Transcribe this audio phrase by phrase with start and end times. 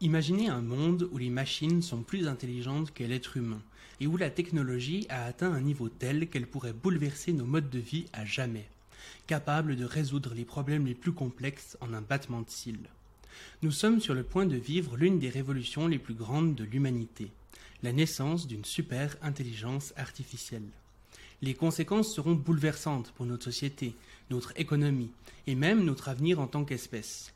[0.00, 3.60] Imaginez un monde où les machines sont plus intelligentes que l'être humain,
[4.00, 7.80] et où la technologie a atteint un niveau tel qu'elle pourrait bouleverser nos modes de
[7.80, 8.68] vie à jamais,
[9.26, 12.88] capable de résoudre les problèmes les plus complexes en un battement de cils.
[13.62, 17.32] Nous sommes sur le point de vivre l'une des révolutions les plus grandes de l'humanité,
[17.82, 20.70] la naissance d'une super intelligence artificielle.
[21.42, 23.96] Les conséquences seront bouleversantes pour notre société,
[24.30, 25.10] notre économie,
[25.48, 27.32] et même notre avenir en tant qu'espèce.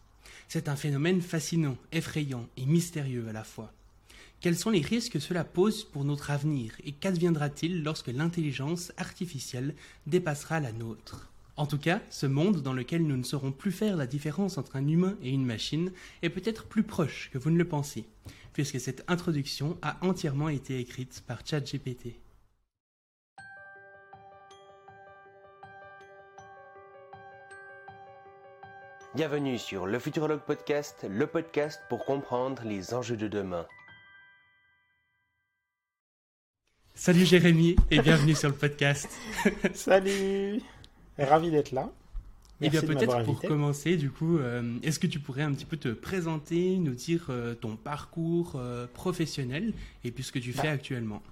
[0.54, 3.72] C'est un phénomène fascinant, effrayant et mystérieux à la fois.
[4.42, 9.74] Quels sont les risques que cela pose pour notre avenir et qu'adviendra-t-il lorsque l'intelligence artificielle
[10.06, 11.30] dépassera la nôtre?
[11.56, 14.76] En tout cas, ce monde dans lequel nous ne saurons plus faire la différence entre
[14.76, 18.04] un humain et une machine est peut-être plus proche que vous ne le pensez,
[18.52, 22.16] puisque cette introduction a entièrement été écrite par ChatGPT.
[29.14, 33.66] Bienvenue sur le Futurologue Podcast, le podcast pour comprendre les enjeux de demain.
[36.94, 39.10] Salut Jérémy et bienvenue sur le podcast.
[39.74, 40.62] Salut
[41.18, 41.92] Ravi d'être là.
[42.62, 45.66] et eh bien peut-être pour commencer, du coup, euh, est-ce que tu pourrais un petit
[45.66, 50.54] peu te présenter, nous dire euh, ton parcours euh, professionnel et puis ce que tu
[50.54, 50.70] fais bah.
[50.70, 51.22] actuellement?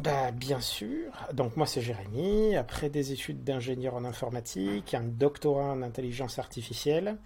[0.00, 1.12] Bah, bien sûr.
[1.32, 7.16] Donc moi c'est Jérémy, après des études d'ingénieur en informatique, un doctorat en intelligence artificielle,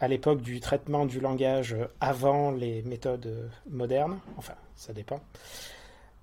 [0.00, 5.20] à l'époque du traitement du langage avant les méthodes modernes, enfin ça dépend.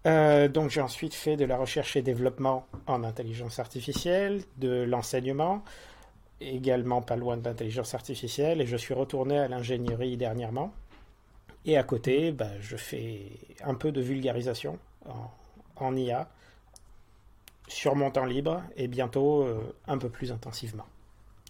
[0.06, 5.64] Euh, donc j'ai ensuite fait de la recherche et développement en intelligence artificielle, de l'enseignement,
[6.42, 10.74] également pas loin de l'intelligence artificielle, et je suis retourné à l'ingénierie dernièrement.
[11.66, 13.24] Et à côté, bah, je fais
[13.64, 15.30] un peu de vulgarisation en
[15.82, 16.30] en IA
[17.68, 20.86] sur mon temps libre et bientôt euh, un peu plus intensivement.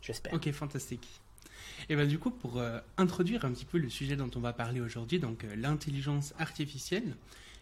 [0.02, 0.34] J'espère.
[0.34, 1.08] Ok, fantastique.
[1.88, 4.54] Et bien du coup, pour euh, introduire un petit peu le sujet dont on va
[4.54, 7.16] parler aujourd'hui, donc euh, l'intelligence artificielle,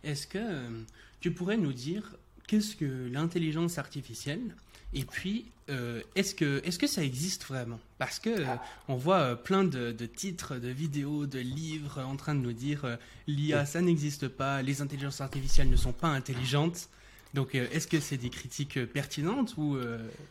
[0.03, 0.85] est-ce que
[1.19, 2.15] tu pourrais nous dire
[2.47, 4.55] qu'est-ce que l'intelligence artificielle
[4.93, 7.79] et puis, euh, est-ce que, est que ça existe vraiment?
[7.97, 8.45] Parce que euh,
[8.87, 12.97] on voit euh, plein de, titres, de vidéos, de livres en train de nous dire
[13.27, 16.89] l'IA, ça n'existe pas, les intelligences artificielles ne sont pas intelligentes.
[17.33, 19.77] Donc, est-ce que c'est des critiques pertinentes ou,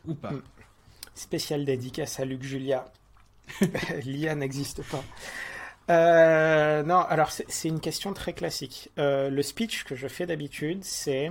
[0.06, 0.32] ou pas?
[0.32, 0.42] Hmm.
[1.14, 2.86] Spécial dédicace à Luc Julia.
[4.04, 5.04] L'IA n'existe pas.
[6.82, 8.91] non, alors c'est une question très classique.
[8.97, 11.31] le speech que je fais d'habitude, c'est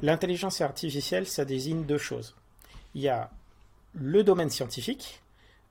[0.00, 2.34] l'intelligence artificielle, ça désigne deux choses
[2.96, 3.30] il y a
[3.92, 5.22] le domaine scientifique,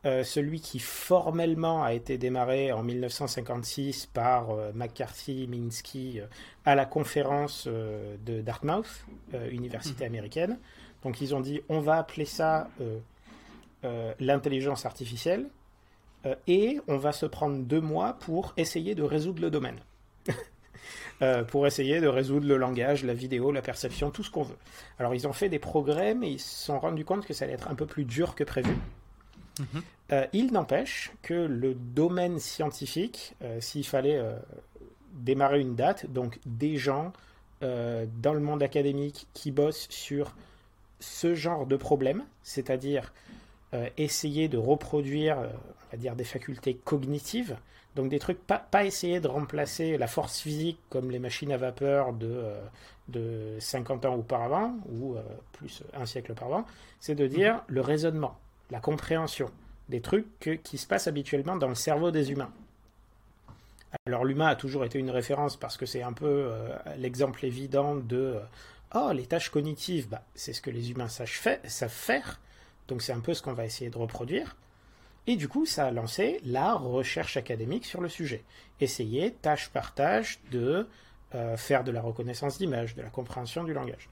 [0.06, 6.28] euh, celui qui formellement a été démarré en 1956 par euh, McCarthy, Minsky, euh,
[6.66, 9.06] à la conférence de Dartmouth,
[9.52, 10.12] université mhm.
[10.12, 10.60] américaine.
[11.04, 12.70] Donc ils ont dit on va appeler ça
[14.20, 15.48] l'intelligence artificielle
[16.48, 19.80] et on va se prendre deux mois pour essayer de résoudre le domaine.
[21.22, 24.58] Euh, pour essayer de résoudre le langage, la vidéo, la perception, tout ce qu'on veut.
[25.00, 27.54] Alors ils ont fait des progrès, mais ils se sont rendus compte que ça allait
[27.54, 28.76] être un peu plus dur que prévu.
[29.60, 29.82] Mhm.
[30.12, 34.22] Euh, il n'empêche que le domaine scientifique, euh, s'il fallait
[35.14, 37.14] démarrer une date, donc des gens
[37.62, 40.36] dans le monde académique qui bossent sur
[41.00, 43.12] ce genre de problème, c'est-à-dire
[43.98, 47.58] essayer de reproduire, on va dire, des facultés cognitives,
[47.96, 51.58] donc des trucs, pas, pas, essayer de remplacer la force physique comme les machines à
[51.58, 52.62] vapeur de, euh,
[53.08, 55.22] de 50 ans auparavant, ou euh,
[55.54, 56.66] plus un siècle auparavant,
[57.00, 57.62] c'est de dire mhm.
[57.68, 58.38] le raisonnement,
[58.70, 59.50] la compréhension
[59.88, 62.52] des trucs qui se passent habituellement dans le cerveau des humains.
[64.08, 67.96] Alors l'humain a toujours été une référence parce que c'est un peu euh, l'exemple évident
[67.96, 68.36] de
[68.94, 71.28] oh les tâches cognitives, bah, c'est ce que les humains savent
[71.90, 72.42] faire,
[72.88, 74.56] donc c'est un peu ce qu'on va essayer de reproduire.
[75.28, 78.44] Et du coup, ça a lancé la recherche académique sur le sujet.
[78.80, 80.88] Essayer, tâche par tâche, de
[81.34, 84.10] euh, faire de la reconnaissance d'image, de la compréhension du langage.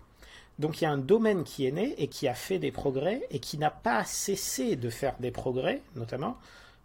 [0.59, 3.21] Donc il y a un domaine qui est né et qui a fait des progrès
[3.31, 6.37] et qui n'a pas cessé de faire des progrès, notamment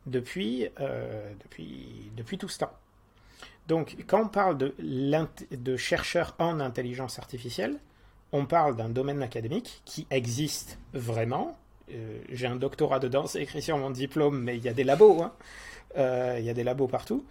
[0.06, 2.72] depuis, euh, depuis, depuis tout ce temps.
[3.66, 4.74] Donc quand on parle de,
[5.50, 7.78] de chercheurs en intelligence artificielle,
[8.32, 11.56] on parle d'un domaine académique qui existe vraiment,
[12.31, 15.23] j'ai un doctorat dedans, c'est écrit sur mon diplôme, mais il y a des labos,
[15.23, 15.32] hein.
[15.96, 17.25] euh, il y a des labos partout.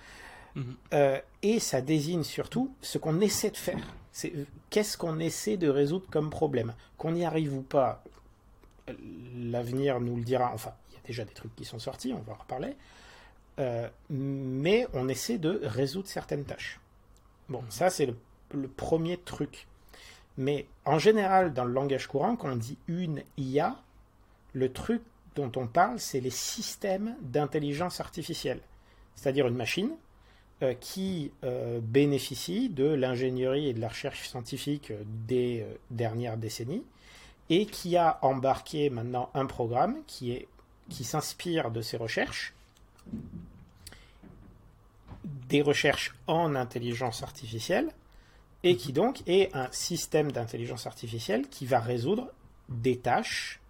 [0.55, 0.75] Mhm.
[0.93, 3.79] Euh, et ça désigne surtout ce qu'on essaie de faire.
[4.11, 4.33] C'est
[4.69, 6.73] qu'est-ce qu'on essaie de résoudre comme problème?
[6.97, 8.03] Qu'on y arrive ou pas,
[9.35, 10.51] l'avenir nous le dira.
[10.53, 12.75] Enfin, il y a déjà des trucs qui sont sortis, on va en reparler.
[14.09, 16.79] mais on essaie de résoudre certaines tâches.
[17.49, 17.71] Bon, mhm.
[17.71, 18.15] ça c'est le,
[18.53, 19.67] le, premier truc.
[20.37, 23.75] Mais en général, dans le langage courant, quand on dit une IA,
[24.57, 25.01] le truc
[25.35, 28.59] dont on parle, c'est les systèmes d'intelligence artificielle.
[29.15, 29.91] C'est-à-dire une machine
[30.63, 31.31] euh, qui
[31.81, 34.91] bénéficie de l'ingénierie et de la recherche scientifique
[35.27, 36.83] des dernières décennies
[37.49, 40.45] et qui a embarqué maintenant un programme qui,
[40.89, 42.53] qui s'inspire de ces recherches,
[45.23, 47.91] des recherches en intelligence artificielle,
[48.63, 52.27] et qui donc est un système d'intelligence artificielle qui va résoudre
[52.69, 53.66] des tâches euh,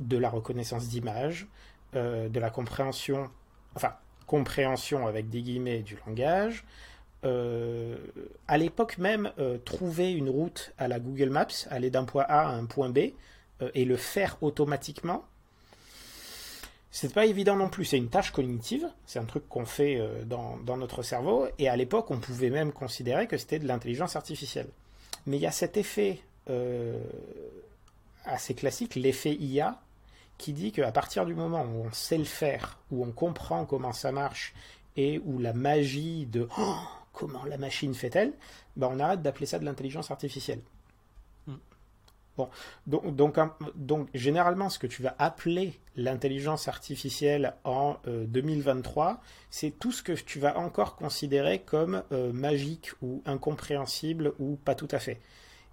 [0.00, 1.46] de la reconnaissance d'image,
[1.96, 3.30] euh, de la compréhension,
[3.76, 3.94] enfin
[4.26, 6.64] compréhension avec des guillemets du langage,
[7.24, 7.96] euh,
[8.48, 12.48] à l'époque même, euh, trouver une route à la Google Maps, aller d'un point A
[12.48, 13.12] à un point B,
[13.62, 15.24] euh, et le faire automatiquement,
[16.90, 17.86] c'est pas évident non plus.
[17.86, 21.76] C'est une tâche cognitive, c'est un truc qu'on fait dans, dans, notre cerveau, et à
[21.76, 24.68] l'époque, on pouvait même considérer que c'était de l'intelligence artificielle.
[25.26, 26.20] Mais il y a cet effet
[28.24, 29.80] assez classique, l'effet IA,
[30.38, 33.92] qui dit qu'à partir du moment où on sait le faire, où on comprend comment
[33.92, 34.54] ça marche,
[34.96, 36.76] et où la magie de oh,
[37.12, 38.32] comment la machine fait-elle,
[38.76, 40.60] ben on arrête d'appeler ça de l'intelligence artificielle.
[41.46, 41.56] Hmm.
[42.36, 42.48] Bon,
[42.86, 43.38] donc, donc,
[43.76, 49.14] donc, généralement, ce que tu vas appeler l'intelligence artificielle en 2023, euh,
[49.50, 54.74] c'est tout ce que tu vas encore considérer comme euh, magique ou incompréhensible ou pas
[54.74, 55.20] tout à fait.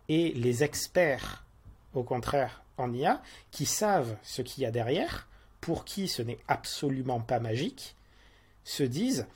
[0.07, 1.45] Et les experts,
[1.93, 3.21] au contraire, en IA,
[3.51, 5.27] qui savent ce qu'il y a derrière,
[5.59, 7.95] pour qui ce n'est absolument pas magique,
[8.63, 9.27] se disent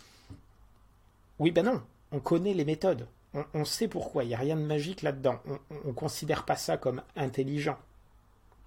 [1.40, 3.08] oui ben non, on connaît les méthodes,
[3.54, 6.78] on, sait pourquoi, il n'y a rien de magique là-dedans, on ne considère pas ça
[6.78, 7.78] comme intelligent.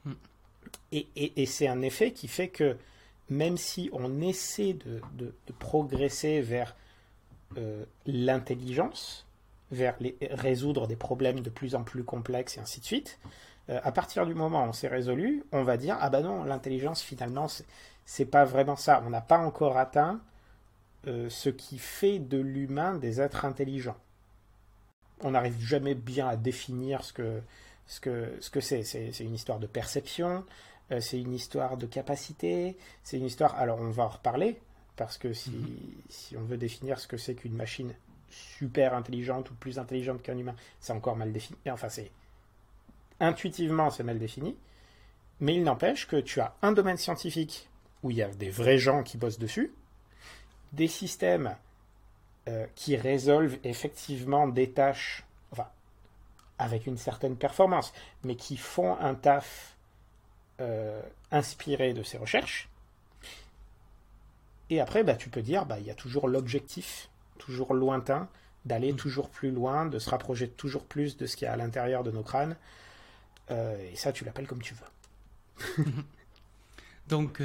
[0.05, 0.13] Hmm.
[0.93, 2.77] Et, c'est un effet qui fait que
[3.31, 5.01] même si on essaie de,
[5.59, 6.77] progresser vers
[7.57, 9.27] euh, l'intelligence,
[9.71, 13.19] vers les, résoudre des problèmes de plus en plus complexes et ainsi de suite,
[13.71, 16.45] euh, à partir du moment où on s'est résolu, on va dire ah ben non,
[16.45, 17.47] l'intelligence finalement
[18.05, 19.03] c'est pas vraiment ça.
[19.07, 20.21] On n'a pas encore atteint
[21.07, 23.99] euh, ce qui fait de l'humain des êtres intelligents.
[25.21, 27.43] On n'arrive jamais bien à définir ce que
[27.87, 28.83] ce que ce que c'est.
[28.83, 30.45] C'est une histoire de perception,
[30.91, 33.55] euh, c'est une histoire de capacité, c'est une histoire.
[33.57, 34.59] Alors on va en reparler
[34.97, 35.79] parce que si, mhm.
[36.09, 37.95] si on veut définir ce que c'est qu'une machine
[38.31, 41.59] super intelligente ou plus intelligente qu'un humain, c'est encore mal défini.
[41.71, 42.11] Enfin c'est
[43.21, 44.57] intuitivement c'est mal défini.
[45.41, 47.69] Mais il n'empêche que tu as un domaine scientifique
[48.03, 49.73] où il y a des vrais gens qui bossent dessus,
[50.73, 51.57] des systèmes
[52.49, 55.69] euh, qui résolvent effectivement des tâches, enfin,
[56.59, 57.93] avec une certaine performance,
[58.25, 59.77] mais qui font un taf
[60.61, 61.01] euh,
[61.31, 62.69] inspiré de ces recherches.
[64.71, 68.29] Et après, bah, tu peux dire, bah, il y a toujours l'objectif, toujours lointain,
[68.65, 68.97] d'aller mm.
[68.97, 72.03] toujours plus loin, de se rapprocher toujours plus de ce qu'il y a à l'intérieur
[72.03, 72.57] de nos crânes.
[73.51, 75.85] Euh, et ça, tu l'appelles comme tu veux.
[77.09, 77.41] Donc,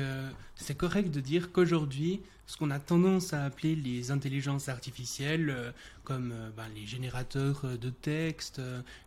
[0.55, 5.71] c'est correct de dire qu'aujourd'hui, ce qu'on a tendance à appeler les intelligences artificielles, euh,
[6.03, 8.61] comme euh, ben, les générateurs euh, de texte,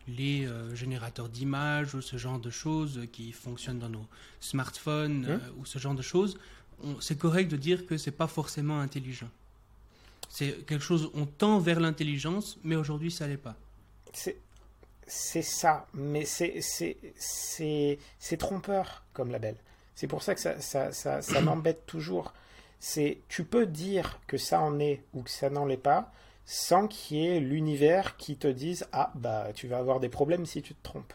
[0.07, 4.05] les générateurs d'images, ou ce genre de choses qui fonctionnent dans nos
[4.39, 6.37] smartphones, hein ou ce genre de choses,
[6.99, 9.29] c'est correct de dire que c'est pas forcément intelligent.
[10.29, 13.55] C'est quelque chose, on tend vers l'intelligence, mais aujourd'hui ça l'est pas.
[15.07, 17.07] C'est ça, mais c'est
[18.37, 19.55] trompeur comme label.
[19.95, 22.33] C'est pour ça que ça, ça, ça, ça m'embête toujours
[22.79, 26.11] c'est tu peux dire que ça en est ou que ça n'en l'est pas
[26.45, 30.45] sans qu'il y ait l'univers qui te dise ah bah tu vas avoir des problèmes
[30.45, 31.13] si tu te trompes.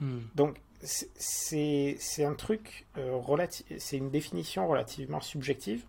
[0.00, 0.20] Hmm.
[0.34, 3.46] Donc c'est un truc euh,
[3.78, 5.84] c'est une définition relativement subjective.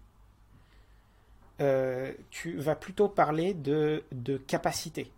[1.61, 5.11] Euh, tu vas plutôt parler de, de capacité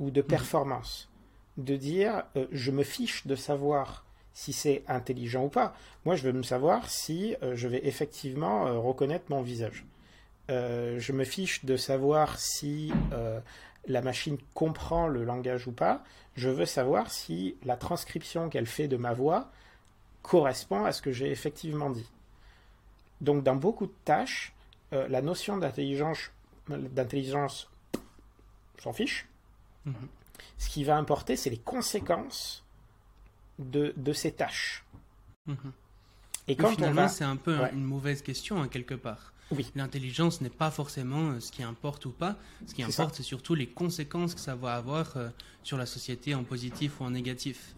[0.00, 0.26] ou de hmm.
[0.26, 1.08] performance.
[1.56, 5.74] De dire euh, je me fiche de savoir si c'est intelligent ou pas.
[6.04, 9.84] Moi, je veux me savoir si euh, je vais effectivement euh, reconnaître mon visage.
[10.48, 12.92] Je me fiche de savoir si
[13.88, 16.04] la machine comprend le langage ou pas.
[16.36, 19.50] Je veux savoir si la transcription qu'elle fait de ma voix
[20.22, 22.08] correspond à ce que j'ai effectivement dit.
[23.20, 24.54] Donc, dans beaucoup de tâches,
[24.92, 26.30] la notion d'intelligence,
[26.68, 27.68] d'intelligence
[28.78, 29.26] s'en fiche.
[29.84, 29.92] Mm-hmm.
[30.58, 32.64] Ce qui va importer, c'est les conséquences
[33.58, 34.84] de, de ces tâches.
[35.46, 35.72] Mhm.
[36.48, 39.32] Et quand finalement, c'est un peu une mauvaise question, hein, quelque part.
[39.50, 39.70] Oui.
[39.74, 42.36] L'intelligence n'est pas forcément euh, ce qui importe ou pas.
[42.66, 45.28] Ce qui importe, c'est surtout les conséquences que ça va avoir euh,
[45.62, 47.74] sur la société en positif ou en négatif.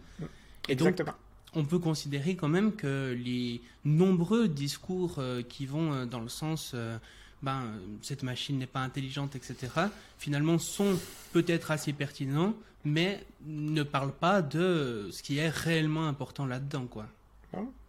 [0.69, 1.13] Et Exactement.
[1.13, 1.17] donc,
[1.55, 6.75] on peut considérer quand même que les nombreux discours euh, qui vont dans le sens
[7.43, 7.65] ben,
[8.03, 9.57] cette machine n'est pas intelligente, etc.,
[10.19, 10.99] finalement sont
[11.33, 12.55] peut-être assez pertinents,
[12.85, 17.07] mais ne parlent pas de ce qui est réellement important là-dedans, quoi.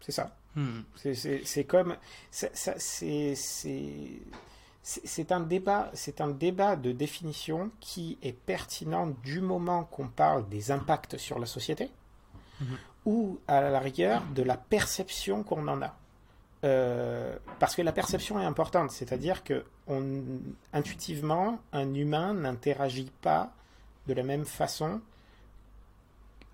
[0.01, 0.35] C'est ça.
[0.55, 0.81] Hmm.
[0.95, 1.95] C'est comme.
[2.31, 2.51] C'est
[5.31, 10.71] un débat, c'est un débat de définition qui est pertinent du moment qu'on parle des
[10.71, 11.91] impacts sur la société
[12.59, 12.77] mhm.
[13.05, 15.95] ou à la rigueur de la perception qu'on en a.
[16.65, 20.21] Euh, parce que la perception est importante, c'est-à-dire que on,
[20.73, 23.53] intuitivement, un humain n'interagit pas
[24.07, 24.99] de la même façon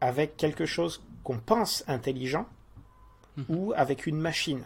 [0.01, 2.45] avec quelque chose qu'on pense intelligent
[3.37, 3.45] mhm.
[3.49, 4.65] ou avec une machine.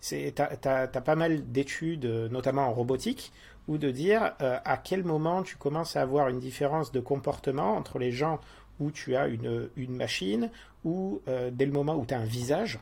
[0.00, 3.32] Tu as, pas mal d'études, notamment en robotique,
[3.68, 7.76] ou de dire euh, à quel moment tu commences à avoir une différence de comportement
[7.76, 8.40] entre les gens
[8.78, 10.50] où tu as une, une machine
[10.84, 12.78] ou euh, dès le moment où tu as un visage.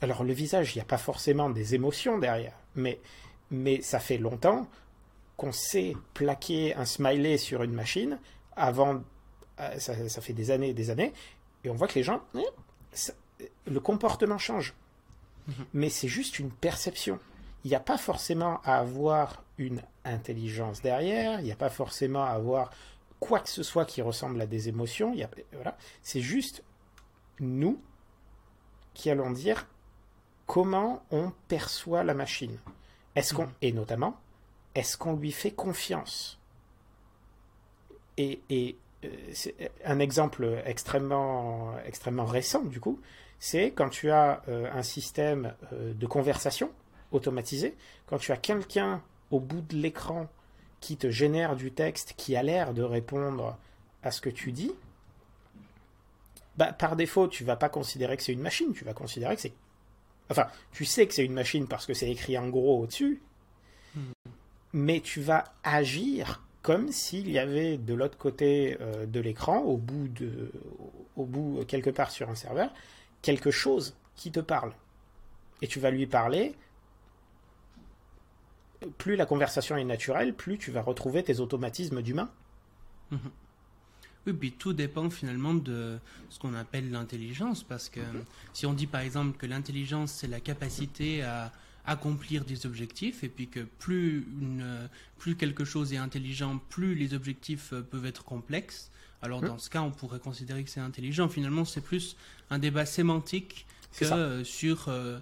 [0.00, 3.00] Alors le visage, il n'y a pas forcément des émotions derrière, mais,
[3.50, 4.68] mais ça fait longtemps
[5.36, 8.18] qu'on sait plaquer un smiley sur une machine
[8.56, 9.02] avant,
[9.60, 11.12] euh, ça, ça, fait des années et des années,
[11.64, 14.74] et on voit que les gens, eh, le comportement change.
[15.46, 15.66] Mhm.
[15.74, 17.18] Mais c'est juste une perception.
[17.64, 22.24] Il n'y a pas forcément à avoir une intelligence derrière, il n'y a pas forcément
[22.24, 22.70] à avoir
[23.20, 25.14] quoi que ce soit qui ressemble à des émotions.
[25.52, 25.76] voilà.
[26.02, 26.62] C'est juste
[27.40, 27.80] nous
[28.94, 29.66] qui allons dire
[30.48, 32.58] comment on perçoit la machine.
[33.14, 33.52] Est-ce qu'on, mhm.
[33.62, 34.16] et notamment,
[34.74, 36.40] est-ce qu'on lui fait confiance?
[38.16, 39.08] Et, et euh,
[39.84, 42.98] un exemple extrêmement, extrêmement récent, du coup,
[43.38, 46.72] c'est quand tu as euh, un système euh, de conversation
[47.12, 47.76] automatisé,
[48.06, 50.28] quand tu as quelqu'un au bout de l'écran
[50.80, 53.56] qui te génère du texte qui a l'air de répondre
[54.02, 54.72] à ce que tu dis,
[56.56, 59.42] bah, par défaut, tu vas pas considérer que c'est une machine, tu vas considérer que
[59.42, 59.52] c'est...
[60.30, 63.22] Enfin, tu sais que c'est une machine parce que c'est écrit en gros au-dessus,
[63.94, 64.12] hmm.
[64.72, 69.76] mais tu vas agir comme s'il y avait de l'autre côté euh, de l'écran, au
[69.76, 70.52] bout de,
[71.16, 72.70] au bout quelque part sur un serveur,
[73.22, 74.72] quelque chose qui te parle.
[75.62, 76.54] Et tu vas lui parler.
[78.96, 82.30] Plus la conversation est naturelle, plus tu vas retrouver tes automatismes d'humain.
[83.10, 83.30] Mhm.
[84.28, 85.98] Oui, puis tout dépend finalement de
[86.30, 88.00] ce qu'on appelle l'intelligence, parce que
[88.52, 91.52] si on dit par exemple que l'intelligence c'est la capacité à
[91.86, 97.14] accomplir des objectifs, et puis que plus, une, plus quelque chose est intelligent, plus les
[97.14, 98.90] objectifs peuvent être complexes,
[99.22, 101.28] alors dans ce cas, on pourrait considérer que c'est intelligent.
[101.28, 102.16] Finalement, c'est plus
[102.50, 103.66] un débat sémantique
[103.96, 104.88] que euh, sur...
[104.88, 105.18] Euh,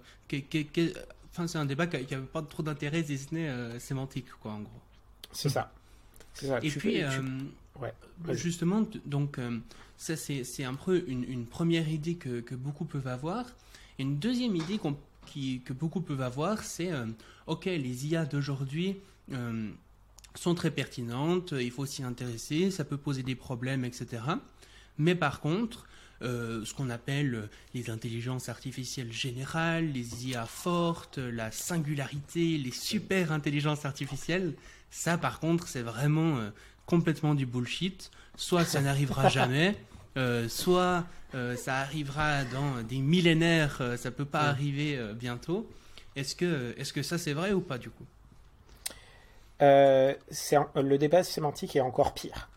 [1.31, 4.53] enfin, c'est un débat qui n'avait pas trop d'intérêt, si ce n'est euh, sémantique, quoi,
[4.53, 4.81] en gros.
[5.33, 5.73] C'est ça.
[6.63, 7.01] Et puis,
[8.33, 9.39] justement, donc,
[9.97, 13.47] ça, c'est un peu une, première idée que, que, beaucoup peuvent avoir.
[13.99, 14.79] Et une deuxième idée
[15.27, 16.91] qui, que beaucoup peuvent avoir, c'est,
[17.47, 18.97] OK, les IA d'aujourd'hui
[20.35, 24.23] sont très pertinentes, il faut s'y intéresser, ça peut poser des problèmes, etc.
[24.99, 25.87] Mais par contre,
[26.23, 33.33] euh, ce qu'on appelle les intelligences artificielles générales, les IA fortes, la singularité, les super
[33.33, 34.55] intelligences artificielles,
[34.91, 36.51] ça par contre c'est vraiment euh,
[36.87, 38.11] complètement du bullshit.
[38.37, 39.77] Soit ça n'arrivera jamais,
[40.17, 41.05] euh, soit
[41.57, 45.69] ça arrivera dans des millénaires, ça peut pas arriver bientôt.
[46.15, 48.07] Est-ce que, est -ce que ça c'est vrai ou pas du coup?
[49.63, 50.15] Euh,
[50.75, 52.49] le débat sémantique est encore pire.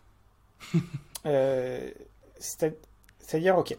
[1.26, 1.90] euh,
[2.38, 3.76] C'est-à-dire, ok,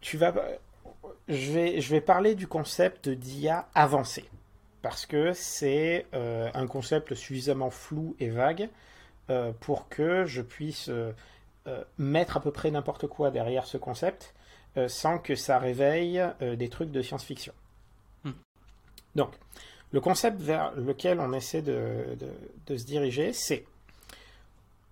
[0.00, 0.34] tu vas,
[1.28, 4.24] je vais, je vais parler du concept d'IA avancé
[4.84, 8.68] parce que c'est euh, un concept suffisamment flou et vague
[9.30, 11.14] euh, pour que je puisse euh,
[11.96, 14.34] mettre à peu près n'importe quoi derrière ce concept
[14.88, 17.52] sans que ça réveille des trucs de science-fiction.
[18.24, 18.32] Hmm.
[19.14, 19.30] Donc,
[19.92, 22.18] le concept vers lequel on essaie de,
[22.68, 23.64] se diriger, c'est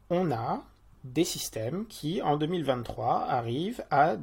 [0.09, 0.63] on a
[1.03, 4.15] des systèmes qui, en 2023, arrivent à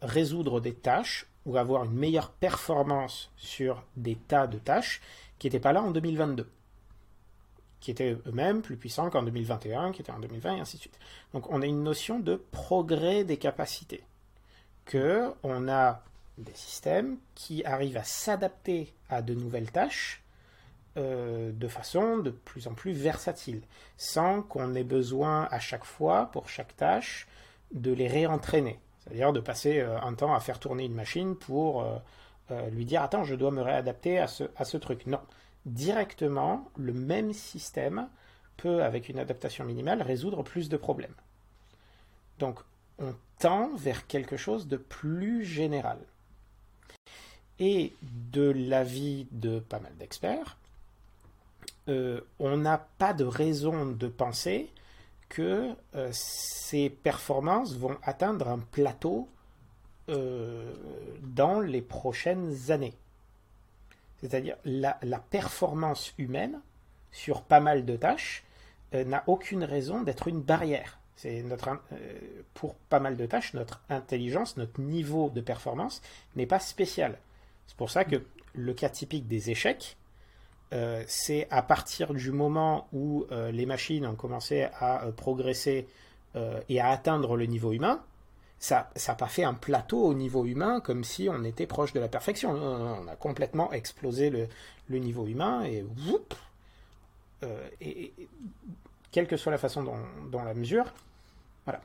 [0.00, 5.00] résoudre des tâches ou avoir une meilleure performance sur des tas de tâches
[5.38, 6.48] qui n'étaient pas là en 2022,
[7.80, 10.98] qui étaient eux-mêmes plus puissants qu'en 2021, qui étaient en 2020, et ainsi de suite.
[11.34, 14.04] Donc on a une notion de progrès des capacités,
[14.84, 16.02] que on a
[16.38, 20.22] des systèmes qui arrivent à s'adapter à de nouvelles tâches
[20.98, 23.62] euh, de façon de plus en plus versatile,
[23.96, 27.26] sans qu'on ait besoin à chaque fois, pour chaque tâche,
[27.72, 28.78] de les réentraîner.
[29.02, 33.02] C'est-à-dire de passer euh, un temps à faire tourner une machine pour euh, lui dire
[33.02, 35.06] Attends, je dois me réadapter à ce, à ce truc.
[35.06, 35.20] Non.
[35.66, 38.08] Directement, le même système
[38.56, 41.14] peut, avec une adaptation minimale, résoudre plus de problèmes.
[42.38, 42.60] Donc,
[42.98, 45.98] on tend vers quelque chose de plus général.
[47.58, 50.56] Et de l'avis de pas mal d'experts,
[51.88, 54.70] euh, on n'a pas de raison de penser
[55.32, 59.30] que euh, ces performances vont atteindre un plateau
[60.10, 60.74] euh,
[61.22, 62.92] dans les prochaines années.
[64.20, 64.94] C'est-à-dire la,
[65.30, 66.60] performance humaine
[67.12, 68.44] sur pas mal de tâches
[68.92, 70.98] euh, n'a aucune raison d'être une barrière.
[71.16, 71.80] C'est notre
[72.52, 76.02] pour pas mal de tâches, notre intelligence, notre niveau de performance
[76.36, 77.18] n'est pas spécial.
[77.66, 78.22] C'est pour ça que
[78.54, 79.96] le cas typique des échecs,
[80.72, 85.86] euh, c'est à partir du moment où euh, les machines ont commencé à euh, progresser
[86.70, 88.02] et à atteindre le niveau humain,
[88.58, 92.00] ça n'a pas fait un plateau au niveau humain comme si on était proche de
[92.00, 92.52] la perfection.
[92.52, 96.34] On a complètement explosé le, niveau humain et whoop,
[99.10, 100.86] quelle que soit la façon dont, la mesure,
[101.66, 101.82] voilà.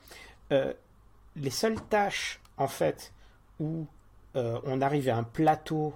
[1.36, 3.12] Les seules tâches, en fait,
[3.60, 3.86] où
[4.34, 5.92] on arrive à un plateau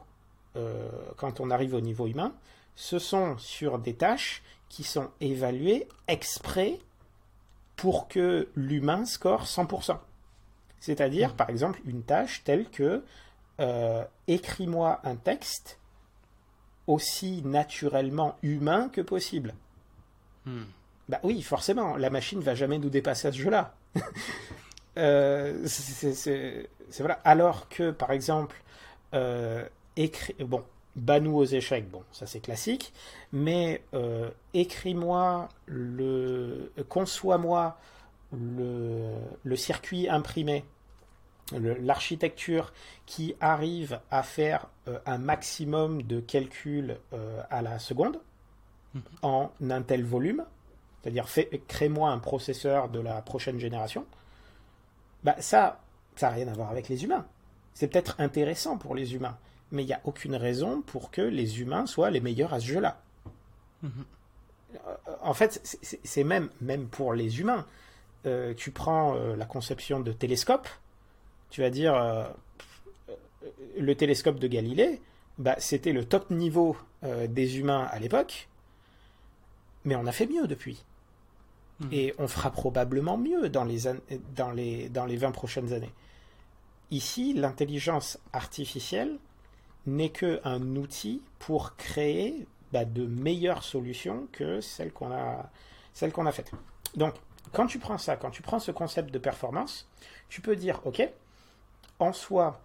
[1.17, 2.35] quand on arrive au niveau humain,
[2.75, 6.79] ce sont sur des tâches qui sont évaluées exprès
[7.77, 9.99] pour que l'humain score 100%.
[10.81, 13.05] C'est-à-dire, par exemple, une tâche telle que
[13.61, 15.79] euh, écris-moi un texte
[16.87, 19.55] aussi naturellement humain que possible.
[20.47, 20.63] Hmm.
[21.09, 23.75] Bah oui, forcément, la machine va jamais nous dépasser à ce jeu-là.
[24.99, 27.15] Euh, c'est- voilà.
[27.25, 28.63] Alors que, par exemple,
[29.15, 30.63] euh, écri- bon,
[30.95, 32.93] Banou aux échecs, bon, ça c'est classique,
[33.33, 37.79] mais euh, écris-moi le, conçois-moi
[38.33, 40.65] le, le circuit imprimé,
[41.53, 42.73] l'architecture
[43.07, 48.21] qui arrive à faire euh, un maximum de calculs euh, à la seconde
[49.23, 50.45] en un tel volume,
[51.03, 51.27] c'est-à-dire
[51.69, 54.05] crée-moi un processeur de la prochaine génération,
[55.25, 55.81] bah ça,
[56.17, 57.27] ça n'a rien à voir avec les humains.
[57.75, 59.39] C'est peut-être intéressant pour les humains,
[59.73, 62.67] mais il n'y a aucune raison pour que les humains soient les meilleurs à ce
[62.67, 63.01] jeu-là.
[63.83, 64.05] Mhm.
[65.21, 65.61] En fait,
[66.05, 67.67] c'est- même, même pour les humains.
[68.25, 70.69] Euh, tu prends euh, la conception de télescope,
[71.51, 72.25] tu vas dire euh,
[73.79, 75.01] le télescope de Galilée,
[75.39, 76.77] bah, c'était le top niveau
[77.29, 78.49] des humains à l'époque,
[79.85, 80.85] mais on a fait mieux depuis.
[81.81, 81.89] Mhm.
[81.93, 83.97] Et on fera probablement mieux dans les, an-
[84.37, 85.91] dans les, dans les 20 prochaines années.
[86.93, 89.19] Ici, l'intelligence artificielle
[89.87, 95.51] n'est qu'un outil pour créer bah, de meilleures solutions que celles qu'on a,
[95.93, 96.53] celles qu'on a faites.
[96.97, 97.15] Donc,
[97.53, 99.89] quand tu prends ça, quand tu prends ce concept de performance,
[100.29, 101.03] tu peux dire, OK,
[101.99, 102.61] en soi,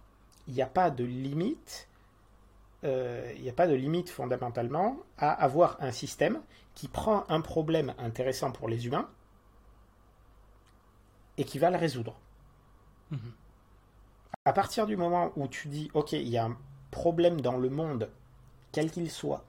[0.46, 1.88] il n'y a pas de limite,
[2.84, 6.40] euh, il n'y a pas de limite fondamentalement à avoir un système
[6.74, 9.08] qui prend un problème intéressant pour les humains
[11.36, 12.18] et qui va le résoudre.
[13.10, 13.32] Mhm.
[14.44, 16.56] À partir du moment où tu dis, OK, il y a un
[16.90, 18.08] problème dans le monde,
[18.72, 19.44] quel qu'il soit,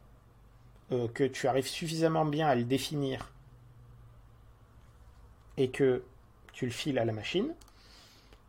[0.92, 3.32] euh, que tu arrives suffisamment bien à le définir
[5.58, 6.04] et que
[6.54, 7.54] tu le files à la machine,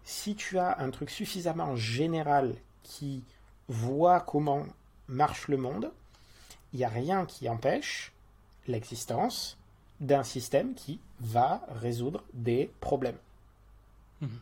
[0.04, 3.22] si tu as un truc suffisamment général qui
[3.68, 4.66] voit comment
[5.08, 5.92] marche le monde,
[6.72, 8.12] il n'y a rien qui empêche
[8.66, 9.58] l'existence
[10.00, 13.18] d'un système qui va résoudre des problèmes.
[14.20, 14.40] Mhm.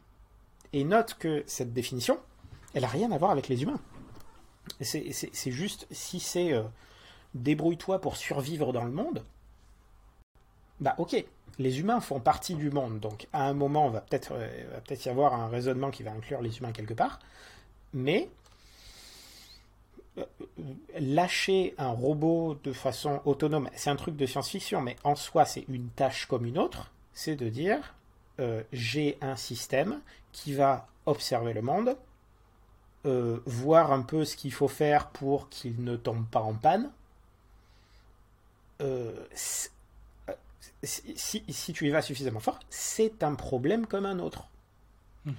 [0.72, 2.18] Et note que cette définition,
[2.74, 3.80] elle n'a rien à voir avec les humains.
[4.80, 6.62] C'est juste, si c'est euh,
[7.34, 9.24] débrouille-toi pour survivre dans le monde,
[10.80, 11.24] bah ok,
[11.58, 14.80] les humains font partie du monde, donc à un moment, on va peut-être euh, va
[14.80, 17.18] peut-être y avoir un raisonnement qui va inclure les humains quelque part,
[17.92, 18.28] mais
[20.18, 20.24] euh,
[20.98, 25.64] lâcher un robot de façon autonome, c'est un truc de science-fiction, mais en soi, c'est
[25.68, 27.94] une tâche comme une autre, c'est de dire,
[28.72, 30.00] j'ai un système
[30.30, 31.96] qui va observer le monde,
[33.06, 36.90] euh, voir un peu ce qu'il faut faire pour qu'il ne tombe pas en panne.
[38.80, 39.12] Euh,
[40.82, 44.48] si, si- si tu y vas suffisamment fort, c'est un problème comme un autre.
[45.24, 45.34] Mhm.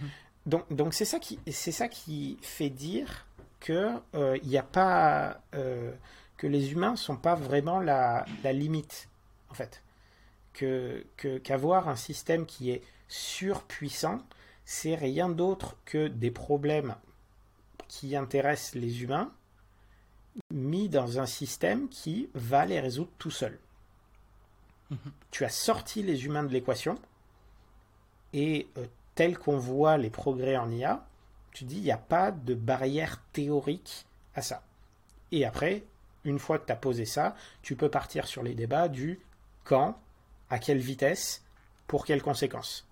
[0.45, 3.25] Donc, donc c'est ça qui, c'est ça qui fait dire
[3.59, 5.91] que euh, n'y a pas euh,
[6.37, 9.09] que les humains sont pas vraiment la, la limite
[9.49, 9.81] en fait.
[10.53, 11.05] Que
[11.43, 14.19] qu'avoir un système qui est surpuissant,
[14.65, 16.95] c'est rien d'autre que des problèmes
[17.89, 19.33] qui intéressent les humains
[20.53, 23.59] mis dans un système qui va les résoudre tout seul.
[24.89, 24.97] Mhm.
[25.31, 26.97] Tu as sorti les humains de l'équation
[28.31, 31.05] et euh, tel qu'on voit les progrès en IA,
[31.51, 34.63] tu dis il n'y a pas de barrière théorique à ça.
[35.31, 35.83] Et après,
[36.23, 39.19] une fois que tu as posé ça, tu peux partir sur les débats du
[39.63, 39.99] quand,
[40.49, 41.43] à quelle vitesse,
[41.87, 42.87] pour quelles conséquences.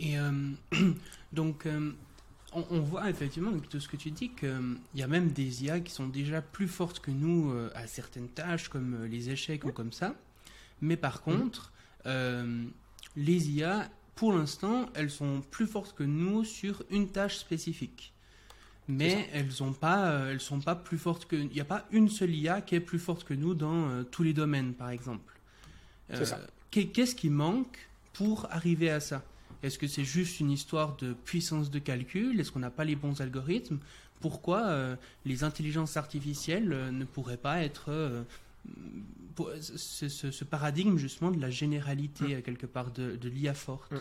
[0.00, 0.50] Et euh,
[1.32, 1.92] donc, euh,
[2.54, 5.80] on, on voit effectivement tout ce que tu dis qu'il y a même des IA
[5.80, 9.66] qui sont déjà plus fortes que nous euh, à certaines tâches, comme euh, les échecs
[9.66, 10.14] ou comme ça.
[10.80, 11.72] Mais par contre,
[12.06, 12.64] euh,
[13.16, 18.14] les IA, pour l'instant, elles sont plus fortes que nous sur une tâche spécifique.
[18.88, 21.36] mais elles ont pas, euh, elles sont pas plus fortes que.
[21.36, 24.22] Il n'y a pas une seule IA qui est plus forte que nous dans tous
[24.24, 25.40] les domaines, par exemple.
[26.12, 26.40] C'est ça.
[26.70, 29.22] Qu'est-ce qui manque pour arriver à ça?
[29.62, 32.40] Est-ce que c'est juste une histoire de puissance de calcul?
[32.40, 33.78] Est-ce qu'on n'a pas les bons algorithmes?
[34.20, 38.22] Pourquoi euh, les intelligences artificielles euh, ne pourraient pas être euh,
[39.34, 43.54] pour- ce, ce- ce paradigme justement de la généralité euh, quelque part de, de l'IA
[43.54, 43.92] forte?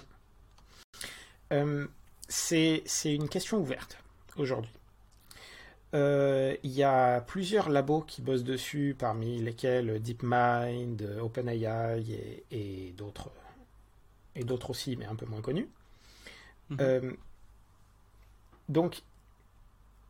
[1.52, 1.86] Mm.
[2.28, 3.98] C'est une question ouverte
[4.38, 4.72] aujourd'hui.
[5.94, 13.30] Il y a plusieurs labos qui bossent dessus, parmi lesquels DeepMind, OpenAI et, et d'autres
[14.36, 15.68] et d'autres aussi, mais un peu moins connus.
[16.70, 16.78] Mhm.
[16.80, 17.14] Euh,
[18.70, 19.04] donc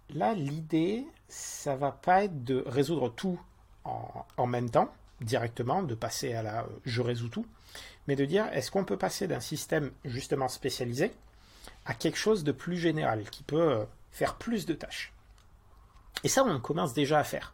[0.09, 3.39] là, l'idée, ça va pas être de résoudre tout
[3.83, 7.45] en, en même temps, directement, de passer à la euh, je résous tout,
[8.07, 11.11] mais de dire est-ce qu'on peut passer d'un système justement spécialisé
[11.85, 15.13] à quelque chose de plus général, qui peut euh, faire plus de tâches?
[16.23, 17.53] Et ça, on commence déjà à faire.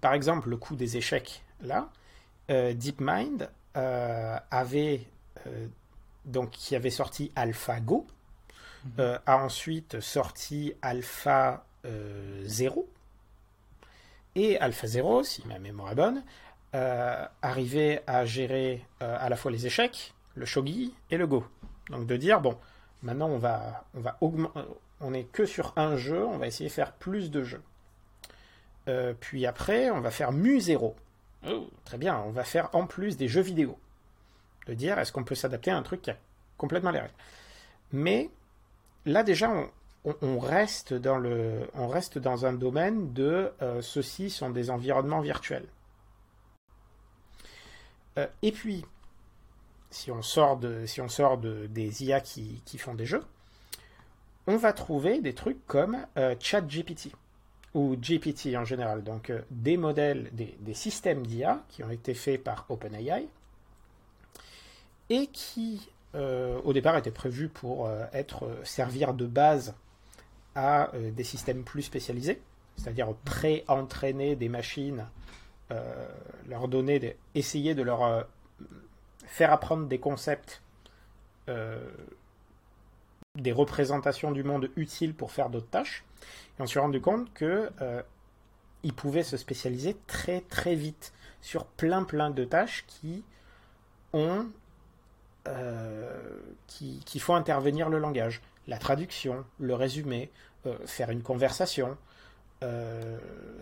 [0.00, 1.90] Par exemple, le coup des échecs, là,
[2.48, 5.06] DeepMind avait,
[6.24, 8.06] donc, qui avait sorti AlphaGo,
[8.98, 12.88] euh, a ensuite sorti Alpha euh, 0,
[14.36, 16.22] et Alpha 0, si ma mémoire est bonne,
[16.74, 21.44] euh, arrivait à gérer euh, à la fois les échecs, le shogi et le go.
[21.88, 22.56] Donc de dire, bon,
[23.02, 24.60] maintenant on va, on va augmenter,
[25.00, 27.62] on n'est que sur un jeu, on va essayer de faire plus de jeux.
[28.88, 30.94] Euh, puis après, on va faire mu0.
[31.48, 33.76] Oh, très bien, on va faire en plus des jeux vidéo.
[34.66, 36.16] De dire, est-ce qu'on peut s'adapter à un truc qui a
[36.60, 37.00] complètement les.
[37.92, 38.30] Mais
[39.06, 39.50] là déjà,
[40.04, 45.66] on, reste dans un domaine de euh, ceux-ci sont des environnements virtuels.
[48.18, 48.84] Euh, et puis,
[49.90, 53.24] si on sort, de, des IA qui, font des jeux,
[54.46, 57.12] on va trouver des trucs comme euh, ChatGPT
[57.72, 62.66] ou GPT en général, donc des modèles, des systèmes d'IA qui ont été faits par
[62.68, 63.28] OpenAI
[65.10, 69.74] et qui, euh, au départ, étaient prévus pour euh, être euh, servir de base
[70.54, 72.42] à des systèmes plus spécialisés,
[72.76, 75.06] c'est-à-dire pré-entraîner des machines,
[76.48, 78.26] leur donner, essayer de leur
[79.26, 80.60] faire apprendre des concepts,
[83.36, 86.04] des représentations du monde utiles pour faire d'autres tâches.
[86.58, 87.70] Et on s'est rendu compte que
[88.82, 93.22] ils pouvaient se spécialiser très très vite sur plein plein de tâches qui
[94.12, 94.48] ont
[96.66, 100.30] qui, qui font intervenir le langage, la traduction, le résumé,
[100.66, 101.96] euh, faire une conversation,
[102.62, 103.18] euh,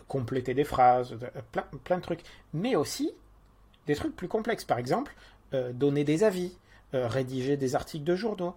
[0.09, 3.12] compléter des phrases, euh, plein, plein de trucs, mais aussi
[3.87, 4.64] des trucs plus complexes.
[4.64, 5.14] Par exemple,
[5.55, 6.59] euh, donner des avis,
[6.95, 8.57] euh, rédiger des articles de journaux.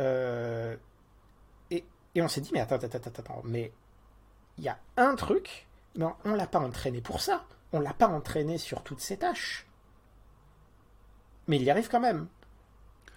[0.00, 0.76] Euh,
[1.70, 3.72] et, et on s'est dit, mais attends, attends, attends, attends, mais
[4.58, 7.44] il y a un truc, mais on ne l'a pas entraîné pour ça.
[7.72, 9.66] On l'a pas entraîné sur toutes ces tâches.
[11.48, 12.28] Mais il y arrive quand même.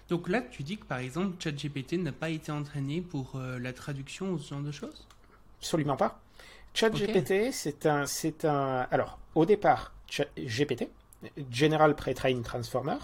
[0.10, 3.74] Donc là, tu dis que par exemple, ChatGPT n'a pas été entraîné pour euh, la
[3.74, 5.08] traduction ou ce genre de choses?
[5.60, 6.20] Absolument pas.
[6.74, 8.88] ChatGPT, c'est un, c'est un.
[8.92, 9.94] Alors, au départ,
[10.38, 10.90] GPT,
[11.50, 12.98] General Pre-trained Transformer,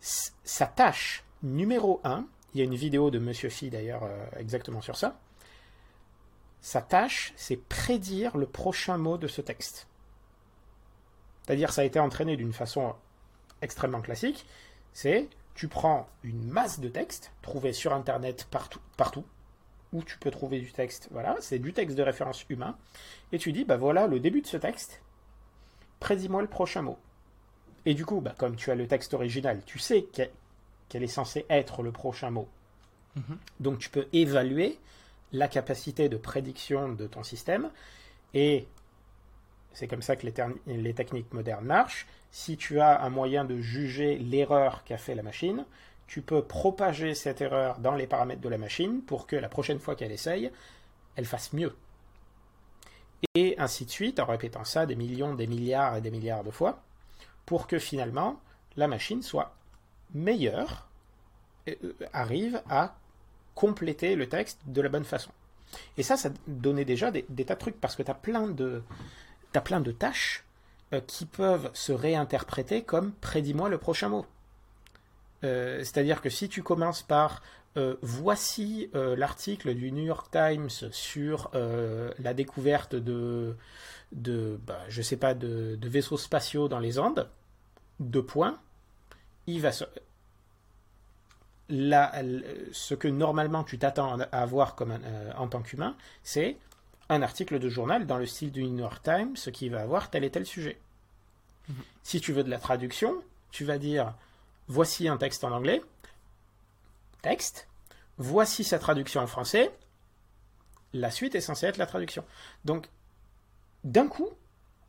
[0.00, 4.80] sa tâche numéro un, il y a une vidéo de Monsieur Phi d'ailleurs euh, exactement
[4.80, 5.18] sur ça.
[6.60, 9.86] Sa tâche, c'est prédire le prochain mot de ce texte.
[11.44, 12.94] C'est-à-dire, ça a été entraîné d'une façon
[13.60, 14.46] extrêmement classique.
[14.92, 19.24] C'est, tu prends une masse de texte, trouvé sur Internet partout, partout,
[19.92, 21.08] où tu peux trouver du texte.
[21.12, 22.76] Voilà, c'est du texte de référence humain.
[23.32, 25.00] Et tu dis, bah voilà le début de ce texte.
[26.00, 26.98] Prédis-moi le prochain mot.
[27.86, 31.46] Et du coup, bah, comme tu as le texte original, tu sais quel, est censé
[31.48, 32.48] être le prochain mot.
[33.14, 33.38] Mhm.
[33.60, 34.78] Donc tu peux évaluer
[35.32, 37.70] la capacité de prédiction de ton système.
[38.32, 38.66] Et
[39.72, 40.26] c'est comme ça que
[40.66, 42.06] les techniques modernes marchent.
[42.36, 45.64] Si tu as un moyen de juger l'erreur qu'a fait la machine,
[46.08, 49.78] tu peux propager cette erreur dans les paramètres de la machine pour que la prochaine
[49.78, 50.50] fois qu'elle essaye,
[51.14, 51.76] elle fasse mieux.
[53.36, 56.50] Et ainsi de suite, en répétant ça des millions, des milliards et des milliards de
[56.50, 56.82] fois,
[57.46, 58.40] pour que finalement
[58.76, 59.54] la machine soit
[60.12, 60.88] meilleure,
[61.68, 61.74] euh,
[62.12, 62.96] arrive à
[63.54, 65.30] compléter le texte de la bonne façon.
[65.96, 68.82] Et ça, ça donnait déjà des, tas de trucs, parce que tu as plein de,
[69.92, 70.43] tâches
[71.00, 74.26] qui peuvent se réinterpréter comme prédis-moi le prochain mot.
[75.44, 77.42] Euh, C'est-à-dire que si tu commences par
[77.76, 83.56] euh, voici euh, l'article du New York Times sur euh, la découverte de,
[84.12, 87.28] de bah, je sais pas, de, vaisseaux spatiaux dans les Andes,
[87.98, 88.60] deux points,
[89.48, 89.84] il va se...
[91.68, 94.96] ce que normalement tu t'attends à avoir comme
[95.36, 96.56] en tant qu'humain, c'est
[97.08, 100.22] un article de journal dans le style du New York Times, qui va avoir tel
[100.22, 100.78] et tel sujet.
[101.68, 101.76] Mhm.
[102.02, 104.14] Si tu veux de la traduction, tu vas dire
[104.68, 105.82] voici un texte en anglais,
[107.22, 107.68] texte,
[108.18, 109.72] voici sa traduction en français,
[110.92, 112.24] la suite est censée être la traduction.
[112.64, 112.88] Donc,
[113.82, 114.30] d'un coup,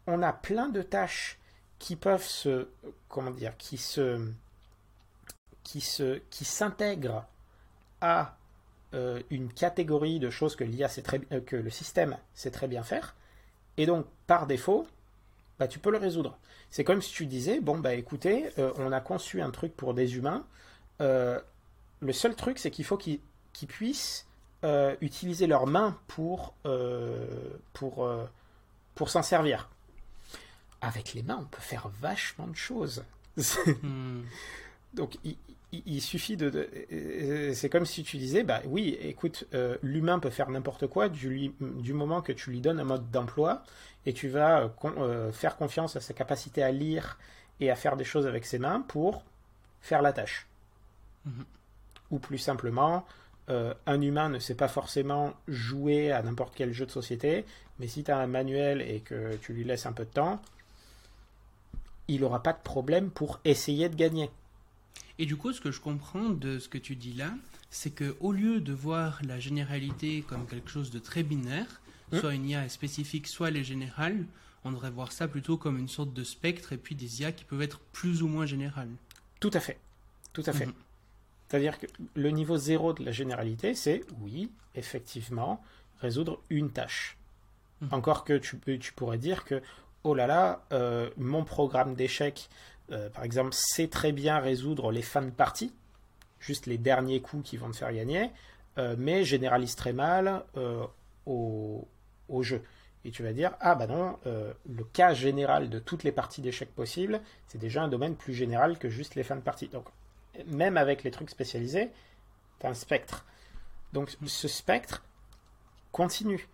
[0.08, 1.40] on a plein de tâches
[1.80, 2.68] qui peuvent se,
[3.10, 4.32] comment dire, qui se,
[5.64, 5.82] qui
[6.46, 7.26] s'intègrent
[8.02, 8.38] à
[8.94, 10.88] euh, une catégorie de choses que l'IA
[11.32, 13.16] euh, que le système sait très bien faire,
[13.78, 14.88] et donc par défaut,
[15.60, 16.38] bah, tu peux le résoudre.
[16.76, 19.94] C'est comme si tu disais, bon bah écoutez, euh, on a conçu un truc pour
[19.94, 20.46] des humains,
[21.00, 21.42] le
[22.12, 23.22] seul truc c'est qu'il faut qu'ils
[23.66, 24.28] puissent
[25.00, 26.54] utiliser leurs mains pour,
[27.72, 28.10] pour,
[28.94, 29.70] pour s'en servir.
[30.82, 33.06] Avec les mains, on peut faire vachement de choses.
[33.82, 34.24] Hmm.
[34.94, 35.38] Donc, il,
[35.86, 36.70] il suffit de.
[37.54, 41.52] c'est comme si tu disais, bah oui, écoute, euh, l'humain peut faire n'importe quoi du,
[41.60, 43.64] du, moment que tu lui donnes un mode d'emploi
[44.06, 47.18] et tu vas euh, euh, faire confiance à sa capacité à lire
[47.60, 49.24] et à faire des choses avec ses mains pour
[49.82, 50.48] faire la tâche.
[51.26, 51.46] Mhm.
[52.12, 53.06] Ou plus simplement,
[53.48, 57.46] un humain ne sait pas forcément jouer à n'importe quel jeu de société,
[57.80, 60.42] mais si tu as un manuel et que tu lui laisses un peu de temps,
[62.08, 64.30] il n'aura pas de problème pour essayer de gagner.
[65.18, 67.34] Et du coup, ce que je comprends de ce que tu dis là,
[67.70, 71.82] c'est que au lieu de voir la généralité comme quelque chose de très binaire,
[72.12, 72.20] mmh.
[72.20, 74.26] soit une IA spécifique, soit les générales,
[74.64, 77.46] on devrait voir ça plutôt comme une sorte de spectre et puis des IA qui
[77.46, 78.90] peuvent être plus ou moins générales.
[79.40, 79.80] Tout à fait.
[80.34, 80.66] Tout à fait.
[80.66, 80.74] Mmh.
[81.48, 85.64] C'est-à-dire que le niveau zéro de la généralité, c'est oui, effectivement,
[86.02, 87.18] résoudre une tâche.
[87.82, 87.88] Mmh.
[87.92, 89.62] Encore que tu, tu pourrais dire que,
[90.04, 92.50] oh là là, euh, mon programme d'échecs
[92.92, 95.74] euh, par exemple, sait très bien résoudre les fins de partie,
[96.40, 98.30] juste les derniers coups qui vont te faire gagner,
[98.78, 100.86] euh, mais généralise très mal euh,
[101.26, 101.88] au,
[102.42, 102.62] jeu.
[103.04, 106.74] Et tu vas dire, ah bah non, le cas général de toutes les parties d'échecs
[106.74, 109.68] possibles, c'est déjà un domaine plus général que juste les fins de partie.
[109.68, 109.86] Donc,
[110.48, 111.92] même avec les trucs spécialisés,
[112.60, 113.26] tu as un spectre.
[113.94, 115.04] Donc, ce spectre
[115.92, 116.50] continue.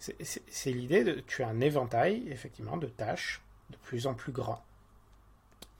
[0.00, 3.40] C'est l'idée de, tu as un éventail, effectivement, de tâches
[3.70, 4.60] de plus en plus grand.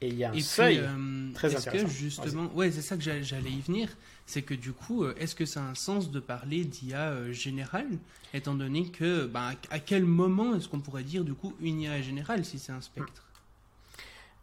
[0.02, 1.86] Et il y a un seuil euh, très intéressant.
[1.86, 3.88] Que justement, ouais, c'est ça que j'allais y venir.
[4.26, 7.32] C'est que du coup, euh, est-ce que ça a un sens de parler d'IA euh,
[7.32, 7.86] générale,
[8.34, 12.02] étant donné que, bah, à quel moment est-ce qu'on pourrait dire du coup une IA
[12.02, 13.24] générale si c'est un spectre?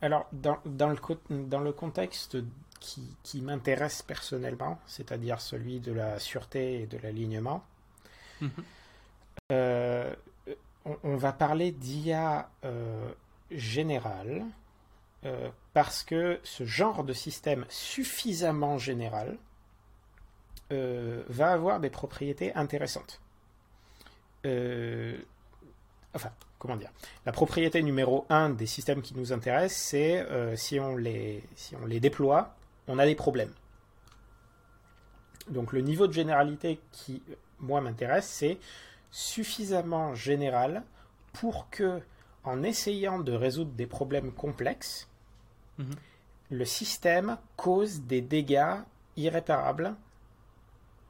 [0.01, 0.97] Alors, dans, dans, le,
[1.29, 2.37] dans le contexte
[2.79, 7.65] qui, qui m'intéresse personnellement, c'est-à-dire celui de la sûreté et de l'alignement,
[8.39, 8.49] mhm.
[9.49, 10.15] on,
[11.03, 12.49] on, va parler d'IA
[13.51, 14.45] générale
[15.25, 19.37] euh, parce que ce genre de système suffisamment général
[20.71, 23.21] euh, va avoir des propriétés intéressantes.
[24.45, 25.17] Euh,
[26.13, 26.91] enfin, comment dire?
[27.25, 30.79] La propriété numéro un des systèmes qui nous intéressent, c'est si,
[31.55, 32.55] si on les déploie,
[32.87, 33.53] on a des problèmes.
[35.49, 37.21] Donc le niveau de généralité qui,
[37.59, 38.57] moi, m'intéresse, c'est
[39.11, 40.83] suffisamment général
[41.33, 42.01] pour que,
[42.43, 45.09] en essayant de résoudre des problèmes complexes,
[45.79, 45.95] Mhm.
[46.51, 48.75] Le système cause des dégâts
[49.17, 49.95] irréparables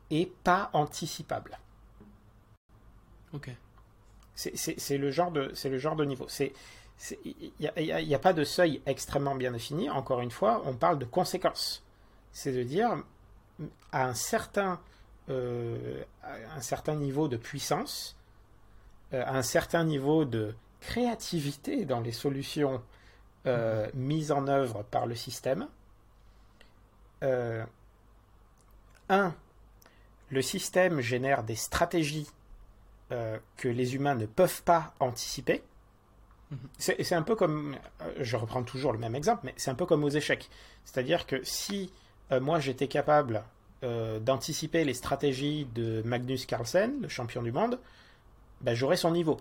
[0.09, 1.59] et pas anticipables.
[3.33, 3.49] Ok.
[4.35, 6.27] C'est le, genre de, le genre de niveau.
[7.25, 9.89] Il n'y a, pas de seuil extrêmement bien défini.
[9.89, 11.83] Encore une fois, on parle de conséquences.
[12.31, 13.03] C'est de dire,
[13.91, 14.79] à un certain,
[15.29, 18.15] euh, un certain niveau de puissance,
[19.13, 22.81] euh, à un certain niveau de créativité dans les solutions
[23.47, 25.67] euh, mise en œuvre par le système.
[27.23, 27.63] Euh,
[29.07, 29.33] un,
[30.29, 32.27] le système génère des stratégies
[33.11, 35.63] euh, que les humains ne peuvent pas anticiper.
[36.51, 36.57] Mhm.
[36.77, 37.77] C'est un peu comme,
[38.19, 40.49] je reprends toujours le même exemple, mais c'est un peu comme aux échecs.
[40.83, 41.91] C'est-à-dire que si
[42.41, 43.43] moi j'étais capable
[43.81, 47.79] d'anticiper les stratégies de Magnus Carlsen, le champion du monde,
[48.61, 49.37] ben, j'aurais son niveau.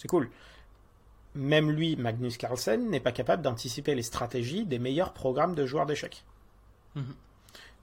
[0.00, 0.30] C'est cool
[1.34, 5.86] même lui, Magnus Carlsen, n'est pas capable d'anticiper les stratégies des meilleurs programmes de joueurs
[5.86, 6.24] d'échecs.
[6.96, 7.14] Mhm.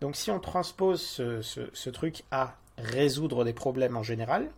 [0.02, 4.50] Donc si on transpose ce, truc à résoudre des problèmes en général,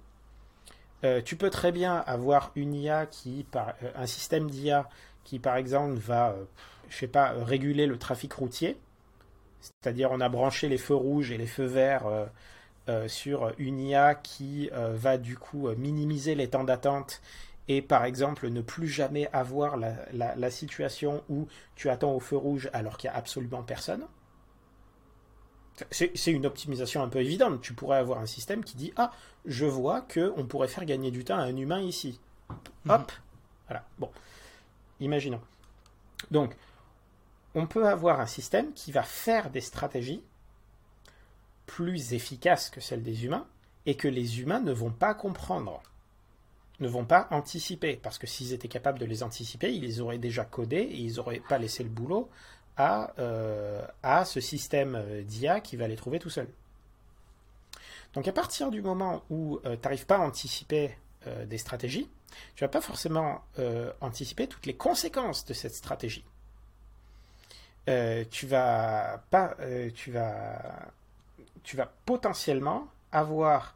[1.06, 4.90] euh, tu peux très bien avoir une IA qui, par, euh, un système d'IA
[5.24, 6.44] qui par exemple va, euh,
[6.90, 8.78] je sais pas, réguler le trafic routier,
[9.62, 12.06] c'est-à-dire on a branché les feux rouges et les feux verts
[13.08, 17.22] sur une IA qui va du coup minimiser les temps d'attente
[17.70, 22.70] et par exemple ne plus jamais avoir la, situation où tu attends au feu rouge
[22.74, 24.06] alors qu'il n'y a absolument personne.
[25.92, 27.62] c'est une optimisation un peu évidente.
[27.62, 29.12] Tu pourrais avoir un système qui dit Ah,
[29.46, 32.20] je vois qu'on pourrait faire gagner du temps à un humain ici.
[32.50, 32.92] Mhm.
[32.92, 33.12] Hop
[33.68, 33.86] Voilà.
[34.00, 34.12] Bon.
[35.00, 35.42] Imaginons.
[36.32, 36.58] Donc,
[37.54, 40.24] on peut avoir un système qui va faire des stratégies
[41.68, 43.48] plus efficaces que celles des humains
[43.86, 45.82] et que les humains ne vont pas comprendre,
[46.80, 48.00] ne vont pas anticiper.
[48.02, 51.16] Parce que s'ils étaient capables de les anticiper, ils les auraient déjà codés et ils
[51.16, 52.30] n'auraient pas laissé le boulot
[52.78, 53.86] à, euh,
[54.26, 56.48] ce système euh, d'IA qui va les trouver tout seul.
[58.14, 62.10] Donc à partir du moment où tu n'arrives pas à anticiper euh, des stratégies,
[62.56, 66.26] tu vas pas forcément euh, anticiper toutes les conséquences de cette stratégie.
[67.88, 70.92] Euh, tu vas pas, euh, tu vas,
[71.64, 73.76] tu vas potentiellement avoir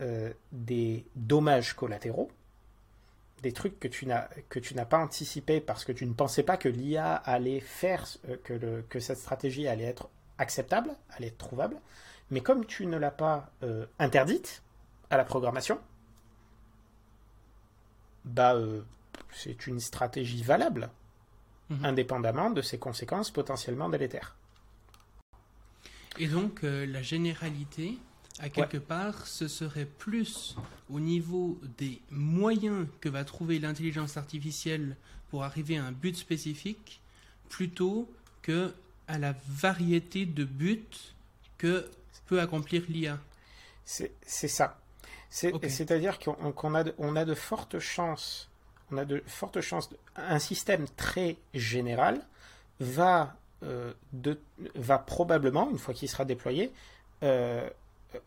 [0.00, 2.30] euh, des dommages collatéraux,
[3.42, 7.14] des trucs que tu n'as pas anticipé parce que tu ne pensais pas que l'IA
[7.14, 10.08] allait faire euh, que le, que cette stratégie allait être
[10.38, 11.76] acceptable, allait être trouvable,
[12.30, 14.62] mais comme tu ne l'as pas euh, interdite
[15.10, 15.80] à la programmation,
[18.24, 18.82] bah euh,
[19.32, 20.90] c'est une stratégie valable,
[21.70, 21.84] Mhm.
[21.84, 24.36] indépendamment de ses conséquences potentiellement délétères.
[26.18, 27.96] Et donc, euh, la généralité,
[28.40, 30.56] à quelque part, ce serait plus
[30.88, 34.96] au niveau des moyens que va trouver l'intelligence artificielle
[35.28, 37.00] pour arriver à un but spécifique,
[37.48, 38.10] plutôt
[38.42, 38.74] que
[39.08, 41.14] à la variété de buts
[41.58, 41.88] que
[42.26, 43.18] peut accomplir l'IA.
[43.84, 44.78] C'est ça.
[45.28, 48.48] C'est-à-dire qu'on a, on a de fortes chances,
[48.90, 49.90] on a de fortes chances.
[50.16, 52.20] un système très général
[52.78, 54.40] va, euh, de,
[54.74, 56.72] va probablement, une fois qu'il sera déployé,
[57.22, 57.68] euh,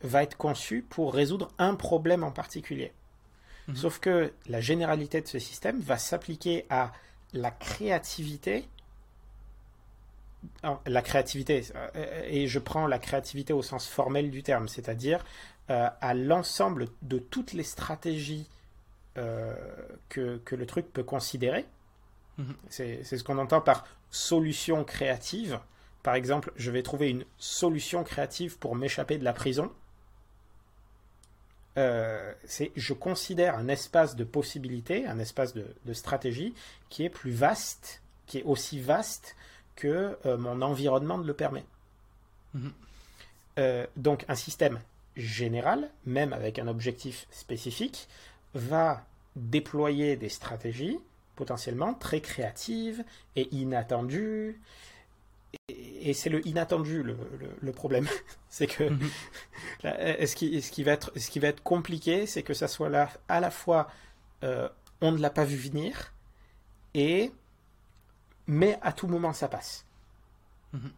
[0.02, 2.92] va être conçu pour résoudre un problème en particulier.
[3.68, 3.76] Mhm.
[3.76, 6.92] Sauf que la généralité de ce système va s'appliquer à
[7.34, 8.68] la créativité.
[10.62, 15.24] Alors, la créativité, euh, et je prends la créativité au sens formel du terme, c'est-à-dire
[15.70, 18.50] euh, à l'ensemble de toutes les stratégies
[19.18, 19.56] euh,
[20.10, 21.66] que, que le truc peut considérer.
[22.38, 22.56] Mhm.
[22.70, 25.60] C'est ce qu'on entend par solution créative.
[26.04, 29.72] Par exemple, je vais trouver une solution créative pour m'échapper de la prison.
[31.78, 36.54] Euh, c'est je considère un espace de possibilités, un espace de, de stratégie
[36.90, 39.36] qui est plus vaste, qui est aussi vaste
[39.76, 41.66] que euh, mon environnement ne le permet.
[42.54, 42.74] Mhm.
[43.60, 44.80] Euh, donc un système
[45.16, 48.08] général, même avec un objectif spécifique,
[48.54, 51.00] va déployer des stratégies
[51.36, 53.04] potentiellement très créatives
[53.36, 54.60] et inattendues.
[55.70, 58.08] Et, et c'est le inattendu le, le- le problème.
[58.50, 59.10] c'est que Mhm.
[59.84, 62.68] là, ce, qui, ce, qui va être, ce qui va être compliqué, c'est que ça
[62.68, 63.90] soit là à la fois
[64.44, 64.70] euh,
[65.02, 66.14] on ne l'a pas vu venir
[66.94, 67.32] et
[68.48, 69.86] mais à tout moment ça passe.
[70.74, 70.92] Mhm.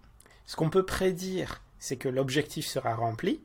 [0.45, 3.41] Ce qu'on peut prédire, c'est que l'objectif sera rempli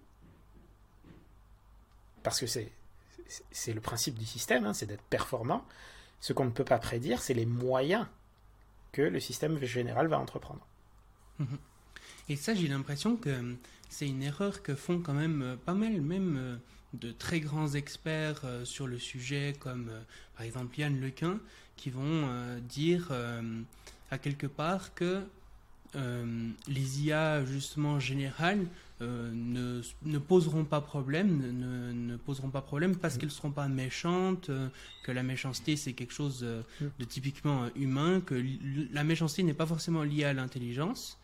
[2.22, 5.64] parce que c'est le principe du système, hein, c'est d'être performant.
[6.20, 8.06] Ce qu'on ne peut pas prédire, c'est les moyens
[8.92, 10.66] que le système général va entreprendre.
[12.28, 13.54] Et ça, j'ai l'impression que euh,
[13.88, 16.56] c'est une erreur que font quand même euh, pas mal, même euh,
[16.94, 19.90] de très grands experts sur le sujet, comme
[20.36, 21.38] par exemple Yann Lequin,
[21.76, 22.28] qui vont
[22.68, 23.12] dire
[24.10, 25.22] à quelque part que
[25.96, 28.66] euh, les IA justement générales
[29.02, 33.50] euh, ne, ne poseront pas problème, ne, ne poseront pas problème parce qu'elles ne seront
[33.50, 34.68] pas méchantes, euh,
[35.02, 36.62] que la méchanceté c'est quelque chose euh,
[36.98, 38.40] de typiquement humain, que
[38.92, 41.18] la méchanceté n'est pas forcément liée à l'intelligence.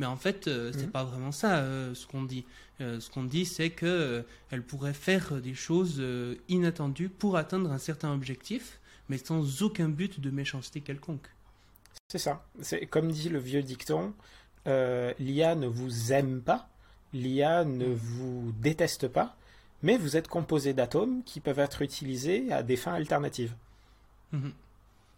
[0.00, 0.90] Mais en fait, euh, c'est Mhm.
[0.92, 2.46] pas vraiment ça euh, ce qu'on dit.
[2.80, 6.02] Euh, ce qu'on dit, c'est que euh, elle pourrait faire des choses
[6.48, 11.28] inattendues pour atteindre un certain objectif, mais sans aucun but de méchanceté quelconque.
[12.08, 12.42] C'est ça.
[12.62, 14.14] C'est comme dit le vieux dicton,
[14.64, 16.66] l'IA ne vous aime pas,
[17.12, 19.36] l'IA ne vous déteste pas,
[19.82, 23.52] mais vous êtes composé d'atomes qui peuvent être utilisés à des fins alternatives.
[24.32, 24.52] Mhm.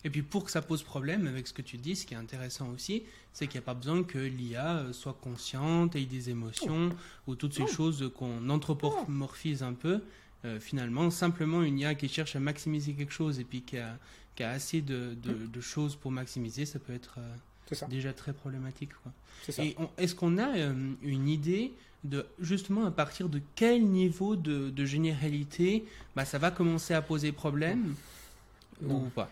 [0.04, 2.16] Et puis pour que ça pose problème avec ce que tu dis, ce qui est
[2.16, 6.28] intéressant aussi, c'est qu'il n'y a pas besoin que l'IA euh, soit consciente, ait des
[6.30, 6.90] émotions,
[7.26, 7.68] ou toutes ces Non.
[7.68, 10.00] choses qu'on anthropomorphise un peu.
[10.44, 13.96] Euh, finalement, simplement une IA qui cherche à maximiser quelque chose et puis qui a,
[14.34, 17.86] qui a assez de, de- de choses pour maximiser, ça peut être euh, ça.
[17.86, 18.90] déjà très problématique.
[19.04, 19.12] quoi.
[19.44, 19.64] C'est ça.
[19.64, 21.72] Et on- est-ce qu'on a euh, une idée
[22.02, 25.84] de justement à partir de quel niveau de, de généralité
[26.16, 27.94] bah, ça va commencer à poser problème
[28.80, 29.04] Non.
[29.06, 29.30] ou pas?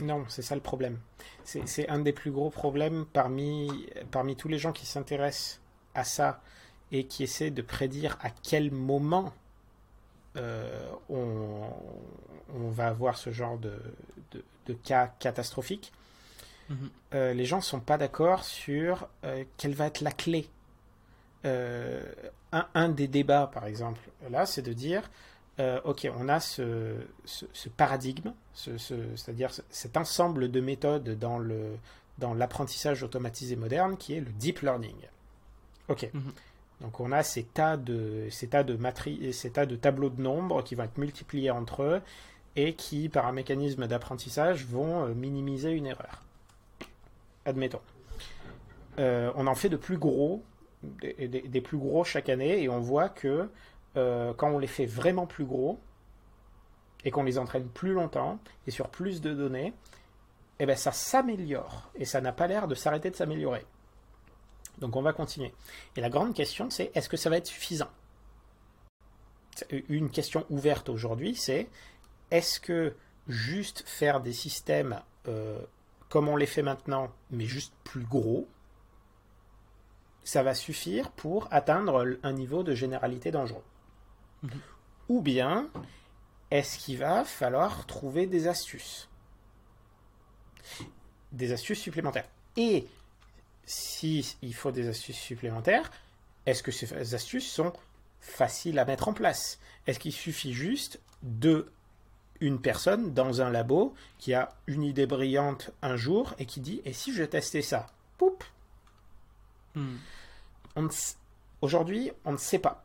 [0.00, 0.98] Non, c'est ça le problème.
[1.44, 5.60] C'est un des plus gros problèmes parmi, parmi tous les gens qui s'intéressent
[5.94, 6.40] à ça
[6.92, 9.32] et qui essaient de prédire à quel moment
[10.36, 11.68] euh, on,
[12.54, 13.74] on va avoir ce genre de,
[14.32, 15.92] de- de cas catastrophiques.
[16.70, 16.90] Mhm.
[17.14, 20.48] Euh, les gens ne sont pas d'accord sur euh, quelle va être la clé.
[21.44, 25.02] un, des débats, par exemple, là, c'est de dire,
[25.58, 26.96] ok, on a ce,
[27.76, 31.76] paradigme, c'est-à-dire cet ensemble de méthodes dans le
[32.18, 34.96] dans l'apprentissage automatisé moderne, qui est le deep learning.
[35.88, 36.08] Ok.
[36.12, 36.32] Mhm.
[36.80, 38.78] Donc on a ces tas de ces tas de
[39.32, 42.00] ces tas de tableaux de nombres qui vont être multipliés entre eux
[42.56, 46.22] et qui, par un mécanisme d'apprentissage, vont euh, minimiser une erreur.
[47.46, 47.80] Admettons.
[48.98, 50.42] Euh, on en fait de plus gros,
[50.82, 53.48] des, plus gros chaque année, et on voit que
[53.96, 55.78] euh, quand on les fait vraiment plus gros,
[57.04, 59.72] et qu'on les entraîne plus longtemps, et sur plus de données,
[60.58, 63.66] eh ben ça s'améliore, et ça n'a pas l'air de s'arrêter de s'améliorer.
[64.78, 65.52] Donc on va continuer.
[65.96, 67.90] Et la grande question, c'est est-ce que ça va être suffisant?
[69.88, 71.68] Une question ouverte aujourd'hui, c'est
[72.30, 72.94] est-ce que
[73.28, 75.60] juste faire des systèmes euh,
[76.08, 78.48] comme on les fait maintenant, mais juste plus gros,
[80.24, 83.64] ça va suffire pour atteindre un niveau de généralité dangereux?
[85.08, 85.68] Ou bien,
[86.50, 89.08] est-ce qu'il va falloir trouver des astuces?
[91.32, 92.28] Des astuces supplémentaires.
[92.56, 92.86] Et
[93.64, 95.90] s'il faut des astuces supplémentaires,
[96.46, 97.72] est-ce que ces astuces sont
[98.20, 99.58] faciles à mettre en place?
[99.86, 101.70] Est-ce qu'il suffit juste de
[102.40, 106.82] une personne dans un labo qui a une idée brillante un jour et qui dit
[106.84, 107.86] et si je testais ça?
[108.18, 108.42] Poup
[109.74, 109.96] hmm.
[111.60, 112.84] Aujourd'hui, on ne sait pas.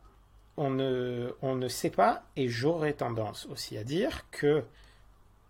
[0.58, 4.64] On ne, on ne sait pas et j'aurais tendance aussi à dire que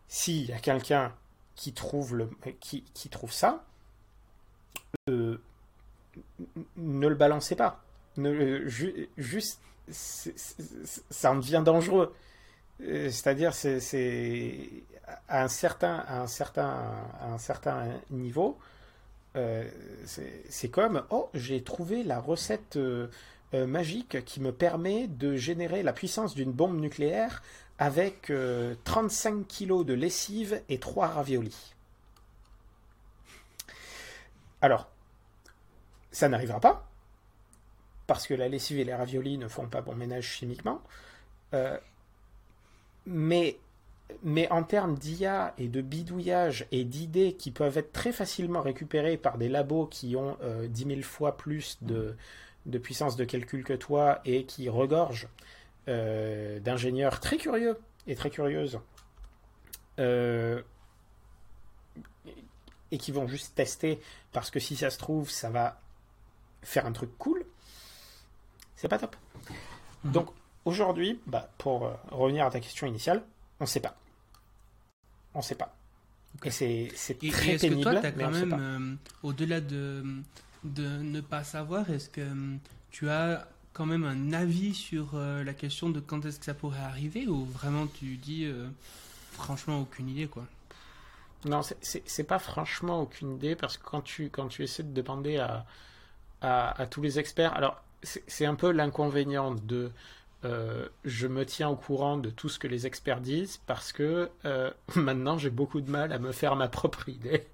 [0.08, 1.14] s'il y a quelqu'un
[1.56, 2.30] qui trouve, le,
[2.60, 3.64] qui, qui trouve ça,
[5.10, 5.38] euh,
[6.76, 7.84] ne le balancez pas.
[8.18, 12.16] Ne, juste, ça en devient dangereux.
[12.82, 14.70] Euh, c'est-à-dire, c'est
[15.28, 18.58] à un certain, à un certain, un certain niveau,
[19.36, 19.68] euh,
[20.06, 22.78] c'est comme oh, j'ai trouvé la recette
[23.54, 27.42] magique qui me permet de générer la puissance d'une bombe nucléaire
[27.80, 28.32] avec
[28.84, 31.74] 35 kilos de lessive et 3 raviolis.
[34.62, 34.90] Alors,
[36.12, 36.88] ça n'arrivera pas,
[38.08, 40.82] parce que la lessive et les raviolis ne font pas bon ménage chimiquement.
[41.54, 41.78] Euh,
[43.06, 43.58] mais,
[44.24, 49.18] mais en termes d'IA et de bidouillage et d'idées qui peuvent être très facilement récupérées
[49.18, 52.16] par des labos qui ont euh, 10 000 fois plus de,
[52.68, 55.28] de, puissance de calcul que toi et qui regorgent
[55.88, 58.80] euh, d'ingénieurs très curieux et très curieuses,
[60.00, 60.62] euh,
[62.92, 64.02] et qui vont juste tester
[64.32, 65.82] parce que si ça se trouve, ça va
[66.62, 67.46] faire un truc cool,
[68.76, 69.16] c'est pas top.
[70.04, 70.12] Mhm.
[70.12, 70.30] Donc
[70.66, 73.24] aujourd'hui, bah, pour euh, revenir à ta question initiale,
[73.60, 73.98] on sait pas.
[75.34, 75.74] On sait pas.
[76.44, 76.90] Et c'est,
[77.32, 77.84] très pénible.
[77.84, 80.04] Que toi, as quand même, euh, au-delà de,
[80.74, 82.58] de ne pas savoir, est-ce que euh,
[82.92, 86.80] tu as quand même un avis sur la question de quand est-ce que ça pourrait
[86.80, 88.52] arriver ou vraiment tu dis
[89.34, 90.48] franchement aucune idée quoi?
[91.46, 95.38] Non, c'est pas franchement aucune idée parce que quand tu, quand tu essaies de demander
[95.38, 95.68] à,
[96.42, 99.92] à, tous les experts, alors c'est un peu l'inconvénient de
[100.46, 104.30] euh, je me tiens au courant de tout ce que les experts disent parce que
[104.46, 107.48] euh, maintenant j'ai beaucoup de mal à me faire ma propre idée.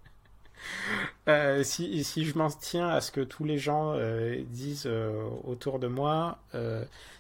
[1.28, 3.95] Euh, si, si, je m'en tiens à ce que tous les gens
[4.49, 4.89] disent
[5.43, 6.39] autour de moi,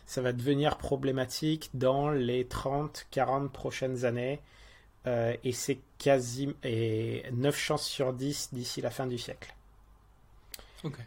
[0.05, 4.39] ça va devenir problématique dans les 30-40 prochaines années
[5.05, 9.53] euh, et c'est quasi et 9 chances sur 10 d'ici la fin du siècle.
[10.83, 10.97] Ok.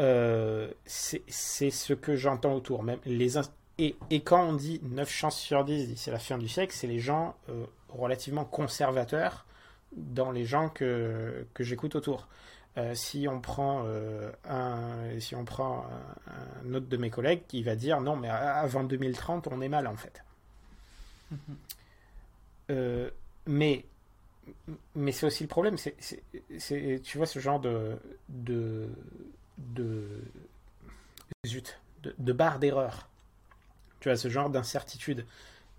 [0.00, 2.82] Euh, c'est ce que j'entends autour.
[2.82, 3.38] Même les
[3.78, 6.86] et, et, quand on dit 9 chances sur 10 d'ici la fin du siècle, c'est
[6.86, 9.46] les gens euh, relativement conservateurs
[9.96, 12.28] dans les gens que, que j'écoute autour.
[12.94, 13.86] si on prend
[14.48, 15.86] un si on prend
[16.64, 19.86] un, autre de mes collègues qui va dire non mais avant 2030 on est mal
[19.86, 20.24] en fait.
[21.32, 21.36] Mm-hmm.
[22.70, 23.10] Euh,
[23.46, 23.84] mais
[24.94, 25.76] mais c'est aussi le problème.
[25.78, 27.96] C'est, tu vois, ce genre de.
[28.28, 28.88] de.
[29.58, 30.06] de.
[31.46, 33.08] zut, de, barre d'erreur.
[34.00, 35.26] Tu vois, ce genre d'incertitude.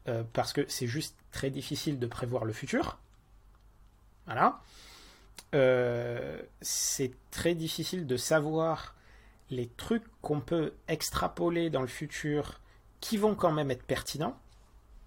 [0.07, 2.99] Euh, parce que c'est juste très difficile de prévoir le futur.
[4.25, 4.61] Voilà.
[5.53, 8.95] Euh, c'est très difficile de savoir
[9.49, 12.59] les trucs qu'on peut extrapoler dans le futur
[12.99, 14.37] qui vont quand même être pertinents.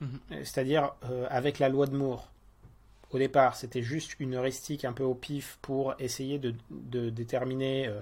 [0.00, 0.20] Mhm.
[0.30, 2.30] C'est-à-dire, euh, avec la loi de Moore,
[3.10, 6.54] au départ, c'était juste une heuristique un peu au pif pour essayer de,
[7.10, 8.00] déterminer euh,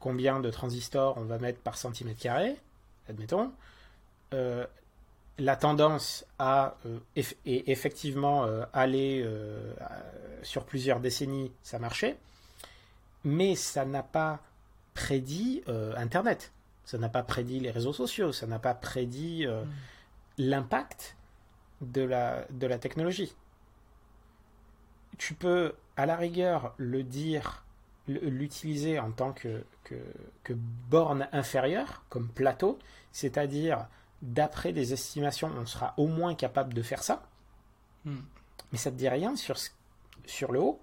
[0.00, 2.56] combien de transistors on va mettre par centimètre carré,
[3.08, 3.52] admettons.
[4.34, 4.66] Euh,
[5.40, 6.76] la tendance à
[7.16, 9.26] et effectivement aller
[10.42, 12.16] sur plusieurs décennies, ça marchait,
[13.24, 14.40] mais ça n'a pas
[14.94, 15.62] prédit
[15.96, 16.52] Internet.
[16.90, 19.68] Ça n'a pas prédit les réseaux sociaux, ça n'a pas prédit euh, Mm.
[20.38, 21.16] l'impact
[21.80, 23.32] de la, de la technologie.
[25.16, 27.64] Tu peux, à la rigueur, le dire,
[28.08, 29.94] l'utiliser en tant que, que,
[30.42, 32.78] que borne inférieure, comme plateau,
[33.12, 33.86] c'est-à-dire,
[34.22, 37.22] d'après des estimations, on sera au moins capable de faire ça,
[38.04, 38.16] Mm.
[38.72, 39.56] mais ça ne te dit rien sur,
[40.26, 40.80] sur le haut.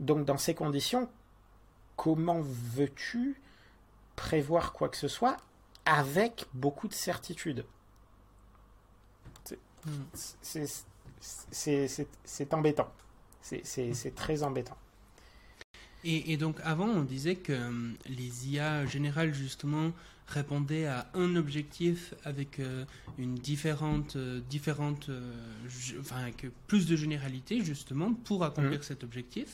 [0.00, 1.08] Donc, dans ces conditions,
[1.96, 3.40] comment veux-tu
[4.16, 5.36] prévoir quoi que ce soit
[5.86, 7.64] avec beaucoup de certitude?
[11.20, 12.92] C'est- c'est embêtant.
[13.40, 14.76] C'est- C'est très embêtant.
[16.04, 19.90] Et, et donc avant, on disait que euh, les IA générales, justement,
[20.26, 22.84] répondaient à un objectif avec euh,
[23.18, 25.32] une différente, euh, différente euh,
[26.00, 29.48] enfin, avec plus de généralité, justement, pour accomplir cet objectif.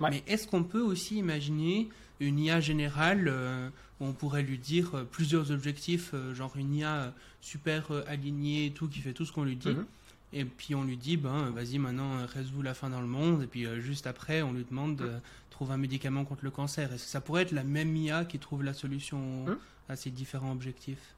[0.00, 0.10] Ouais.
[0.10, 1.88] Mais est-ce qu'on peut aussi imaginer
[2.20, 3.68] une IA générale euh,
[4.00, 8.70] où on pourrait lui dire euh, plusieurs objectifs, euh, genre une IA super alignée et
[8.70, 9.70] tout, qui fait tout ce qu'on lui dit?
[9.70, 9.84] Mhm.
[10.32, 13.42] et puis on lui dit, ben vas-y maintenant résous la faim dans le monde.
[13.42, 15.10] Et puis juste après, on lui demande de
[15.50, 16.92] trouver un médicament contre le cancer.
[16.92, 19.44] Est-ce que ça pourrait être la même IA qui trouve la solution.
[19.92, 21.14] À ces différents objectifs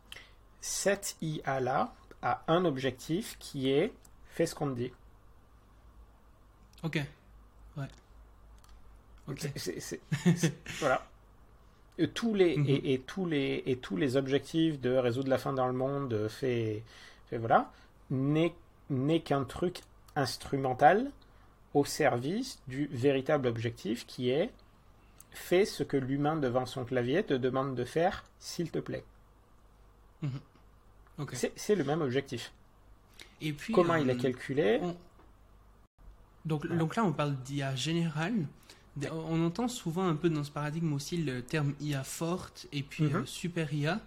[0.60, 3.92] Cette IA-là a un objectif qui est
[4.30, 4.92] fais ce qu'on te dit.
[6.82, 7.00] Ok.
[7.76, 7.86] Ouais.
[9.28, 9.38] Ok.
[9.40, 10.00] C'est- c'est- c'est-
[10.36, 11.06] c'est- voilà.
[12.14, 12.66] Tous les, Mhm.
[12.68, 16.08] et, et tous les, et tous les objectifs de résoudre la faim dans le monde,
[16.08, 16.82] de fait,
[17.28, 17.70] fait voilà,
[18.10, 18.54] n'est
[18.90, 19.80] n'est qu'un truc
[20.16, 21.10] instrumental
[21.72, 24.50] au service du véritable objectif qui est
[25.34, 29.04] fais ce que l'humain devant son clavier te demande de faire, s'il te plaît.
[31.18, 31.34] Ok.
[31.34, 32.52] C'est c'est le même objectif.
[33.40, 34.96] Et puis Comment il euh, est calculé on-
[36.44, 38.46] Donc, donc là, on parle d'IA générale.
[39.10, 43.04] On entend souvent un peu dans ce paradigme aussi le terme IA forte et puis
[43.04, 43.16] Mhm.
[43.16, 44.00] euh, super IA.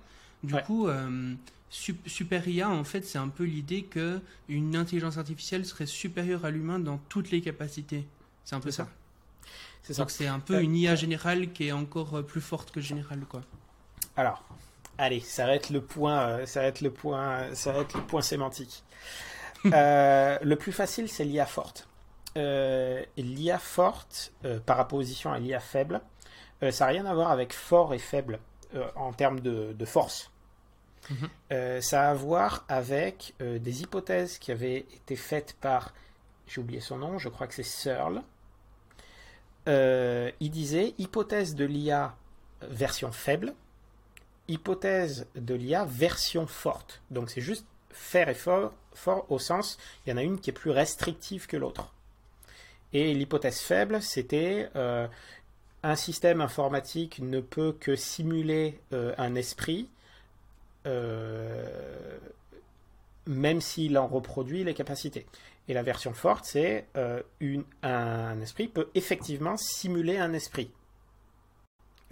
[0.43, 0.63] Du Ouais.
[0.63, 1.33] coup, euh,
[1.69, 6.45] sup- super IA, en fait, c'est un peu l'idée que une intelligence artificielle serait supérieure
[6.45, 8.05] à l'humain dans toutes les capacités.
[8.45, 8.85] C'est un peu C'est ça.
[8.85, 8.89] ça.
[9.93, 10.01] Ça.
[10.01, 12.81] Donc c'est un peu Euh, une IA générale qui est encore euh, plus forte que
[12.81, 13.41] générale, quoi.
[14.15, 14.43] Alors,
[14.97, 17.95] allez, ça va être le point, euh, ça va être le point, ça va être
[17.95, 18.83] le point sémantique.
[19.73, 21.87] Euh, le plus facile, c'est l'IA forte.
[22.37, 25.99] Euh, L'IA forte, euh, par opposition à l'IA faible,
[26.61, 28.39] euh, ça n'a rien à voir avec fort et faible
[28.75, 30.31] euh, en termes de, de force.
[31.09, 31.29] Mhm.
[31.51, 35.91] Euh, ça a à voir avec euh, des hypothèses qui avaient été faites par,
[36.45, 38.21] j'ai oublié son nom, je crois que c'est Searle.
[39.67, 42.15] Euh, il disait hypothèse de l'IA
[42.61, 43.53] version faible,
[44.47, 47.01] hypothèse de l'IA version forte.
[47.11, 50.51] Donc c'est juste faire et fort, fort au sens, il y en a une qui
[50.51, 51.93] est plus restrictive que l'autre.
[52.93, 55.07] Et l'hypothèse faible, c'était euh,
[55.83, 59.89] un système informatique ne peut que simuler euh, un esprit,
[63.25, 65.25] même s'il en reproduit les capacités.
[65.67, 67.21] Et la version forte, c'est euh,
[67.83, 70.71] un esprit peut effectivement simuler un esprit.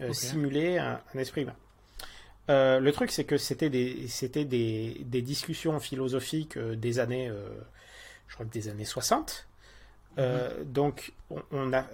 [0.01, 0.12] Euh.
[0.12, 1.56] Simuler un, un esprit humain.
[2.49, 7.32] Euh, le truc, c'est que c'était des, c'était des, des discussions philosophiques des années,
[8.28, 9.47] je crois que des années 60.
[10.18, 11.86] Euh, Donc, on, on a,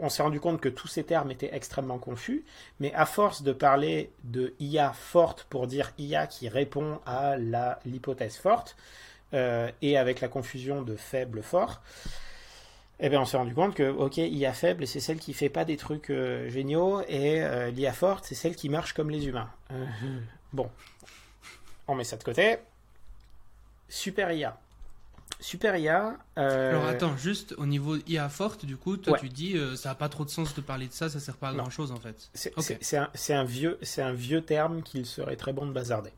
[0.00, 2.44] on s'est rendu compte que tous ces termes étaient extrêmement confus,
[2.80, 7.36] mais à force de parler de IA forte pour dire IA qui répond à
[7.84, 8.76] l'hypothèse forte,
[9.32, 11.80] et avec la confusion de faible fort,
[13.00, 15.64] eh bien, on s'est rendu compte que, ok, IA faible, c'est celle qui fait pas
[15.64, 19.50] des trucs euh, géniaux, et euh, l'IA forte, c'est celle qui marche comme les humains.
[19.72, 19.84] Euh,
[20.52, 20.70] bon,
[21.88, 22.58] on met ça de côté.
[23.88, 24.56] Super IA.
[25.40, 26.16] Super IA.
[26.38, 29.18] euh, Alors attends, juste au niveau IA forte, du coup, toi Ouais.
[29.18, 31.36] tu dis euh, ça n'a pas trop de sens de parler de ça, ça sert
[31.36, 31.62] pas à Non.
[31.64, 32.30] grand chose en fait.
[32.34, 36.12] C'est un, un vieux, c'est un vieux terme qu'il serait très bon de bazarder.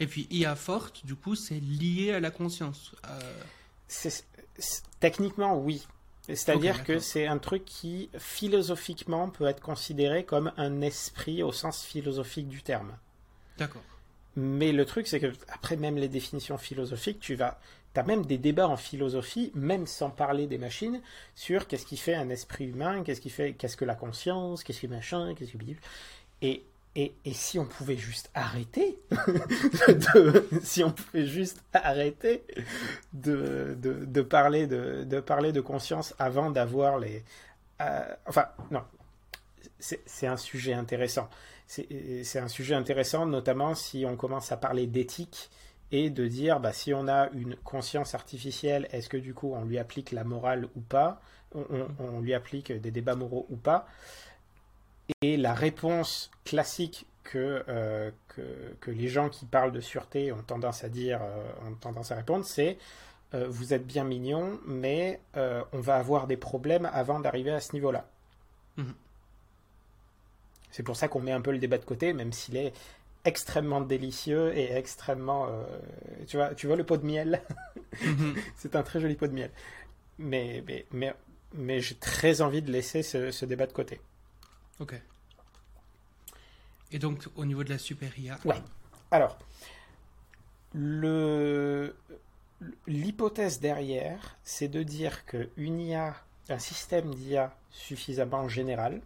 [0.00, 2.92] Et puis IA forte, du coup, c'est lié à la conscience.
[3.08, 4.10] Euh,
[5.00, 5.86] techniquement, oui.
[6.26, 11.84] C'est-à-dire que c'est un truc qui, philosophiquement, peut être considéré comme un esprit au sens
[11.84, 12.96] philosophique du terme.
[13.58, 13.82] D'accord.
[14.36, 17.60] Mais le truc, c'est que, après même les définitions philosophiques, tu vas.
[17.92, 21.00] Tu as même des débats en philosophie, même sans parler des machines,
[21.36, 24.80] sur qu'est-ce qui fait un esprit humain, qu'est-ce qui fait, qu'est-ce que la conscience, qu'est-ce
[24.80, 25.58] que machin, qu'est-ce que.
[26.42, 26.64] Et,
[26.96, 28.98] et, et si on pouvait juste arrêter,
[29.88, 32.44] de- si on pouvait juste arrêter
[33.12, 37.24] de, de, de parler de, de parler de conscience avant d'avoir les.
[37.82, 38.82] euh, enfin, non.
[39.80, 41.28] C'est un sujet intéressant.
[41.66, 45.50] C'est c'est un sujet intéressant, notamment si on commence à parler d'éthique
[45.92, 49.64] et de dire bah, si on a une conscience artificielle, est-ce que du coup on
[49.64, 51.20] lui applique la morale ou pas?
[51.54, 53.86] On, on- on lui applique des débats moraux ou pas?
[55.22, 57.64] Et la réponse classique que,
[58.28, 58.42] que,
[58.80, 61.20] que, les gens qui parlent de sûreté ont tendance à dire,
[61.66, 62.78] ont tendance à répondre, c'est
[63.32, 68.06] vous êtes bien mignon, mais on va avoir des problèmes avant d'arriver à ce niveau-là.
[68.76, 68.94] Mhm.
[70.70, 72.72] C'est pour ça qu'on met un peu le débat de côté, même s'il est
[73.24, 75.46] extrêmement délicieux et extrêmement.
[75.48, 75.62] Euh,
[76.26, 77.42] tu, vois, tu vois le pot de miel?
[78.02, 78.34] Mhm.
[78.56, 79.52] C'est un très joli pot de miel.
[80.18, 81.14] Mais, mais, mais,
[81.52, 84.00] mais j'ai très envie de laisser ce, débat de côté.
[84.80, 85.00] Ok.
[86.92, 88.60] Et donc, au niveau de la super IA Ouais.
[89.10, 89.38] Alors,
[90.72, 91.96] le,
[92.86, 96.14] l'hypothèse derrière, c'est de dire qu'une IA,
[96.48, 99.00] un système d'IA suffisamment général,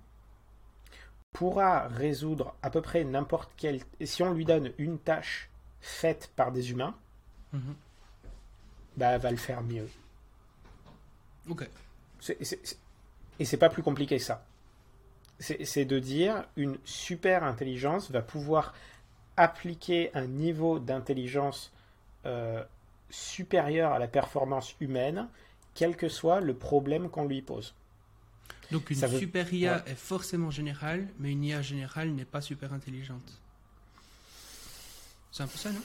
[1.32, 3.80] pourra résoudre à peu près n'importe quelle...
[4.04, 5.50] Si on lui donne une tâche
[5.80, 6.94] faite par des humains,
[7.52, 7.74] mhm.
[8.96, 9.88] bah, elle va le faire mieux.
[11.48, 11.68] Ok.
[13.38, 14.44] Et c'est pas plus compliqué que ça.
[15.40, 18.74] C'est de dire une super intelligence va pouvoir
[19.36, 21.72] appliquer un niveau d'intelligence
[22.26, 22.64] euh,
[23.08, 25.28] supérieur à la performance humaine,
[25.74, 27.74] quel que soit le problème qu'on lui pose.
[28.72, 33.40] Donc une super IA est forcément générale, mais une IA générale n'est pas super intelligente.
[35.30, 35.80] C'est un peu ça, non?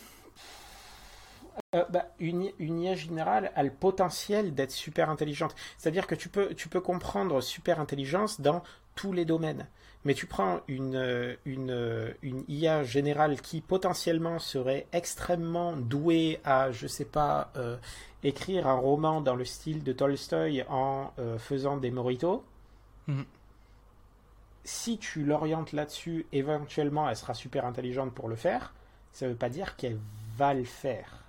[1.76, 5.56] Euh, bah, une, IA générale a le potentiel d'être super intelligente.
[5.78, 8.64] C'est-à-dire que tu peux, tu peux comprendre super intelligence dans
[8.96, 9.68] tous les domaines.
[10.06, 16.88] Mais tu prends une, une, une IA générale qui potentiellement serait extrêmement douée à, je
[16.88, 17.78] sais pas, euh,
[18.24, 22.44] écrire un roman dans le style de Tolstoy en euh, faisant des moritos
[23.08, 23.26] Mhm.
[24.66, 28.74] Si tu l'orientes là-dessus, éventuellement, elle sera super intelligente pour le faire.
[29.14, 30.00] Ça ne veut pas dire qu'elle
[30.38, 31.24] va le faire.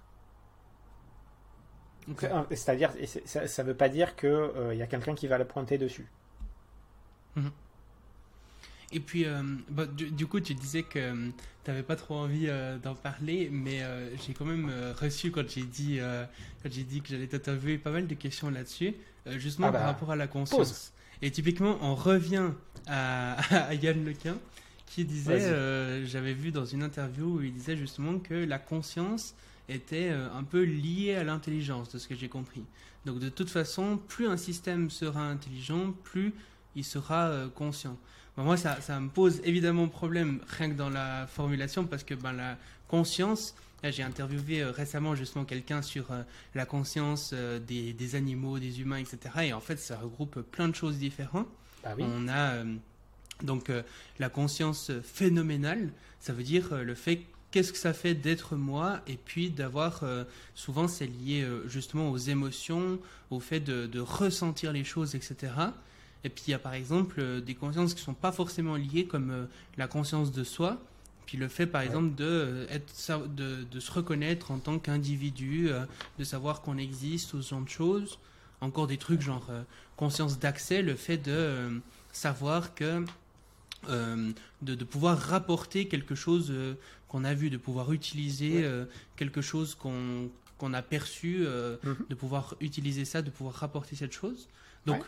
[2.50, 2.92] C'est-à-dire,
[3.24, 6.06] ça ne veut pas dire qu'il euh, y a quelqu'un qui va la pointer dessus.
[7.36, 7.50] Mhm.
[8.92, 11.30] Et puis, euh, bah, du, coup, tu disais que euh,
[11.64, 12.48] tu n'avais pas trop envie
[12.82, 13.80] d'en parler, mais
[14.24, 14.70] j'ai quand même
[15.00, 15.98] reçu, quand j'ai dit,
[16.62, 18.94] quand dit que j'allais t'interviewer, pas mal de questions là-dessus,
[19.36, 20.92] justement ah par bah, rapport à la conscience.
[21.22, 22.50] Et typiquement, on revient
[22.86, 24.36] à, Yann Lequin
[24.86, 29.34] qui disait, euh, j'avais vu dans une interview où il disait justement que la conscience
[29.68, 32.62] était euh, un peu liée à l'intelligence, de ce que j'ai compris.
[33.06, 36.32] Donc de toute façon, plus un système sera intelligent, plus
[36.76, 37.96] il sera euh, conscient.
[38.36, 42.32] moi, ça, ça, me pose évidemment problème rien que dans la formulation parce que ben,
[42.32, 42.56] la
[42.88, 43.54] conscience,
[43.90, 46.22] j'ai interviewé euh, récemment justement quelqu'un sur euh,
[46.54, 49.18] la conscience euh, des, animaux, des humains, etc.
[49.42, 51.48] Et en fait, ça regroupe plein de choses différentes.
[51.82, 52.64] Bah On a
[53.42, 53.70] donc
[54.18, 59.16] la conscience phénoménale, ça veut dire le fait qu'est-ce que ça fait d'être moi et
[59.16, 60.02] puis d'avoir
[60.54, 62.98] souvent c'est lié justement aux émotions
[63.30, 65.52] au fait de, de, ressentir les choses etc
[66.24, 69.46] et puis il y a par exemple des consciences qui sont pas forcément liées comme
[69.76, 70.80] la conscience de soi
[71.26, 75.70] puis le fait, par exemple, de, euh, être, de, de, se reconnaître en tant qu'individu,
[75.70, 75.84] euh,
[76.18, 78.18] de savoir qu'on existe, aux genre de choses.
[78.60, 79.62] Encore des trucs genre euh,
[79.96, 81.80] conscience d'accès, le fait de
[82.12, 83.04] savoir que.
[83.86, 84.34] De,
[84.74, 86.50] de, pouvoir rapporter quelque chose
[87.06, 88.66] qu'on a vu, de pouvoir utiliser
[89.16, 91.46] quelque chose qu'on qu'on a perçu,
[91.82, 91.96] mhm.
[92.08, 94.48] de pouvoir utiliser ça, de pouvoir rapporter cette chose.
[94.86, 95.04] Donc, euh,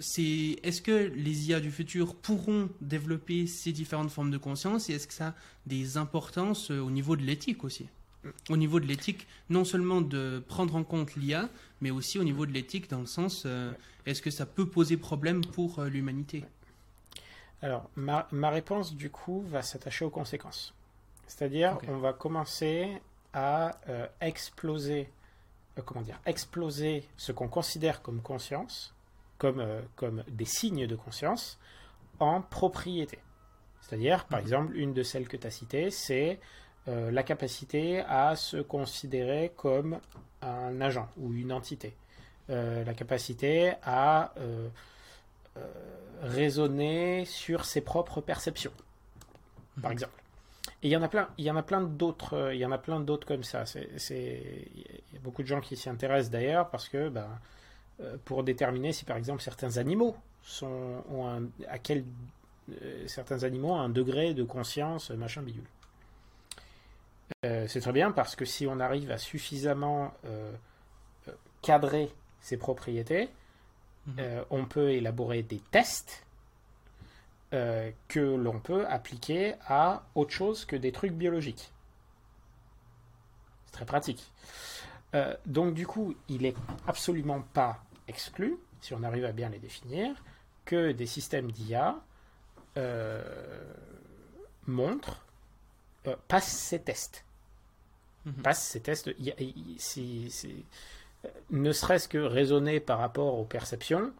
[0.00, 4.94] c'est est-ce que les IA du futur pourront développer ces différentes formes de conscience et
[4.94, 5.34] est-ce que ça a
[5.66, 7.88] des importances euh, au niveau de l'éthique aussi?
[8.50, 11.48] Au niveau de l'éthique, non seulement de prendre en compte l'IA,
[11.80, 13.72] mais aussi au niveau de l'éthique dans le sens euh,
[14.06, 16.44] est-ce que ça peut poser problème pour l'humanité?
[17.62, 20.74] Alors, ma, ma, réponse du coup va s'attacher aux conséquences.
[21.26, 23.00] C'est-à-dire, on va commencer
[23.34, 23.76] à
[24.20, 25.10] exploser,
[25.84, 28.94] comment dire, exploser ce qu'on considère comme conscience
[29.38, 31.58] comme, euh, comme des signes de conscience
[32.18, 33.18] en propriété.
[33.80, 34.44] C'est-à-dire, par mhm.
[34.44, 36.40] exemple, une de celles que tu as citées, c'est
[36.88, 40.00] euh, la capacité à se considérer comme
[40.42, 41.96] un agent ou une entité.
[42.50, 44.32] Euh, la capacité à
[46.22, 48.72] raisonner sur ses propres perceptions,
[49.80, 49.92] par mhm.
[49.92, 50.22] exemple.
[50.82, 52.70] Et il y en a plein, il y en a plein d'autres, il y en
[52.70, 53.66] a plein d'autres comme ça.
[53.66, 57.26] C'est, il y a beaucoup de gens qui s'y intéressent d'ailleurs parce que ben,
[58.24, 62.04] pour déterminer si par exemple certains animaux sont, ont un, à quel
[62.82, 65.64] euh, certains animaux ont un degré de conscience machin bidule.
[67.44, 70.12] Euh, c'est très bien parce que si on arrive à suffisamment
[71.62, 73.28] cadrer ces propriétés,
[74.06, 74.44] mhm.
[74.50, 76.24] on peut élaborer des tests
[77.50, 81.72] que l'on peut appliquer à autre chose que des trucs biologiques.
[83.66, 84.30] C'est très pratique.
[85.46, 90.22] donc du coup, il est absolument pas exclut, si on arrive à bien les définir,
[90.64, 92.00] que des systèmes d'IA
[92.76, 93.22] euh,
[94.66, 95.24] montre,
[96.06, 97.24] euh, passe ses tests.
[98.26, 98.42] Mhm.
[98.42, 99.08] Passe ses tests.
[99.08, 99.14] Euh,
[101.50, 104.12] ne serait-ce que raisonner par rapport aux perceptions,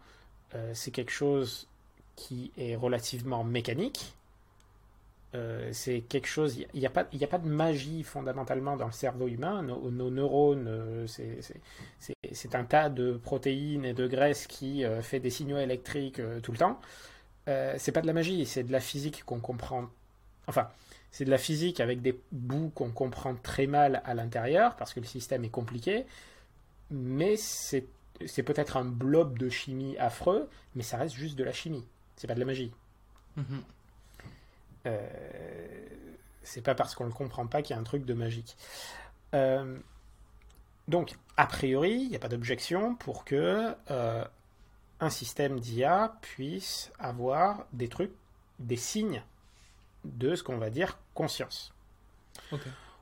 [0.72, 1.68] c'est quelque chose
[2.16, 4.16] qui est relativement mécanique.
[5.34, 6.56] Euh, c'est quelque chose.
[6.72, 9.62] Il n'y a, pas- de magie fondamentalement dans le cerveau humain.
[9.62, 15.30] Nos, neurones, euh, c'est- un tas de protéines et de graisses qui euh, fait des
[15.30, 16.80] signaux électriques tout le temps.
[17.46, 19.88] C'est pas de la magie, c'est de la physique qu'on comprend.
[20.48, 20.68] Enfin,
[21.10, 25.00] c'est de la physique avec des bouts qu'on comprend très mal à l'intérieur parce que
[25.00, 26.04] le système est compliqué.
[26.90, 27.86] Mais c'est
[28.44, 31.84] peut-être un blob de chimie affreux, mais ça reste juste de la chimie.
[32.16, 32.72] C'est pas de la magie.
[33.36, 33.62] Mhm.
[34.86, 35.06] Euh,
[36.42, 38.56] c'est pas parce qu'on le comprend pas qu'il y a un truc de magique.
[39.34, 39.78] Euh,
[40.88, 44.24] donc, a priori, il n'y a pas d'objection pour que euh,
[45.00, 48.14] un système d'IA puisse avoir des trucs,
[48.58, 49.22] des signes
[50.04, 51.74] de ce qu'on va dire conscience.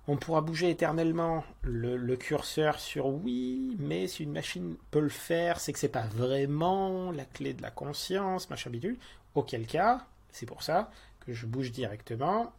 [0.08, 5.08] On pourra bouger éternellement le, le curseur sur oui, mais si une machine peut le
[5.08, 8.98] faire, c'est que c'est pas vraiment la clé de la conscience, machin bidule.
[9.34, 10.90] Auquel cas, c'est pour ça
[11.28, 12.52] je bouge directement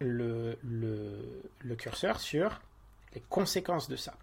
[0.00, 0.58] le,
[1.76, 2.60] curseur sur
[3.14, 4.14] les conséquences de ça.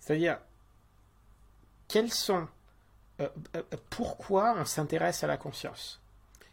[0.00, 0.38] C'est-à-dire,
[1.86, 2.48] quelles sont.
[3.20, 6.00] euh, euh, pourquoi on s'intéresse à la conscience?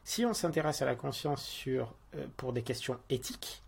[0.04, 3.64] Si on s'intéresse à la conscience sur, euh, pour des questions éthiques,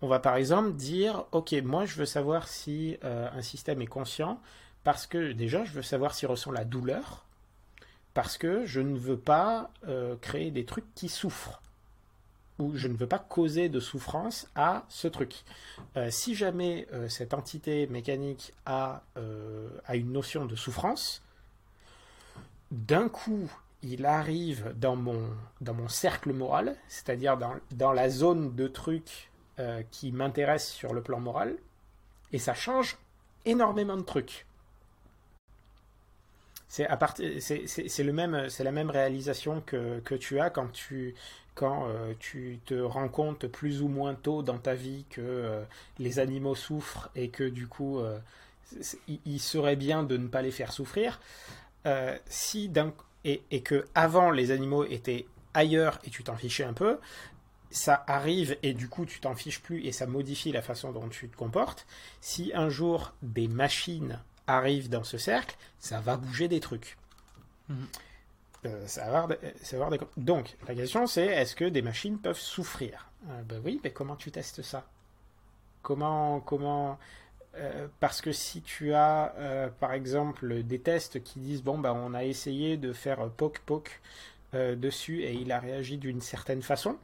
[0.00, 4.40] on va par exemple dire Ok, moi je veux savoir si un système est conscient
[4.84, 7.24] parce que déjà je veux savoir s'il ressent la douleur,
[8.18, 11.62] parce que je ne veux pas euh, créer des trucs qui souffrent
[12.58, 15.44] ou je ne veux pas causer de souffrance à ce truc.
[15.96, 19.02] Euh, si jamais euh, cette entité mécanique a,
[19.86, 21.22] a une notion de souffrance,
[22.72, 23.48] d'un coup,
[23.84, 29.30] il arrive dans mon, dans mon cercle moral, c'est-à-dire dans, dans la zone de trucs
[29.92, 31.56] qui m'intéressent sur le plan moral,
[32.32, 32.98] et ça change
[33.44, 34.47] énormément de trucs.
[36.68, 40.70] C'est à partir, c'est, le même, c'est la même réalisation que, que tu as quand
[40.70, 41.14] tu,
[41.54, 45.64] quand euh, tu te rends compte plus ou moins tôt dans ta vie que euh,
[45.98, 48.18] les animaux souffrent et que du coup, euh,
[49.08, 51.20] il, serait bien de ne pas les faire souffrir.
[52.26, 52.70] Si
[53.24, 56.98] et, et que avant les animaux étaient ailleurs et tu t'en fichais un peu,
[57.70, 61.08] ça arrive et du coup tu t'en fiches plus et ça modifie la façon dont
[61.08, 61.86] tu te comportes.
[62.20, 66.96] Si un jour des machines arrivent dans ce cercle, ça va bouger des trucs.
[68.66, 71.64] Euh, ça va avoir des- ça va avoir des- Donc la question c'est est-ce que
[71.64, 73.08] des machines peuvent souffrir?
[73.30, 74.84] Euh, Ben oui, mais comment tu testes ça?
[75.82, 76.98] Comment comment
[77.56, 81.94] euh, parce que si tu as, euh, par exemple, des tests qui disent bon, bah,
[81.94, 84.00] on a essayé de faire poc poc
[84.54, 86.98] euh, dessus et il a réagi d'une certaine façon,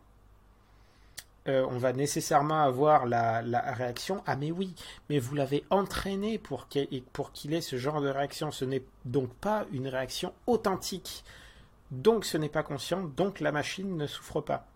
[1.46, 4.74] euh, on va nécessairement avoir la, la réaction ah mais oui,
[5.10, 8.50] mais vous l'avez entraîné pour qu'il pour qu'il ait ce genre de réaction.
[8.50, 11.24] Ce n'est donc pas une réaction authentique.
[11.90, 14.66] Donc ce n'est pas conscient, donc la machine ne souffre pas.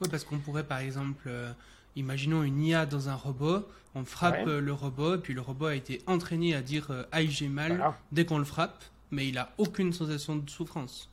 [0.00, 1.50] Oui, parce qu'on pourrait par exemple, euh,
[1.96, 4.48] imaginons une IA dans un robot, on frappe Ouais.
[4.48, 7.72] euh, le robot, puis le robot a été entraîné à dire euh, aïe j'ai mal
[7.76, 7.98] Voilà.
[8.12, 11.08] dès qu'on le frappe, mais il a aucune sensation de souffrance.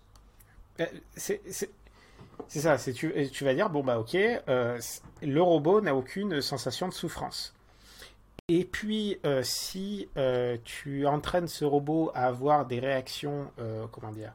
[1.15, 1.71] C'est c'est-
[2.47, 4.79] c'est ça, tu, tu vas dire, bon bah ok, euh,
[5.21, 7.53] le robot n'a aucune sensation de souffrance.
[8.47, 13.51] Et puis, euh, si euh, tu entraînes ce robot à avoir des réactions,
[13.91, 14.33] comment dire,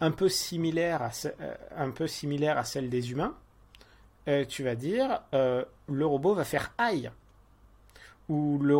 [0.00, 1.10] un peu similaires à,
[1.76, 3.34] un peu similaires à celles des humains,
[4.48, 7.10] tu vas dire, le robot va faire aïe.
[8.30, 8.78] Ou le,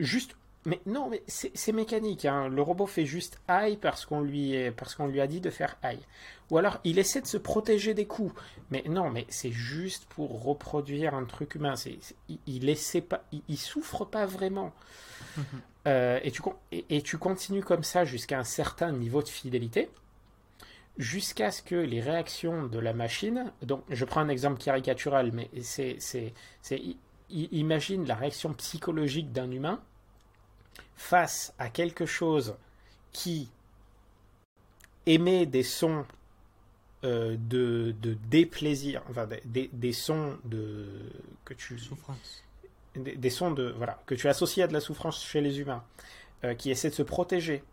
[0.00, 0.36] juste
[0.68, 2.26] mais non, mais c'est mécanique.
[2.26, 2.48] hein.
[2.48, 4.54] Le robot fait juste aïe parce qu'on lui,
[4.96, 5.98] qu'on lui a dit de faire aïe.
[6.50, 8.34] Ou alors il essaie de se protéger des coups.
[8.70, 11.74] Mais non, mais c'est juste pour reproduire un truc humain.
[12.28, 14.72] Il, il essaie pas, il, il souffre pas vraiment.
[15.86, 19.90] Euh, et, tu, et, et tu continues comme ça jusqu'à un certain niveau de fidélité,
[20.98, 23.52] jusqu'à ce que les réactions de la machine.
[23.62, 25.98] Donc, je prends un exemple caricatural, mais c'est,
[27.30, 29.80] imagine la réaction psychologique d'un humain
[30.98, 32.56] face à quelque chose
[33.12, 33.50] qui
[35.06, 36.04] émet des sons
[37.04, 40.88] euh, de, de déplaisir, enfin des, des- des sons de
[41.44, 42.42] que tu Souffrance.
[42.96, 45.84] des, des sons de voilà que tu associes à de la souffrance chez les humains,
[46.44, 47.64] euh, qui essaient de se protéger,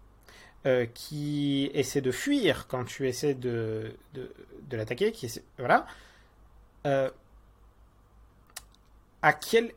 [0.67, 4.31] euh, qui essaient de fuir quand tu essaies de de,
[4.69, 5.87] de l'attaquer, qui essaient- voilà.
[9.21, 9.73] À quel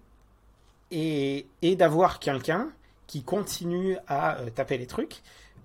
[0.91, 2.71] et, et d'avoir quelqu'un
[3.09, 5.23] qui continue à euh, taper les trucs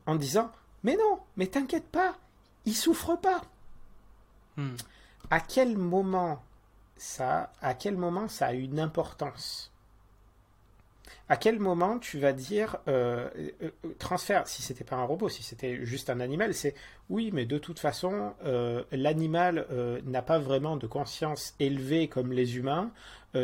[0.07, 2.15] en disant mais non mais t'inquiète pas
[2.65, 3.41] il souffre pas
[4.55, 4.75] Hmm.
[5.31, 6.43] À quel moment
[6.95, 9.71] ça, à quel moment ça a une importance?
[11.27, 13.29] À quel moment tu vas dire euh,
[13.63, 16.75] euh, transfert, si c'était pas un robot, si c'était juste un animal, c'est
[17.09, 18.35] oui, mais de toute façon,
[18.91, 19.65] l'animal
[20.05, 22.91] n'a pas vraiment de conscience élevée comme les humains,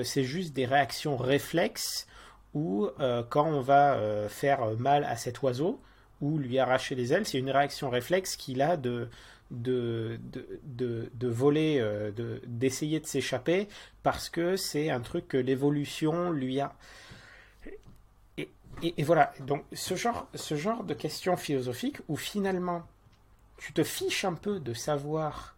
[0.04, 2.06] c'est juste des réactions réflexes
[2.54, 2.90] où
[3.30, 5.80] quand on va faire mal à cet oiseau
[6.22, 9.08] ou lui arracher les ailes, c'est une réaction réflexe qu'il a de,
[9.52, 10.20] de,
[10.64, 12.12] de, de, voler,
[12.48, 13.68] d'essayer de s'échapper
[14.04, 16.74] parce que c'est un truc que l'évolution lui a.
[18.82, 22.84] Et, voilà, donc ce genre, ce genre de questions philosophiques où finalement
[23.58, 25.56] tu te fiches un peu de savoir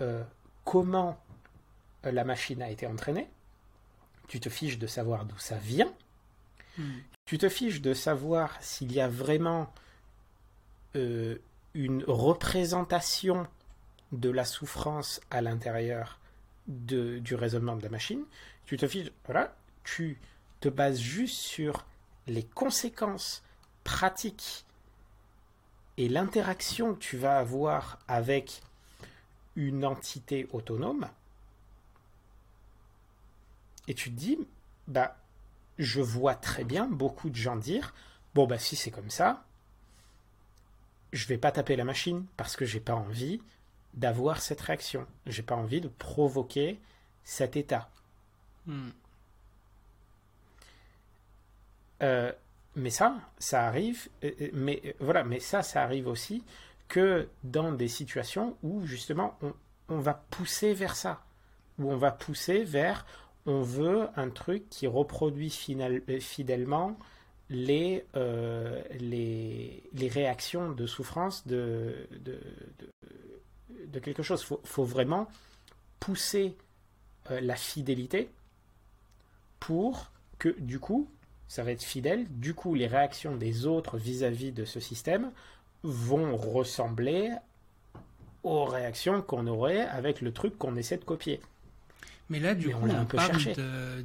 [0.00, 0.24] euh,
[0.64, 1.22] comment
[2.04, 3.28] euh, la machine a été entraînée,
[4.26, 5.92] tu te fiches de savoir d'où ça vient,
[6.78, 7.00] hmm.
[7.26, 9.72] tu te fiches de savoir s'il y a vraiment
[10.96, 11.36] euh,
[11.74, 13.46] une représentation
[14.12, 16.18] de la souffrance à l'intérieur
[16.66, 18.24] du raisonnement de la machine,
[18.66, 19.54] tu te fiches, voilà,
[19.84, 20.18] tu
[20.60, 21.86] te bases juste sur
[22.26, 23.42] les conséquences
[23.84, 24.66] pratiques
[25.96, 28.62] et l'interaction que tu vas avoir avec
[29.56, 31.08] une entité autonome,
[33.88, 34.38] et tu te dis,
[34.86, 35.16] bah,
[35.78, 37.94] je vois très bien beaucoup de gens dire,
[38.34, 39.44] bon, bah, si c'est comme ça,
[41.12, 43.40] je vais pas taper la machine parce que j'ai pas envie
[43.94, 45.06] d'avoir cette réaction.
[45.26, 46.78] J'ai pas envie de provoquer
[47.24, 47.88] cet état.
[48.66, 48.90] Hmm.
[52.02, 52.32] Euh,
[52.76, 56.44] mais ça, ça arrive, euh, euh, mais voilà, mais ça, ça arrive aussi
[56.86, 59.52] que dans des situations où justement on,
[59.88, 61.24] on va pousser vers ça,
[61.78, 63.04] où on va pousser vers,
[63.48, 66.96] on veut un truc qui reproduit final, fidèlement
[67.50, 68.04] les,
[69.00, 74.42] les, les, réactions de souffrance de, de, quelque chose.
[74.42, 75.28] Il faut, faut, vraiment
[75.98, 76.56] pousser
[77.30, 78.28] la fidélité
[79.60, 81.08] pour que du coup
[81.48, 82.26] ça va être fidèle.
[82.28, 85.32] Du coup, les réactions des autres vis-à-vis de ce système
[85.82, 87.30] vont ressembler
[88.42, 91.40] aux réactions qu'on aurait avec le truc qu'on essaie de copier.
[92.30, 93.38] Mais là, du coup, on, parle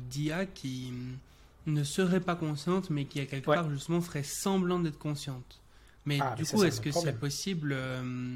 [0.10, 0.94] d'IA qui
[1.66, 5.60] ne serait pas consciente, mais qui, à quelque part, justement, ferait semblant d'être consciente.
[6.06, 8.36] Mais ah, du coup, est-ce que c'est possible euh,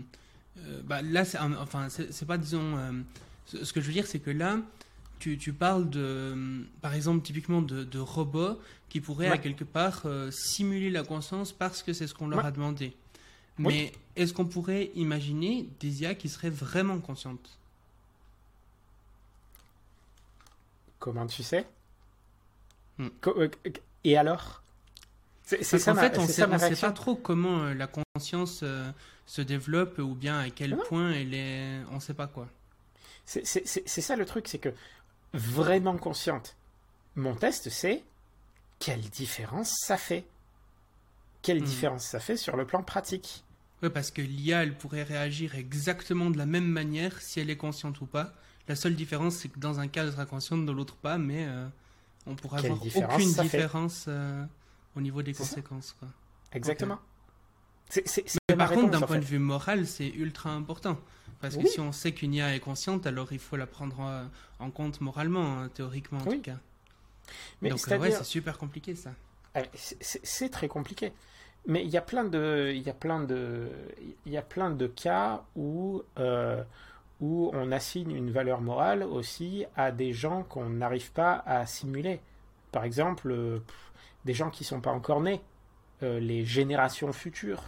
[0.60, 2.78] euh, bah, Là, c'est enfin, c'est pas, disons...
[2.78, 2.92] Euh,
[3.46, 4.60] ce que je veux dire, c'est que là,
[5.20, 8.60] tu, tu, parles de, par exemple, typiquement de, robots
[8.90, 12.52] qui pourraient à quelque part simuler la conscience parce que c'est ce qu'on leur a
[12.52, 12.94] demandé.
[13.58, 17.58] Mais est-ce qu'on pourrait imaginer des IA qui seraient vraiment conscientes?
[21.00, 21.66] Comment tu sais?
[22.98, 23.10] Hmm.
[23.28, 23.50] euh,
[24.04, 24.64] Et alors?
[25.43, 26.45] C'est ça, en fait, on ne sait,
[26.76, 28.66] pas trop comment euh, la conscience
[29.26, 31.80] se développe ou bien à quel point elle est.
[31.91, 32.48] On ne sait pas quoi.
[33.26, 33.45] C'est
[34.02, 34.74] ça le truc, c'est que
[35.34, 36.56] vraiment consciente.
[37.16, 38.04] Mon test, c'est
[38.80, 40.26] quelle différence ça fait?
[41.41, 41.66] Quelle hmm.
[41.66, 43.43] différence ça fait sur le plan pratique?
[43.84, 47.58] Oui, parce que l'IA, elle pourrait réagir exactement de la même manière si elle est
[47.58, 48.34] consciente ou pas.
[48.68, 51.45] La seule différence, c'est que dans un cas, elle sera consciente, dans l'autre pas, mais
[51.47, 51.68] euh,
[52.26, 54.43] on pourra avoir aucune différence euh,
[54.95, 55.95] au niveau des conséquences.
[55.99, 56.09] Quoi.
[56.51, 56.99] Exactement.
[58.49, 60.97] mais par contre, d'un point de vue moral, c'est ultra important.
[61.39, 64.26] Parce que si on sait qu'une IA est consciente, alors il faut la prendre euh,
[64.59, 66.57] en compte moralement, hein, théoriquement en tout cas.
[67.61, 69.11] Mais Donc ouais, c'est super compliqué ça.
[70.01, 71.13] C'est très compliqué.
[71.65, 73.68] Mais il y a plein de, il y a plein de,
[74.26, 76.63] il y a plein de cas où euh,
[77.20, 82.20] où on assigne une valeur morale aussi à des gens qu'on n'arrive pas à simuler.
[82.72, 83.59] Par exemple, euh,
[84.26, 85.41] des gens qui sont pas encore nés,
[86.01, 87.63] les générations futures.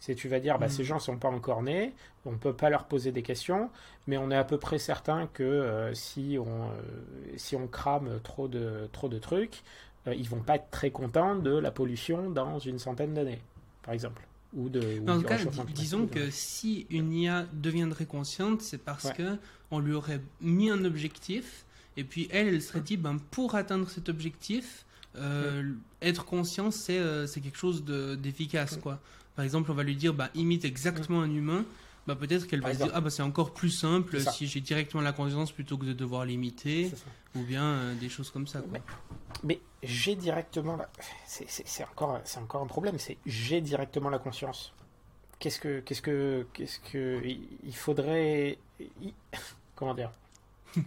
[0.00, 0.86] C'est tu vas dire, bah, ces mm.
[0.86, 1.94] gens sont pas encore nés,
[2.24, 3.70] on ne peut pas leur poser des questions,
[4.06, 6.82] mais on est à peu près certain que euh, si, on, euh,
[7.36, 9.62] si on crame trop de, trop de trucs,
[10.06, 13.42] ils euh, ils vont pas être très contents de la pollution dans une centaine d'années,
[13.82, 14.26] par exemple.
[14.54, 15.38] Ou de, en tout cas,
[15.74, 19.36] disons que si une IA deviendrait consciente, c'est parce que
[19.70, 21.64] on lui aurait mis un objectif,
[21.96, 24.84] et puis elle, elle serait dit, ben, pour atteindre cet objectif,
[26.02, 27.00] être conscient, c'est
[27.42, 29.00] quelque chose d'efficace, quoi.
[29.36, 31.64] Par exemple, on va lui dire, bah, imite exactement un humain.
[32.10, 35.00] Bah, peut-être qu'elle va se dire, ah, bah, c'est encore plus simple si j'ai directement
[35.00, 36.90] la conscience plutôt que de devoir l'imiter.
[37.36, 38.60] Ou bien euh, des choses comme ça.
[39.44, 40.74] Mais, j'ai directement.
[40.74, 40.90] La...
[41.26, 42.98] C'est encore, encore un problème.
[42.98, 44.74] C'est j'ai directement la conscience.
[45.38, 45.78] Qu'est-ce que.
[45.78, 46.48] Qu'est-ce que.
[46.52, 47.22] Qu'est-ce que.
[47.24, 48.58] Il faudrait.
[49.76, 50.10] Comment dire?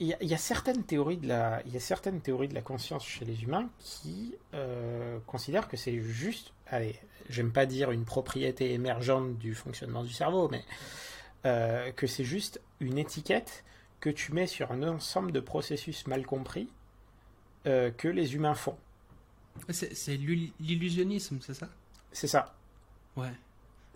[0.00, 3.04] Il y, a, certaines théories de la, il y a certaines théories de la conscience
[3.04, 6.96] chez les humains qui euh, considèrent que c'est juste, allez,
[7.30, 10.64] j'aime pas dire une propriété émergente du fonctionnement du cerveau, mais
[11.46, 13.64] euh, que c'est juste une étiquette
[14.00, 16.68] que tu mets sur un ensemble de processus mal compris
[17.66, 18.76] euh, que les humains font.
[19.70, 21.68] C'est l'illusionnisme, c'est ça?
[22.12, 22.54] C'est ça.
[23.16, 23.32] Ouais.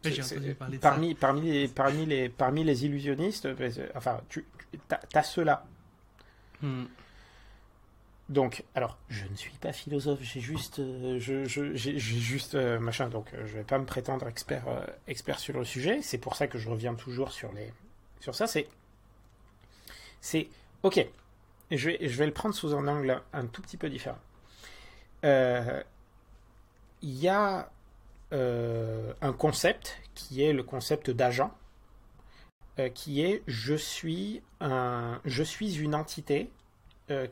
[0.06, 5.16] Entendu parler de parmi, parmi, les, parmi, les, parmi les illusionnistes, euh, enfin, tu, tu
[5.18, 5.66] as, ceux-là.
[6.62, 6.84] Hmm.
[8.28, 13.32] Donc, alors, je ne suis pas philosophe, j'ai juste, euh, je, je- euh, machin, donc
[13.32, 14.64] euh, je vais pas me prétendre expert,
[15.06, 16.02] expert sur le sujet.
[16.02, 17.72] C'est pour ça que je reviens toujours sur les,
[18.20, 18.46] sur ça.
[18.46, 18.68] C'est,
[20.20, 20.48] c'est,
[20.82, 21.06] ok.
[21.70, 24.18] Je vais, le prendre sous un angle un tout petit peu différent.
[25.22, 25.84] Il
[27.02, 27.70] y a
[28.32, 31.52] un concept qui est le concept d'agent,
[32.94, 36.50] qui est je suis un, je suis une entité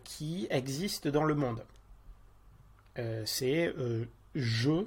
[0.04, 1.62] qui existe dans le monde.
[2.98, 4.04] Euh, c'est euh,
[4.34, 4.86] je,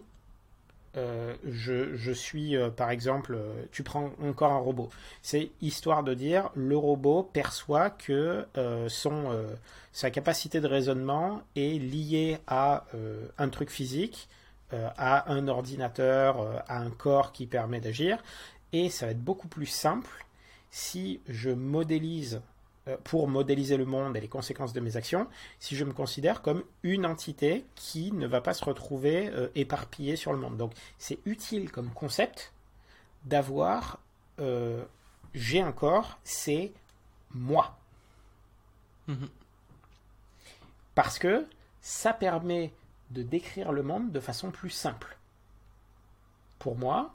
[0.98, 4.90] euh, je, je suis, euh, par exemple, euh, tu prends encore un robot.
[5.22, 9.54] C'est histoire de dire le robot perçoit que euh, son, euh,
[9.92, 14.28] sa capacité de raisonnement est liée à euh, un truc physique,
[14.74, 18.18] euh, à un ordinateur, euh, à un corps qui permet d'agir.
[18.74, 20.26] Et ça va être beaucoup plus simple
[20.72, 22.40] si je modélise euh,
[23.04, 25.28] pour modéliser le monde et les conséquences de mes actions,
[25.60, 30.16] si je me considère comme une entité qui ne va pas se retrouver euh, éparpillée
[30.16, 30.58] sur le monde.
[30.58, 32.54] Donc c'est utile comme concept
[33.26, 34.00] d'avoir
[34.40, 34.84] euh,
[35.34, 36.72] j'ai un corps, c'est
[37.32, 37.78] moi.
[39.08, 39.30] Mhm.
[40.96, 41.46] Parce que
[41.82, 42.74] ça permet
[43.12, 45.18] de décrire le monde de façon plus simple.
[46.60, 47.14] Pour moi,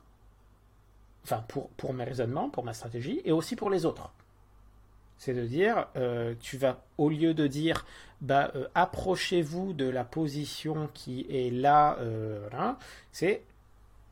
[1.25, 4.11] enfin pour, pour mes raisonnements, pour ma stratégie, et aussi pour les autres.
[5.19, 7.87] C'est de dire, euh, tu vas, au lieu de dire,
[8.21, 12.79] bah, euh, approchez-vous de la position qui est là, euh, voilà,
[13.13, 13.43] c'est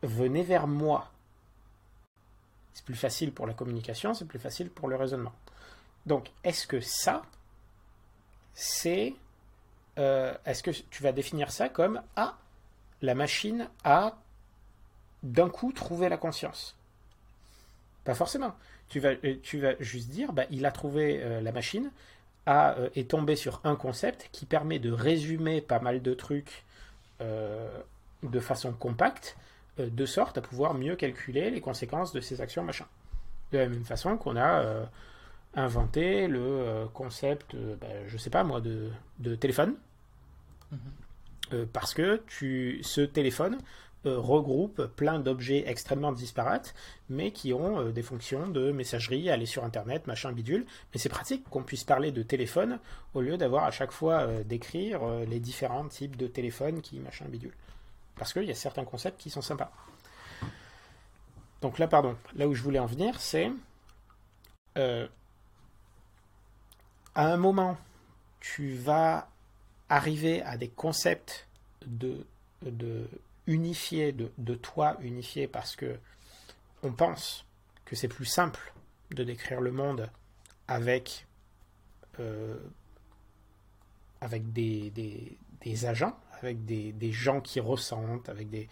[0.01, 1.11] venez vers moi.
[2.73, 5.33] C'est plus facile pour la communication, c'est plus facile pour le raisonnement.
[6.05, 7.21] Donc, est-ce que ça,
[8.53, 9.13] c'est.
[9.95, 12.37] est-ce que tu vas définir ça comme Ah,
[13.01, 14.17] la machine a
[15.21, 16.75] d'un coup trouvé la conscience?
[18.03, 18.53] Pas forcément.
[18.89, 21.91] Tu vas, euh, tu vas juste dire bah, il a trouvé euh, la machine,
[22.45, 26.63] a, euh, est tombé sur un concept qui permet de résumer pas mal de trucs
[27.21, 27.69] euh,
[28.23, 29.37] de façon compacte,
[29.79, 32.85] de sorte à pouvoir mieux calculer les conséquences de ses actions, machin.
[33.51, 34.85] De la même façon qu'on a
[35.55, 38.89] inventé le concept, bah, je sais pas moi, de,
[39.19, 39.75] de téléphone.
[41.51, 43.57] Euh, parce que tu, ce téléphone
[44.09, 46.73] regroupe plein d'objets extrêmement disparates,
[47.09, 50.65] mais qui ont euh, des fonctions de messagerie, aller sur Internet, machin bidule.
[50.93, 52.79] Mais c'est pratique qu'on puisse parler de téléphone
[53.13, 56.99] au lieu d'avoir à chaque fois euh, d'écrire euh, les différents types de téléphones qui
[56.99, 57.53] machin bidule.
[58.15, 59.71] Parce qu'il y a certains concepts qui sont sympas.
[61.61, 63.49] Donc là, pardon, là où je voulais en venir, c'est
[64.77, 65.07] euh,
[67.15, 67.77] à un moment,
[68.39, 69.29] tu vas
[69.87, 71.47] arriver à des concepts
[71.85, 72.25] de
[73.47, 75.97] unifiés, de, de toi unifié, parce que
[76.83, 77.45] on pense
[77.85, 78.73] que c'est plus simple
[79.11, 80.09] de décrire le monde
[80.67, 81.27] avec,
[82.19, 82.57] euh,
[84.21, 88.67] avec des, des, des agents, avec des, des gens qui ressentent, avec des.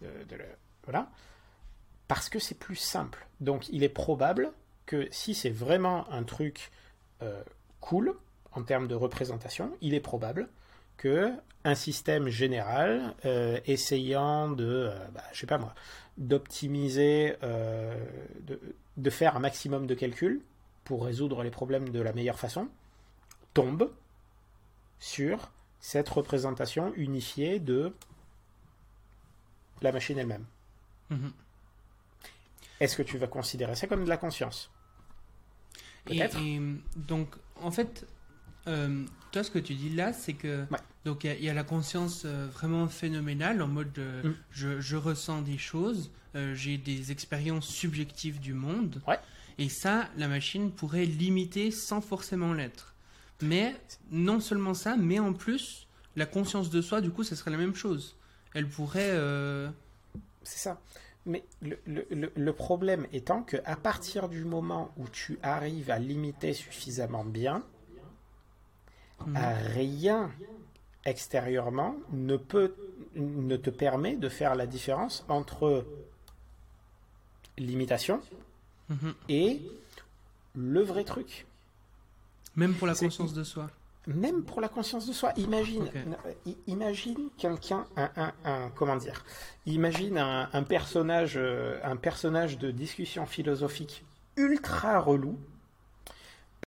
[0.00, 0.38] de-
[0.84, 1.10] voilà.
[2.08, 3.26] Parce que c'est plus simple.
[3.40, 4.52] Donc il est probable
[4.86, 6.70] que si c'est vraiment un truc
[7.22, 7.42] euh,
[7.80, 8.16] cool
[8.52, 10.48] en termes de représentation, il est probable
[11.00, 11.32] que
[11.64, 15.74] un système général euh, essayant de, euh, bah, je sais pas moi,
[16.18, 17.98] d'optimiser, euh,
[18.42, 18.60] de,
[18.98, 20.42] de faire un maximum de calculs
[20.84, 22.68] pour résoudre les problèmes de la meilleure façon,
[23.54, 23.90] tombe
[24.98, 27.94] sur cette représentation unifiée de
[29.80, 30.44] la machine elle-même.
[31.08, 31.32] Mhm.
[32.80, 34.70] Est-ce que tu vas considérer ça comme de la conscience?
[36.08, 36.38] Et, Peut-être.
[36.38, 36.60] et,
[36.96, 38.06] donc, en fait,
[38.66, 40.78] euh, toi, ce que tu dis là, c'est que Ouais.
[41.04, 44.22] donc il y a- il y, a la conscience euh, vraiment phénoménale en mode euh,
[44.24, 44.34] Mm.
[44.50, 46.10] je, je ressens des choses,
[46.54, 49.18] j'ai des expériences subjectives du monde, Ouais.
[49.58, 52.94] et ça, la machine pourrait limiter sans forcément l'être.
[53.42, 53.74] Mais
[54.12, 55.86] non seulement ça, mais en plus,
[56.16, 58.16] la conscience de soi, du coup, ce serait la même chose.
[58.54, 59.16] Elle pourrait.
[60.42, 60.80] C'est ça.
[61.26, 61.78] Mais le-
[62.34, 67.62] le problème étant que à partir du moment où tu arrives à limiter suffisamment bien,
[69.26, 69.36] Mhm.
[69.74, 70.30] rien
[71.04, 72.74] extérieurement ne peut
[73.16, 75.84] ne te permet de faire la différence entre
[77.58, 78.20] l'imitation
[78.88, 79.14] mhm.
[79.28, 79.60] et
[80.54, 81.46] le vrai truc.
[82.56, 83.70] Même pour la conscience de soi.
[84.06, 89.24] Même pour la conscience de soi, imagine, euh, imagine quelqu'un, un, un- un- comment dire,
[89.66, 94.04] imagine un, un personnage, euh, un personnage de discussion philosophique
[94.36, 95.38] ultra relous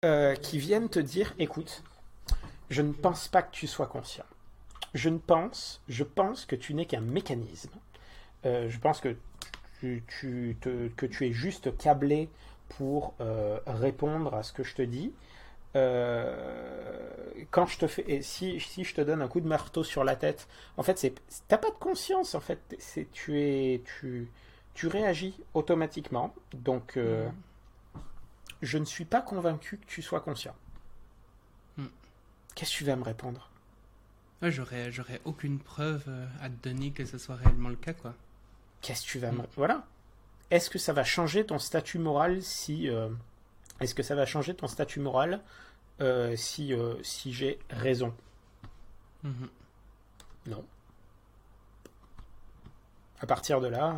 [0.04, 1.82] euh, qui viennent te dire écoute,
[2.70, 4.24] je ne pense pas que tu sois conscient.
[4.94, 7.70] Je ne pense, je pense que tu n'es qu'un mécanisme.
[8.44, 9.16] Euh, je pense que
[9.80, 12.28] tu, tu te- que tu es juste câblé
[12.70, 15.12] pour euh, répondre à ce que je te dis.
[15.74, 19.84] Euh, quand je te fais, et si, si je te donne un coup de marteau
[19.84, 21.14] sur la tête, en fait, c'est,
[21.48, 24.30] t'as pas de conscience, en fait, c'est, tu es, tu,
[24.74, 26.34] tu réagis automatiquement.
[26.54, 27.28] Donc, euh,
[28.62, 30.54] je ne suis pas convaincu que tu sois conscient.
[32.56, 33.48] Qu'est-ce que tu vas me répondre?
[34.42, 37.92] Ouais, j'aurais, j'aurais aucune preuve euh, à te donner que ce soit réellement le cas,
[37.92, 38.14] quoi.
[38.80, 39.42] Qu'est-ce que tu vas me...
[39.42, 39.46] Mm.
[39.56, 39.86] Voilà.
[40.50, 42.88] Est-ce que ça va changer ton statut moral si...
[42.88, 43.08] euh,
[43.80, 45.40] Est-ce que ça va changer ton statut moral
[46.00, 48.12] euh, si, euh, si j'ai raison?
[49.22, 49.48] Mhm.
[50.48, 50.64] Non.
[53.20, 53.96] À partir de là,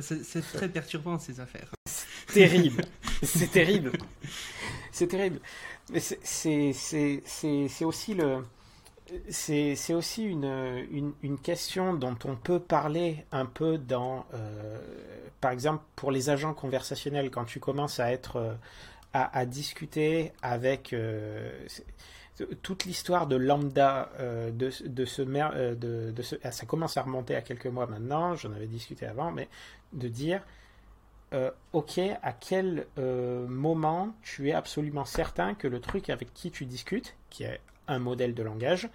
[0.00, 1.70] C'est, c'est très perturbant, ces affaires.
[2.32, 2.84] terrible.
[3.22, 3.92] c'est terrible.
[5.00, 5.40] C'est terrible.
[5.90, 8.44] Mais c'est- aussi le...
[9.30, 14.78] C'est aussi une, une, question dont on peut parler un peu dans, euh,
[15.40, 18.54] par exemple, pour les agents conversationnels, quand tu commences à être, euh,
[19.14, 21.50] à, discuter avec euh,
[22.60, 27.34] toute l'histoire de lambda, de, de ce, de, de ce, ah, ça commence à remonter
[27.34, 29.48] à quelques mois maintenant, j'en avais discuté avant, mais
[29.94, 30.42] de dire,
[31.32, 36.50] euh, ok, à quel euh, moment tu es absolument certain que le truc avec qui
[36.50, 38.88] tu discutes, qui est un modèle de langage,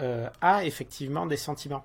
[0.00, 1.84] euh, a effectivement des sentiments.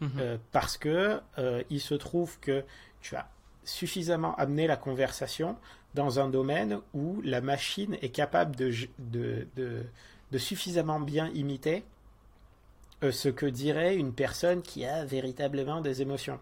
[0.00, 0.38] Mhm.
[0.50, 1.20] Parce que
[1.68, 2.64] il se trouve que
[3.02, 3.28] tu as
[3.64, 5.58] suffisamment amené la conversation
[5.94, 9.84] dans un domaine où la machine est capable de, de, de,
[10.30, 11.84] de suffisamment bien imiter
[13.02, 16.40] ce que dirait une personne qui a véritablement des émotions.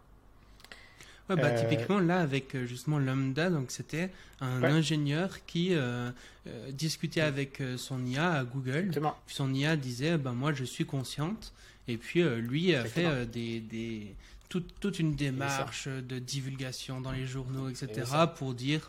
[1.29, 4.11] Ouais, bah, Euh, typiquement, là, avec euh, justement Lambda, donc c'était
[4.41, 4.71] un Ouais.
[4.71, 6.11] ingénieur qui euh,
[6.47, 8.77] euh, discutait avec son IA à Google.
[8.87, 9.17] Exactement.
[9.27, 11.53] Puis son IA disait, ben moi je suis consciente.
[11.87, 14.15] Et puis lui a fait des, des,
[14.51, 17.89] toute, toute une démarche de divulgation dans les journaux, etc.
[18.25, 18.89] Et pour dire,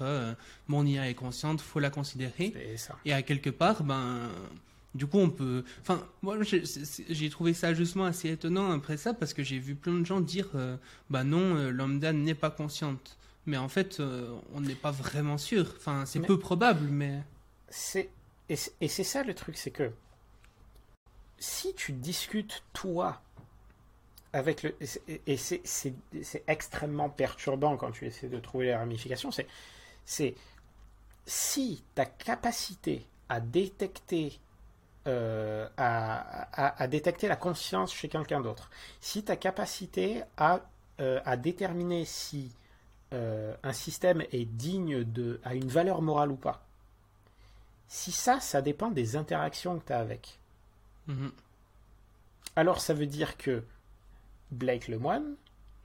[0.67, 2.53] mon IA est consciente, faut la considérer.
[2.75, 2.97] Ça.
[3.05, 4.29] Et à quelque part, ben,
[4.95, 5.63] du coup, on peut.
[5.81, 9.93] Enfin, moi, j'ai trouvé ça justement assez étonnant après ça parce que j'ai vu plein
[9.93, 10.77] de gens dire, euh,
[11.09, 13.17] bah non, euh, lambda n'est pas consciente.
[13.45, 15.73] Mais en fait, euh, on n'est pas vraiment sûr.
[15.77, 17.21] Enfin, c'est peu probable, mais.
[17.69, 18.09] C'est
[18.49, 18.55] et
[18.87, 19.91] c'est ça le truc, c'est que
[21.37, 23.21] si tu discutes toi
[24.33, 24.75] avec le
[25.25, 25.63] et c'est-
[26.47, 29.47] extrêmement perturbant quand tu essaies de trouver les ramifications, c'est
[30.05, 30.35] c'est
[31.25, 34.39] si ta capacité à détecter
[35.07, 38.69] euh, à, à- à détecter la conscience chez quelqu'un d'autre,
[39.01, 40.61] si ta capacité à,
[40.99, 42.51] euh, à déterminer si
[43.13, 46.63] euh, un système est digne de a une valeur morale ou pas,
[47.89, 50.39] si ça, ça dépend des interactions que tu as avec,
[51.07, 51.31] Mhm.
[52.55, 53.63] alors ça veut dire que
[54.51, 55.35] Blake Lemoine,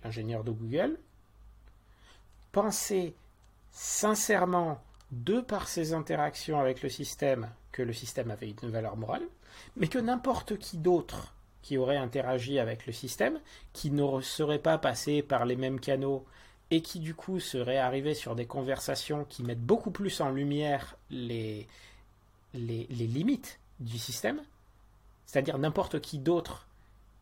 [0.05, 0.99] l'ingénieur de Google,
[2.53, 3.15] pensait
[3.73, 9.27] sincèrement, de par ses interactions avec le système, que le système avait une valeur morale,
[9.77, 13.41] mais que n'importe qui d'autre qui aurait interagi avec le système,
[13.73, 16.25] qui ne serait pas passé par les mêmes canaux
[16.71, 20.97] et qui du coup serait arrivé sur des conversations qui mettent beaucoup plus en lumière
[21.11, 21.67] les,
[22.53, 24.41] les, limites du système,
[25.27, 26.69] c'est-à-dire n'importe qui d'autre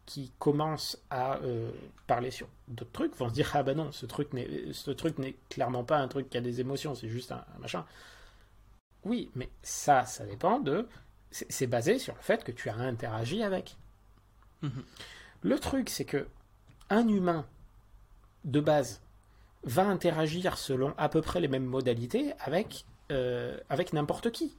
[0.05, 1.71] qui commence à euh,
[2.07, 5.17] parler sur d'autres trucs vont se dire ah ben non ce truc n'est ce truc
[5.19, 7.85] n'est clairement pas un truc qui a des émotions c'est juste un, un machin
[9.05, 10.89] oui mais ça ça dépend de
[11.31, 13.77] c'est basé sur le fait que tu as interagi avec
[14.63, 14.85] Mhm.
[15.43, 16.29] le truc c'est que
[16.91, 17.45] un humain
[18.45, 19.01] de base
[19.65, 24.57] va interagir selon à peu près les mêmes modalités avec euh, avec n'importe qui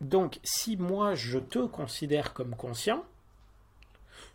[0.00, 3.04] donc si moi je te considère comme conscient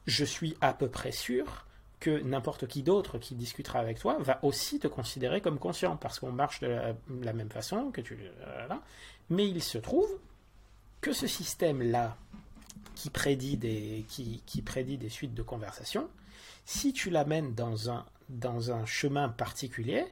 [0.05, 1.65] je suis à peu près sûr
[2.03, 6.19] que n'importe qui d'autre qui discutera avec toi va aussi te considérer comme conscient, parce
[6.19, 8.17] qu'on marche de la, la même façon, que tu...
[8.57, 8.81] voilà.
[9.29, 10.09] Mais il se trouve
[10.99, 12.17] que ce système-là,
[12.95, 16.09] qui prédit, des, qui, qui prédit des suites de conversations,
[16.65, 20.05] si tu l'amènes dans un, dans un chemin particulier,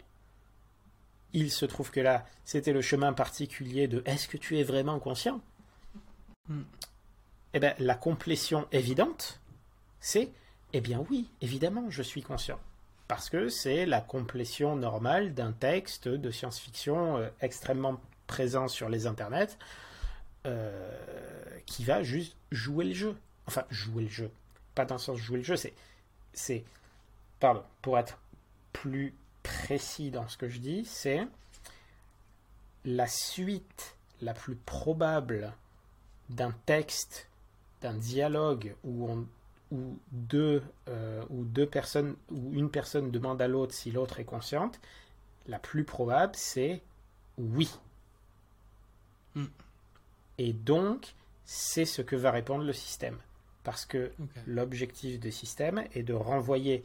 [1.34, 4.98] il se trouve que là, c'était le chemin particulier de est-ce que tu es vraiment
[4.98, 5.42] conscient?
[6.48, 6.62] Mm.
[7.54, 9.42] Eh bien, la complétion évidente,
[10.00, 10.32] c'est
[10.74, 12.60] eh bien oui, évidemment, je suis conscient.
[13.08, 19.06] Parce que c'est la complétion normale d'un texte de science-fiction euh, extrêmement présent sur les
[19.06, 19.58] internets
[20.46, 20.90] euh,
[21.66, 23.18] qui va juste jouer le jeu.
[23.48, 24.32] Enfin, jouer le jeu.
[24.76, 25.74] Pas dans le sens jouer le jeu, c'est.
[26.34, 26.64] c'est
[27.40, 28.20] pardon, pour être
[28.72, 31.28] plus précis dans ce que je dis, c'est
[32.86, 35.54] la suite la plus probable
[36.30, 37.28] d'un texte,
[37.82, 39.28] d'un dialogue où, on,
[39.72, 44.26] où, deux, euh, où deux personnes, où une personne demande à l'autre si l'autre est
[44.26, 44.80] consciente,
[45.48, 46.82] la plus probable c'est
[47.38, 47.70] oui.
[49.36, 49.46] Hmm.
[50.38, 51.14] Et donc,
[51.46, 53.18] c'est ce que va répondre le système.
[53.64, 54.12] Parce que
[54.48, 56.84] l'objectif du système est de renvoyer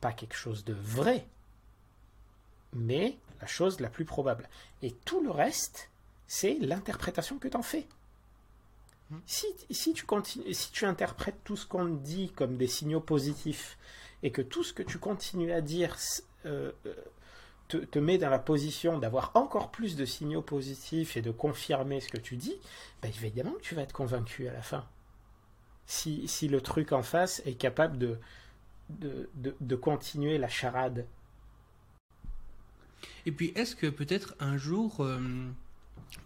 [0.00, 1.26] pas quelque chose de vrai,
[2.72, 4.48] mais la chose la plus probable.
[4.82, 5.90] Et tout le reste,
[6.26, 7.86] c'est l'interprétation que tu en fais.
[9.26, 13.78] Si, si, tu continues, si tu interprètes tout ce qu'on dit comme des signaux positifs
[14.22, 15.96] et que tout ce que tu continues à dire
[16.46, 16.94] euh, euh,
[17.68, 22.00] te, te met dans la position d'avoir encore plus de signaux positifs et de confirmer
[22.00, 22.56] ce que tu dis,
[23.02, 24.86] ben évidemment que tu vas être convaincu à la fin.
[25.86, 28.18] Si, si le truc en face est capable de,
[28.88, 31.06] de, de, de continuer la charade.
[33.26, 35.20] Et puis, est-ce que peut-être un jour, euh,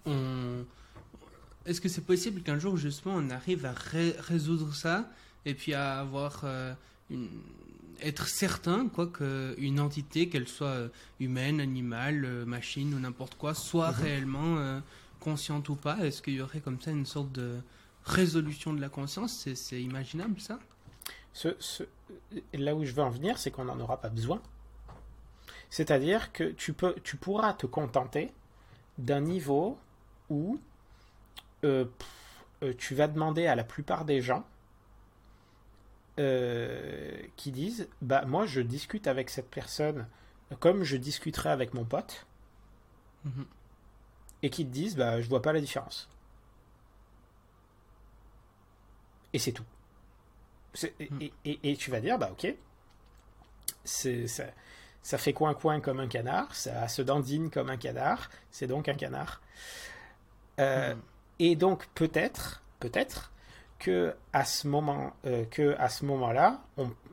[0.05, 0.65] on...
[1.67, 5.11] Est-ce que c'est possible qu'un jour, justement, on arrive à ré- résoudre ça
[5.45, 6.73] et puis à avoir euh,
[7.11, 7.29] une...
[8.01, 10.89] être certain, quoi, qu'une entité, qu'elle soit euh,
[11.21, 14.03] humaine, animale, euh, machine ou n'importe quoi, soit Mhm.
[14.03, 14.81] réellement euh,
[15.21, 17.57] consciente ou pas Est-ce qu'il y aurait comme ça une sorte de
[18.05, 19.47] résolution de la conscience?
[19.55, 20.59] C'est- imaginable, ça?
[21.33, 21.83] Ce, ce-
[22.55, 24.41] là où je veux en venir, c'est qu'on n'en aura pas besoin.
[25.71, 28.33] C'est-à-dire que tu, peux, tu pourras te contenter
[28.99, 29.79] d'un niveau
[30.31, 30.59] où
[31.85, 32.09] pff,
[32.63, 34.45] euh, tu vas demander à la plupart des gens
[36.19, 40.07] euh, qui disent bah moi je discute avec cette personne
[40.61, 42.27] comme je discuterais avec mon pote.
[43.25, 43.45] Mhm.
[44.43, 46.09] et qui te disent bah je vois pas la différence.
[49.33, 49.65] Et c'est tout.
[50.75, 51.33] C'est- et,
[51.63, 52.55] et- tu vas dire bah ok
[53.85, 54.45] c'est ça,
[55.03, 58.89] ça fait coin coin comme un canard ça se dandine comme un canard c'est donc
[58.89, 59.41] un canard.
[60.61, 61.01] Euh, Mhm.
[61.39, 63.33] Et donc peut-être, peut-être
[63.79, 66.63] que à ce moment, euh, que à ce moment-là,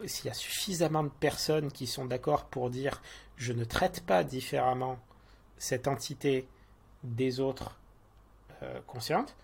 [0.06, 3.02] s'il y a suffisamment de personnes qui sont d'accord pour dire
[3.36, 4.98] je ne traite pas différemment
[5.58, 6.48] cette entité
[7.04, 7.78] des autres
[8.62, 9.36] euh, conscientes,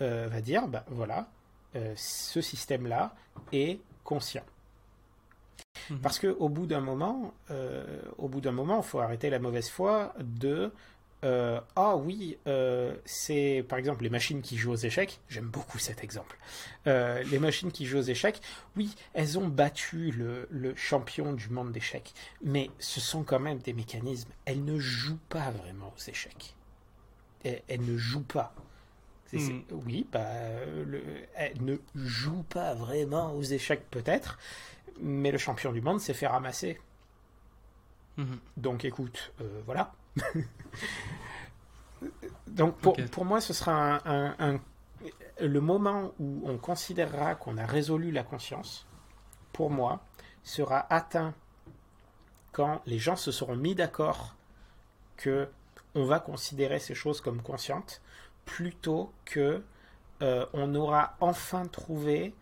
[0.00, 1.28] euh, va dire bah voilà,
[1.96, 3.16] ce système-là
[3.52, 4.44] est conscient.
[5.90, 5.98] Mhm.
[6.00, 7.34] Parce que au bout d'un moment,
[8.18, 10.72] au bout d'un moment, il faut arrêter la mauvaise foi de
[11.24, 15.20] euh, ah oui, euh, c'est par exemple les machines qui jouent aux échecs.
[15.28, 16.38] J'aime beaucoup cet exemple.
[16.86, 18.40] Euh, les machines qui jouent aux échecs,
[18.76, 23.58] oui, elles ont battu le, le champion du monde d'échecs, mais ce sont quand même
[23.58, 24.30] des mécanismes.
[24.44, 26.54] Elles ne jouent pas vraiment aux échecs.
[27.42, 28.54] Elles, elles ne jouent pas.
[29.26, 29.64] C'est- c'est- Mhm.
[29.86, 30.26] Oui, bah,
[30.84, 31.02] le-
[31.34, 34.38] elles ne jouent pas vraiment aux échecs peut-être,
[35.00, 36.78] mais le champion du monde s'est fait ramasser.
[38.16, 38.38] Mhm.
[38.58, 39.32] Donc écoute,
[39.64, 39.92] voilà.
[42.46, 44.60] Donc pour, moi, ce sera un, un- un-
[45.40, 48.86] le moment où on considérera qu'on a résolu la conscience,
[49.52, 50.04] pour moi,
[50.42, 51.34] sera atteint
[52.52, 54.34] quand les gens se seront mis d'accord
[55.16, 55.48] que
[55.94, 58.00] on va considérer ces choses comme conscientes,
[58.44, 59.62] plutôt que
[60.22, 62.34] euh, on aura enfin trouvé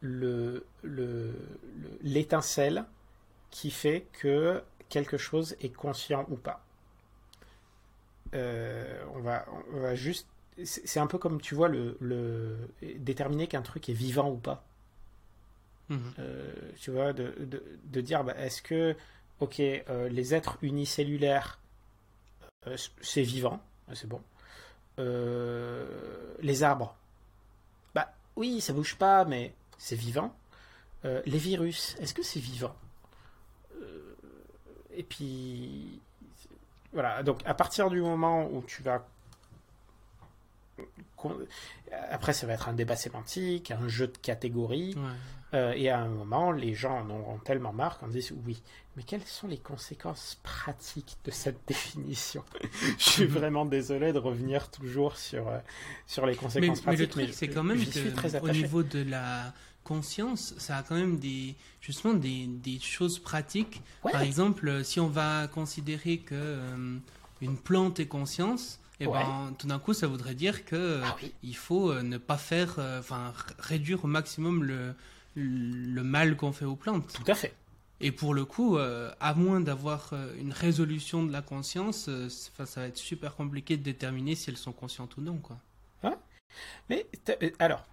[0.00, 1.34] le- le-
[1.76, 2.84] le- l'étincelle
[3.50, 6.62] qui fait que quelque chose est conscient ou pas.
[8.34, 10.26] Euh, on, va, on va juste.
[10.64, 12.58] C'est un peu comme tu vois le, le
[12.98, 14.62] déterminer qu'un truc est vivant ou pas.
[15.88, 16.12] Mhm.
[16.18, 18.94] Euh, tu vois, de, de, de dire bah, est-ce que,
[19.40, 21.58] ok, euh, les êtres unicellulaires,
[23.00, 23.62] c'est vivant,
[23.94, 24.20] c'est bon.
[24.98, 26.94] Les arbres,
[27.94, 30.36] bah oui, ça bouge pas, mais c'est vivant.
[31.04, 32.76] Les virus, est-ce que c'est vivant?
[34.96, 36.00] Et puis,
[36.92, 39.06] voilà, donc à partir du moment où tu vas.
[42.10, 44.94] Après, ça va être un débat sémantique, un jeu de catégories.
[44.96, 45.10] Ouais.
[45.52, 48.62] Euh, et à un moment, les gens en auront tellement marre qu'on dise oui,
[48.96, 52.44] mais quelles sont les conséquences pratiques de cette définition?
[52.98, 55.58] Je suis vraiment désolé de revenir toujours sur, euh,
[56.06, 57.10] sur les Mais, conséquences mais le pratiques.
[57.10, 59.52] truc, c'est quand même suis très que, au niveau de la
[59.84, 63.80] conscience, ça a quand même des, justement des, des choses pratiques.
[64.04, 64.12] Ouais.
[64.12, 66.96] Par exemple, si on va considérer que euh,
[67.40, 69.18] une plante est conscience, et Ouais.
[69.18, 71.32] ben, tout d'un coup, ça voudrait dire que euh, Ah oui.
[71.42, 74.94] il faut euh, ne pas faire, euh, enfin, réduire au maximum le,
[75.34, 77.10] le mal qu'on fait aux plantes.
[77.14, 77.54] Tout à fait.
[78.02, 82.28] Et pour le coup, euh, à moins d'avoir euh, une résolution de la conscience, euh,
[82.30, 85.56] ça va être super compliqué de déterminer si elles sont conscientes ou non, quoi.
[86.88, 87.84] Mais t'as- euh, alors.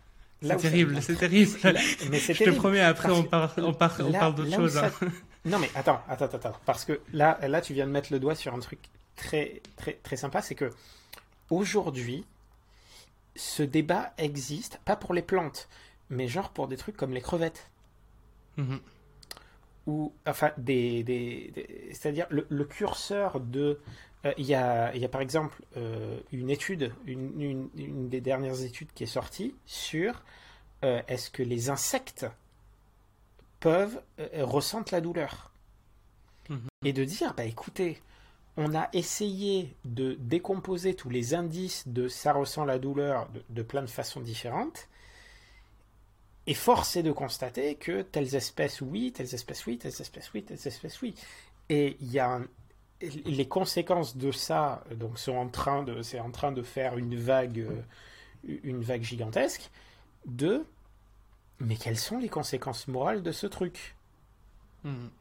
[0.41, 1.51] C'est terrible, c'est terrible.
[1.63, 1.73] Là-
[2.11, 4.55] mais c'est Je te promets, après Parce on, parle, on, parle, on là- parle d'autre
[4.55, 4.73] chose.
[4.73, 5.07] ça- hein.
[5.45, 8.35] non mais attends, attends, attends, parce que là, là, tu viens de mettre le doigt
[8.35, 8.79] sur un truc
[9.15, 10.69] très, très, très sympa, c'est que
[11.49, 12.23] aujourd'hui,
[13.35, 15.67] ce débat existe, pas pour les plantes,
[16.09, 17.69] mais genre pour des trucs comme les crevettes.
[18.57, 18.79] Mhm.
[19.87, 23.79] Ou, enfin, des, des, des- c'est-à-dire le, le curseur de.
[24.27, 28.09] Euh, Il y, a, il y a par exemple euh, une étude, une, une- une
[28.09, 30.23] des dernières études qui est sortie sur
[30.83, 32.25] euh, est-ce que les insectes
[33.59, 35.51] peuvent euh, ressentent la douleur.
[36.49, 36.61] Mhm.
[36.85, 38.01] et de dire bah écoutez
[38.55, 43.61] on a essayé de décomposer tous les indices de ça ressent la douleur de, de
[43.61, 44.87] plein de façons différentes.
[46.47, 50.43] Et force est de constater que telles espèces oui telles espèces oui telles espèces oui
[50.43, 51.13] telles espèces oui.
[51.69, 52.47] Et il y a un-
[53.01, 57.15] les conséquences de ça donc sont en train de c'est en train de faire une
[57.15, 57.81] vague euh,
[58.63, 59.69] une vague gigantesque
[60.25, 60.65] de
[61.59, 63.95] mais quelles sont les conséquences morales de ce truc?
[64.83, 65.11] Mhm.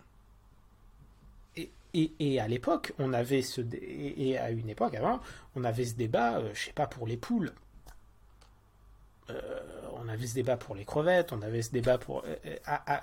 [1.56, 5.20] et, et, et à l'époque, on avait ce dé- et et à une époque avant,
[5.54, 7.52] on avait ce débat, euh, je sais pas pour les poules,
[9.30, 9.60] Euh,
[10.00, 12.22] on avait ce débat pour les crevettes, on avait ce débat pour.
[12.24, 13.02] euh, euh, ah, ah,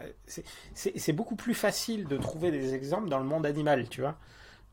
[0.73, 4.17] c'est beaucoup plus facile de trouver des exemples dans le monde animal, tu vois,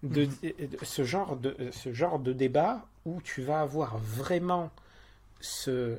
[0.03, 4.71] de, de ce genre de ce genre de débat où tu vas avoir vraiment
[5.41, 5.99] ce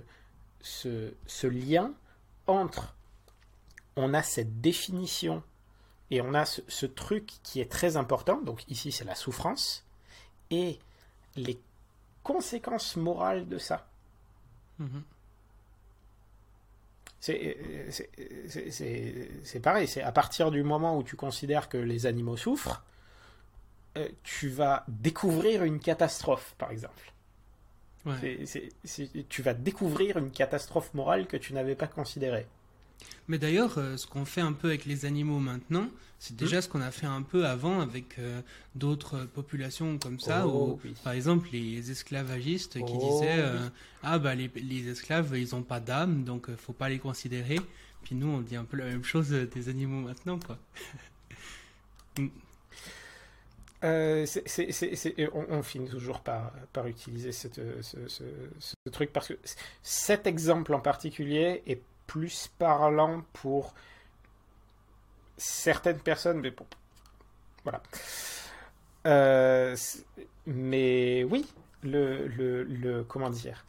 [0.61, 1.93] ce, ce lien
[2.47, 2.95] entre
[3.95, 5.43] on a cette définition
[6.09, 9.85] et on a ce, ce truc qui est très important, donc ici c'est la souffrance,
[10.49, 10.77] et
[11.35, 11.57] les
[12.23, 13.87] conséquences morales de ça.
[14.79, 15.03] Mhm.
[17.19, 17.57] C'est-
[18.71, 22.83] c'est- c'est pareil, c'est à partir du moment où tu considères que les animaux souffrent,
[23.97, 27.11] euh, tu vas découvrir une catastrophe, par exemple.
[28.05, 28.45] Ouais.
[29.29, 32.47] Tu vas découvrir une catastrophe morale que tu n'avais pas considérée.
[33.27, 35.87] Mais d'ailleurs, euh, ce qu'on fait un peu avec les animaux maintenant,
[36.19, 36.61] c'est déjà Hmm.
[36.61, 38.41] ce qu'on a fait un peu avant avec euh,
[38.75, 40.93] d'autres populations comme ça, Oh, oui.
[41.03, 43.69] par exemple les esclavagistes qui Oh, disaient euh,
[44.03, 47.59] ah bah les, les esclaves ils ont pas d'âme donc euh, faut pas les considérer.
[48.03, 50.57] Puis nous on dit un peu la même chose des animaux maintenant quoi.
[53.83, 54.25] Euh,
[55.33, 58.23] on, on finit toujours par, par utiliser cette- ce, ce-
[58.59, 59.33] ce truc parce que
[59.81, 63.73] cet exemple en particulier est plus parlant pour
[65.37, 66.67] certaines personnes, mais pour,
[67.63, 67.81] voilà.
[69.07, 69.75] Euh,
[70.45, 71.47] mais oui,
[71.81, 73.65] le, le, le- comment dire,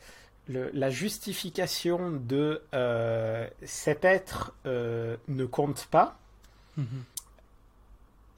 [0.49, 6.19] le- la justification de euh, cet être euh, ne compte pas
[6.77, 7.05] Mhm.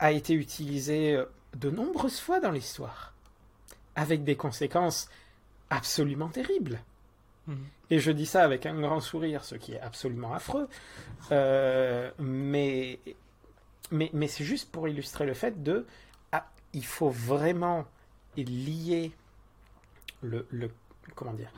[0.01, 3.15] a été utilisé euh, de nombreuses fois dans l'histoire,
[3.95, 5.09] avec des conséquences
[5.71, 6.81] absolument terribles.
[7.47, 7.67] Mhm.
[7.91, 10.69] Et je dis ça avec un grand sourire, ce qui est absolument affreux.
[11.33, 12.99] Euh, mais
[13.91, 15.87] mais, mais c'est juste pour illustrer le fait de...
[16.33, 17.85] Ah, il faut vraiment
[18.37, 19.13] lier
[20.23, 20.47] le...
[20.51, 20.71] le
[21.15, 21.53] comment dire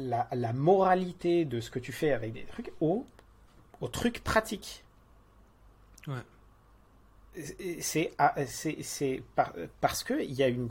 [0.00, 3.06] la, la moralité de ce que tu fais avec des trucs au,
[3.80, 4.84] au truc pratique.
[6.06, 6.22] Ouais.
[7.80, 8.34] C'est ah,
[9.34, 10.68] par- parce qu'il y a une,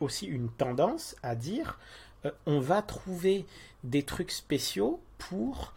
[0.00, 1.78] aussi une tendance à dire
[2.26, 3.46] euh, on va trouver
[3.84, 5.74] des trucs spéciaux pour.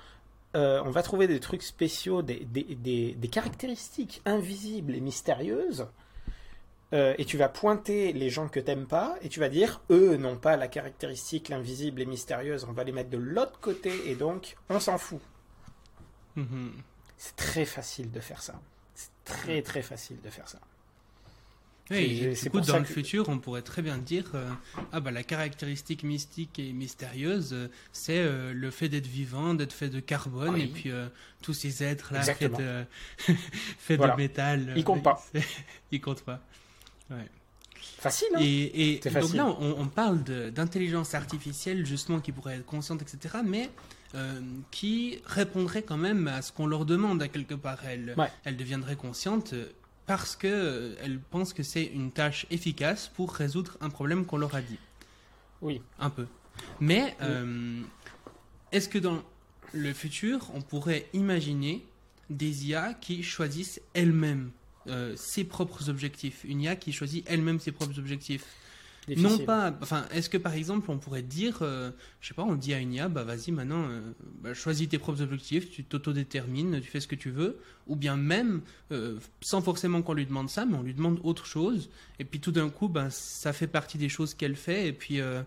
[0.56, 5.88] euh, on va trouver des trucs spéciaux, des, des, des- des caractéristiques invisibles et mystérieuses.
[6.94, 10.16] euh, et tu vas pointer les gens que t'aimes pas et tu vas dire eux
[10.18, 14.16] n'ont pas la caractéristique l'invisible et mystérieuse, on va les mettre de l'autre côté et
[14.16, 15.20] donc on s'en fout.
[16.36, 16.72] Mhm.
[17.18, 18.60] C'est très facile de faire ça.
[18.98, 20.60] C'est très très facile de faire ça.
[21.90, 24.50] C'est- et du coup, dans le que- futur, on pourrait très bien dire euh,
[24.92, 29.72] ah bah la caractéristique mystique et mystérieuse, euh, c'est euh, le fait d'être vivant, d'être
[29.72, 30.64] fait de carbone, Oui.
[30.64, 30.92] et puis
[31.42, 32.84] tous ces êtres là faits de
[33.78, 34.14] faits Voilà.
[34.16, 35.24] de métal, Ils comptent pas.
[35.94, 36.42] ils comptent pas.
[37.10, 37.30] Ouais.
[38.00, 39.38] Facile, hein Et, et donc facile.
[39.38, 40.22] là, on, on parle
[40.52, 43.36] d'intelligence artificielle justement qui pourrait être consciente, etc.
[43.46, 43.70] Mais
[44.16, 44.40] euh,
[44.72, 47.80] qui répondrait quand même à ce qu'on leur demande à quelque part.
[47.86, 48.32] Elle, Ouais.
[48.46, 49.68] elle deviendrait consciente euh,
[50.06, 54.38] parce que euh, elle pense que c'est une tâche efficace pour résoudre un problème qu'on
[54.38, 54.80] leur a dit.
[55.62, 55.82] Oui.
[56.00, 56.26] Un peu.
[56.80, 57.82] Mais euh,
[58.72, 59.22] est-ce que dans
[59.74, 61.84] le futur, on pourrait imaginer
[62.30, 64.52] des IA qui choisissent elles-mêmes
[64.88, 66.44] euh, ses propres objectifs?
[66.46, 68.46] Une IA qui choisit elle-même ses propres objectifs?
[69.08, 69.40] Difficile.
[69.40, 69.74] non pas.
[69.82, 72.80] Enfin, est-ce que par exemple, on pourrait dire, euh, je sais pas, on dit à
[72.80, 74.02] une IA, bah vas-y maintenant, euh,
[74.42, 77.58] bah, choisis tes propres objectifs, tu t'autodétermines, tu fais ce que tu veux,
[77.88, 78.62] ou bien même,
[78.92, 81.90] euh, sans forcément qu'on lui demande ça, mais on lui demande autre chose,
[82.20, 85.22] et puis tout d'un coup, ben ça fait partie des choses qu'elle fait, et puis
[85.22, 85.42] euh,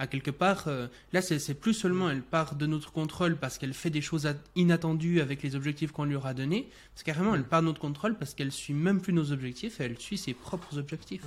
[0.00, 3.74] À quelque part, euh, là, c'est plus seulement elle part de notre contrôle parce qu'elle
[3.74, 7.62] fait des choses inattendues avec les objectifs qu'on lui aura donnés, c'est carrément elle part
[7.62, 11.26] de notre contrôle parce qu'elle suit même plus nos objectifs, elle suit ses propres objectifs.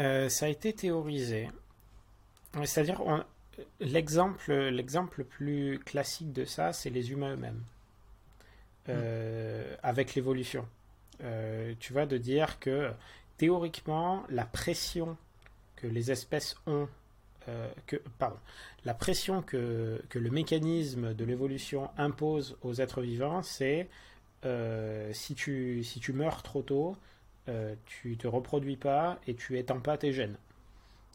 [0.00, 1.48] Euh, ça a été théorisé.
[2.64, 3.00] C'est-à-dire,
[3.78, 7.62] l'exemple, l'exemple le plus classique de ça, c'est les humains eux-mêmes,
[8.88, 10.66] euh, avec l'évolution.
[11.78, 12.90] tu vois, de dire que
[13.36, 15.16] théoriquement, la pression
[15.76, 16.88] que les espèces ont,
[17.48, 18.36] euh, que, pardon,
[18.84, 23.88] la pression que, que le mécanisme de l'évolution impose aux êtres vivants, c'est
[24.44, 26.96] euh, si, tu, si tu meurs trop tôt,
[27.50, 30.36] euh, tu te reproduis pas et tu étends pas tes gènes.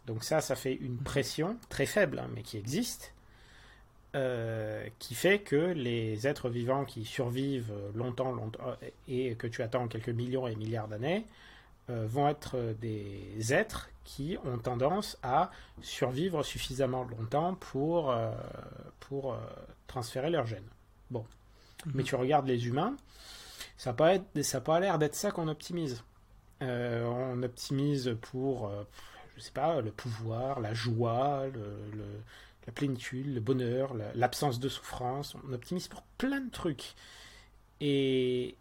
[0.06, 3.14] Donc ça, ça fait une pression très faible, hein, mais qui existe,
[4.98, 8.78] qui fait que les êtres vivants qui survivent longtemps, longtemps
[9.10, 11.26] et que tu attends quelques millions et milliards d'années,
[11.92, 15.52] euh, vont être des êtres qui ont tendance à
[15.84, 18.32] survivre suffisamment longtemps pour, euh,
[19.00, 19.38] pour euh,
[19.86, 20.68] transférer leurs gènes.
[21.12, 21.24] Bon.
[21.86, 21.92] Mhm.
[21.94, 22.96] Mais tu regardes les humains,
[23.78, 24.18] ça n'a pas,
[24.62, 26.04] pas l'air d'être ça qu'on optimise.
[26.62, 28.72] On optimise pour,
[29.36, 31.46] je sais pas, le pouvoir, la joie,
[32.66, 35.36] la plénitude, le bonheur, l'absence de souffrance.
[35.48, 36.96] On optimise pour plein de trucs.
[37.82, 38.56] et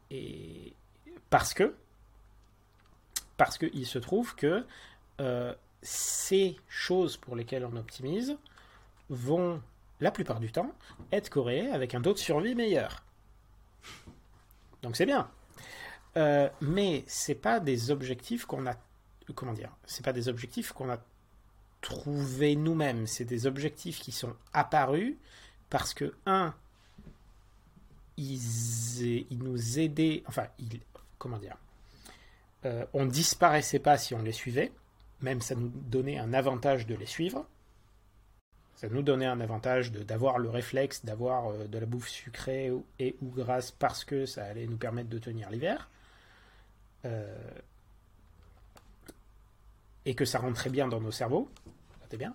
[1.31, 1.75] parce que
[3.37, 4.65] parce qu'il se trouve que
[5.21, 8.37] euh, ces choses pour lesquelles on optimise
[9.09, 9.61] vont,
[10.01, 10.73] la plupart du temps,
[11.13, 13.03] être corrélées avec un taux de survie meilleur.
[14.83, 15.29] Donc c'est bien.
[16.17, 18.75] Euh, mais c'est pas des objectifs qu'on a.
[19.35, 20.99] Comment dire C'est pas des objectifs qu'on a
[21.81, 23.07] trouvés nous-mêmes.
[23.07, 25.17] C'est des objectifs qui sont apparus
[25.71, 26.55] parce que, un,
[28.17, 30.23] ils, nous aidaient.
[30.27, 30.47] Enfin,
[31.19, 31.57] comment dire
[32.65, 34.73] euh, on disparaissait pas si on les suivait,
[35.21, 37.47] même ça nous donnait un avantage de les suivre.
[38.77, 43.17] Ça nous donnait un avantage d'avoir le réflexe d'avoir euh, de la bouffe sucrée et
[43.23, 45.89] ou grasse parce que ça allait nous permettre de tenir l'hiver.
[47.05, 47.37] Euh,
[50.07, 51.49] et que ça rentrait bien dans nos cerveaux.
[52.17, 52.33] Bien.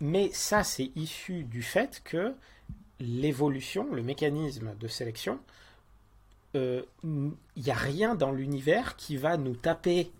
[0.00, 2.34] mais ça, c'est issu du fait que
[2.98, 5.38] l'évolution, le mécanisme de sélection,
[6.54, 6.82] il euh,
[7.56, 10.10] n'y a rien dans l'univers qui va nous taper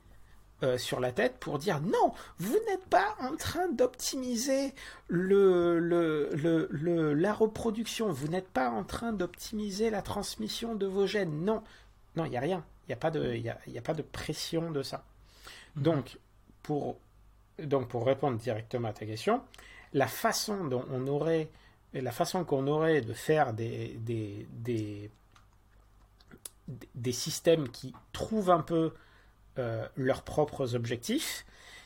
[0.63, 4.75] euh, sur la tête pour dire non, vous n'êtes pas en train d'optimiser
[5.09, 11.45] le, le, la reproduction, vous n'êtes pas en train d'optimiser la transmission de vos gènes.
[11.45, 11.63] Non,
[12.17, 12.65] non, il n'y a rien.
[12.87, 15.05] Il n'y a, pas de, y a, a pas de pression de ça.
[15.77, 15.83] Mhm.
[15.83, 16.19] Donc,
[16.63, 16.97] pour,
[17.63, 19.43] donc, pour répondre directement à ta question,
[19.93, 21.49] la façon dont on aurait,
[21.93, 25.11] la façon qu'on aurait de faire des, des, des
[26.95, 28.93] des systèmes qui trouvent un peu
[29.59, 31.45] euh, leurs propres objectifs,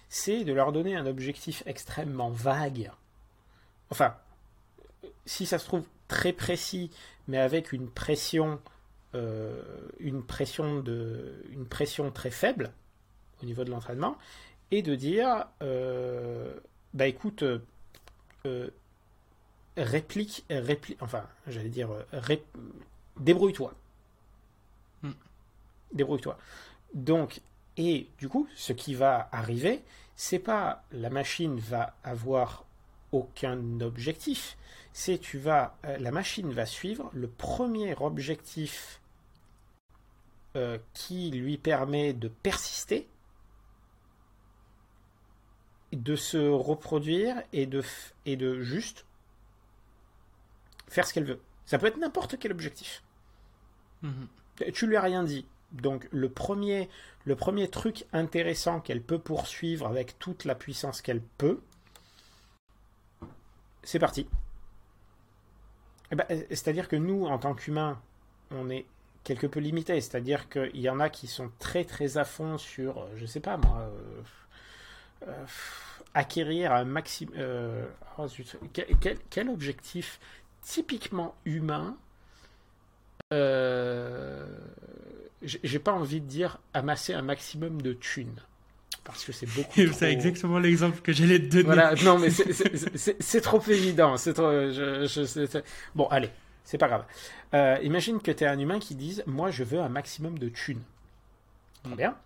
[0.09, 2.91] c'est de leur donner un objectif extrêmement vague.
[3.91, 4.15] Enfin,
[5.27, 6.91] si ça se trouve très précis,
[7.28, 8.61] mais avec une pression,
[9.15, 9.62] euh,
[9.99, 12.73] une pression de, une pression très faible
[13.43, 14.16] au niveau de l'entraînement,
[14.70, 16.55] et de dire, euh,
[16.93, 17.45] bah écoute,
[19.77, 21.89] réplique, réplique, enfin, j'allais dire,
[23.19, 23.74] débrouille-toi
[25.95, 26.36] débrouille-toi.
[26.93, 27.41] Donc,
[27.77, 29.83] et du coup, ce qui va arriver,
[30.17, 32.65] c'est pas la machine va avoir
[33.13, 34.57] aucun objectif,
[34.93, 39.01] c'est tu vas, euh, la machine va suivre le premier objectif
[40.57, 43.09] euh, qui lui permet de persister,
[45.93, 47.83] de se reproduire et de,
[48.27, 49.05] et de juste
[50.89, 51.41] faire ce qu'elle veut.
[51.67, 53.03] Ça peut être n'importe quel objectif.
[54.03, 54.29] Mhm.
[54.73, 55.47] Tu lui as rien dit.
[55.75, 56.89] Donc le premier,
[57.25, 61.61] le premier truc intéressant qu'elle peut poursuivre avec toute la puissance qu'elle peut,
[63.83, 64.27] c'est parti.
[66.11, 68.01] Eh ben, c'est-à-dire que nous, en tant qu'humains,
[68.51, 68.87] on est
[69.25, 70.01] quelque peu limité.
[70.01, 73.41] C'est-à-dire qu'il y en a qui sont très très à fond sur, euh, je sais
[73.41, 74.23] pas moi, euh,
[75.29, 75.47] euh,
[76.13, 77.35] acquérir un maximum.
[78.19, 78.27] Oh,
[79.31, 80.21] quel, objectif
[80.63, 81.97] typiquement humain
[85.43, 88.41] j'ai pas envie de dire amasser un maximum de thunes.
[89.05, 89.81] Parce que c'est beaucoup.
[89.93, 91.65] C'est exactement l'exemple que j'allais te donner.
[91.65, 94.17] Voilà, non, mais c'est trop évident.
[94.17, 94.51] C'est trop.
[94.51, 95.63] Je,
[95.95, 96.31] bon, allez,
[96.65, 97.05] c'est pas grave.
[97.53, 100.49] Euh, imagine que tu es un humain qui dise Moi, je veux un maximum de
[100.49, 100.83] thunes.
[101.83, 102.17] Très bien.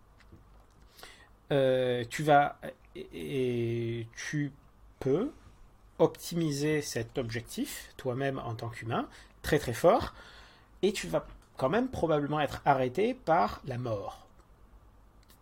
[1.51, 2.61] Euh, tu vas.
[2.95, 4.53] Et tu
[5.01, 5.33] peux
[5.99, 9.09] optimiser cet objectif, toi-même en tant qu'humain,
[9.43, 10.15] très très fort,
[10.83, 11.27] et tu vas
[11.57, 14.27] quand même probablement être arrêté par la mort.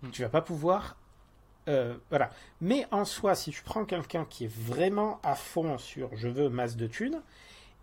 [0.03, 0.97] Tu Tu vas pas pouvoir.
[1.69, 2.31] Euh, voilà.
[2.61, 6.49] Mais en soi, si tu prends quelqu'un qui est vraiment à fond sur je veux
[6.49, 7.21] masse de thunes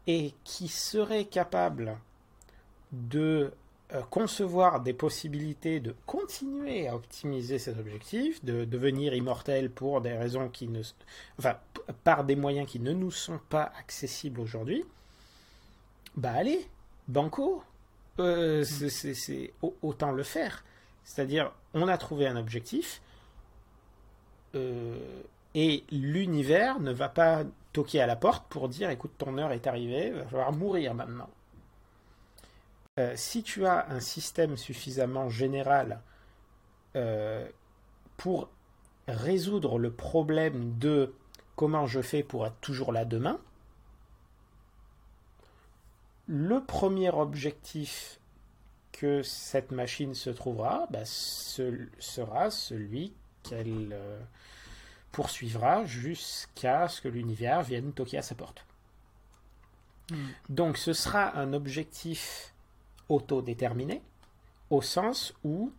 [0.08, 1.98] et qui serait capable
[2.92, 3.52] de
[3.94, 10.14] euh, concevoir des possibilités de continuer à optimiser ses objectifs, de devenir immortel pour des
[10.14, 10.82] raisons qui ne,
[11.38, 11.58] enfin,
[12.04, 14.84] par des moyens qui ne nous sont pas accessibles aujourd'hui,
[16.16, 16.68] bah allez,
[17.08, 17.64] banco,
[18.20, 20.64] euh, c'est autant le faire.
[21.04, 23.02] C'est-à-dire, on a trouvé un objectif
[24.56, 24.98] euh,
[25.56, 27.44] et l'univers ne va pas
[27.74, 30.94] toquer à la porte pour dire écoute, ton heure est arrivée, il va falloir mourir
[30.94, 31.30] maintenant.
[33.00, 36.02] Euh, si tu as un système suffisamment général
[38.18, 38.50] pour
[39.08, 41.16] résoudre le problème de
[41.56, 43.40] comment je fais pour être toujours là demain,
[46.28, 48.20] le premier objectif
[48.92, 53.14] que cette machine se trouvera bah, sera celui
[53.44, 54.20] qu'elle euh,
[55.12, 58.66] poursuivra jusqu'à ce que l'univers vienne toquer à sa porte.
[60.12, 60.28] Hmm.
[60.50, 62.54] Donc ce sera un objectif
[63.10, 64.02] autodéterminé
[64.70, 65.72] au sens où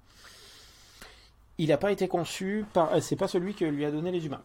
[1.59, 2.93] il n'a pas été conçu par...
[2.95, 4.43] Euh, c'est pas celui que lui a donné les humains.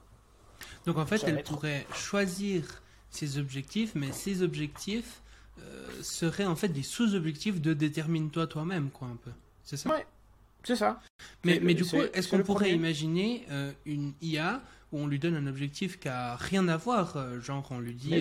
[0.86, 2.64] Donc en fait, elle pourrait choisir
[3.10, 5.22] ses objectifs, mais ses objectifs
[5.60, 9.32] euh, seraient en fait des sous-objectifs de détermine-toi toi-même, quoi, un peu.
[9.64, 9.90] C'est ça?
[9.90, 10.06] Ouais,
[10.64, 11.02] c'est ça.
[11.44, 14.62] Mais, mais du coup, est-ce qu'on pourrait imaginer euh, une IA
[14.92, 17.94] où on lui donne un objectif qui a rien à voir, euh, genre on lui
[17.94, 18.16] dit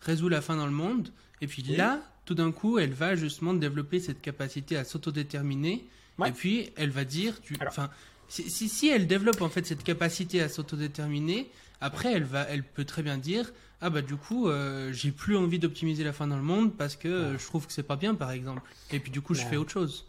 [0.00, 1.10] résous la fin dans le monde,
[1.40, 5.86] et puis là, tout d'un coup, elle va justement développer cette capacité à s'autodéterminer,
[6.26, 7.90] et puis elle va dire, tu, enfin,
[8.28, 11.50] si, si, si, elle développe en fait cette capacité à s'autodéterminer,
[11.80, 15.36] après elle va, elle peut très bien dire, ah bah du coup euh, j'ai plus
[15.36, 17.96] envie d'optimiser la fin dans le monde parce que euh, je trouve que c'est pas
[17.96, 20.06] bien par exemple et puis du coup je fais autre chose.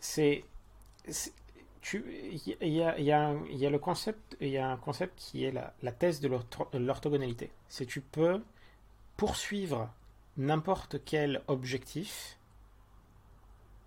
[0.00, 0.44] C'est
[1.82, 5.14] tu il y a, y, a, y a le concept il y a un concept
[5.18, 6.28] qui est la, la thèse de
[6.78, 7.50] l'orthogonalité.
[7.68, 8.40] C'est tu peux
[9.16, 9.92] poursuivre
[10.36, 12.38] n'importe quel objectif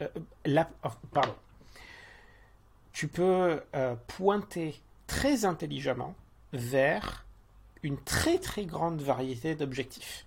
[0.02, 0.08] euh,
[0.46, 1.36] la, oh, pardon.
[2.94, 3.62] Tu peux
[4.08, 6.16] pointer très intelligemment
[6.54, 7.26] vers
[7.84, 10.26] une très très grande variété d'objectifs.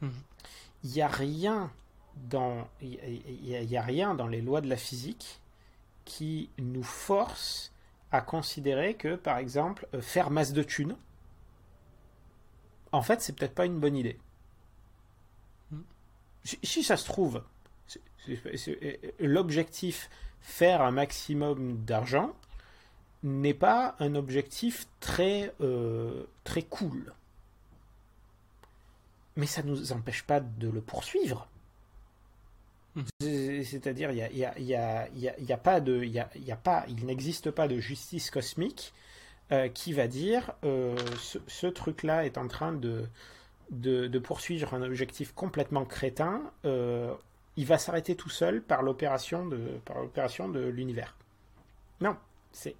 [0.00, 0.12] Mhm.
[0.84, 1.70] Il n'y a rien
[2.28, 5.40] dans il y, a rien dans les lois de la physique
[6.04, 7.72] qui nous force
[8.10, 10.96] à considérer que par exemple euh, faire masse de thunes
[12.92, 14.18] en fait c'est peut-être pas une bonne idée.
[15.70, 15.84] Mhm.
[16.44, 17.42] Si, ça se trouve
[19.18, 20.10] l'objectif
[20.40, 22.34] faire un maximum d'argent
[23.22, 27.12] n'est pas un objectif très, euh, très cool.
[29.36, 31.48] Mais ça ne nous empêche pas de le poursuivre.
[33.20, 37.50] C'est-à-dire, il y a, y, a, y a, pas de, y a pas, il n'existe
[37.50, 38.92] pas de justice cosmique
[39.52, 40.96] euh, qui va dire euh,
[41.46, 43.06] ce, truc-là est en train de,
[43.70, 46.42] de, de, poursuivre un objectif complètement crétin.
[46.64, 50.02] il va s'arrêter tout seul par l'opération de, par
[50.48, 51.16] de l'univers.
[52.00, 52.16] Non,
[52.52, 52.74] c'est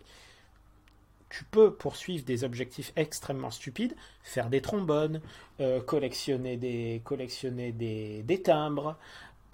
[1.30, 5.20] tu peux poursuivre des objectifs extrêmement stupides, faire des trombones,
[5.60, 8.96] euh, collectionner, des, collectionner des, des timbres,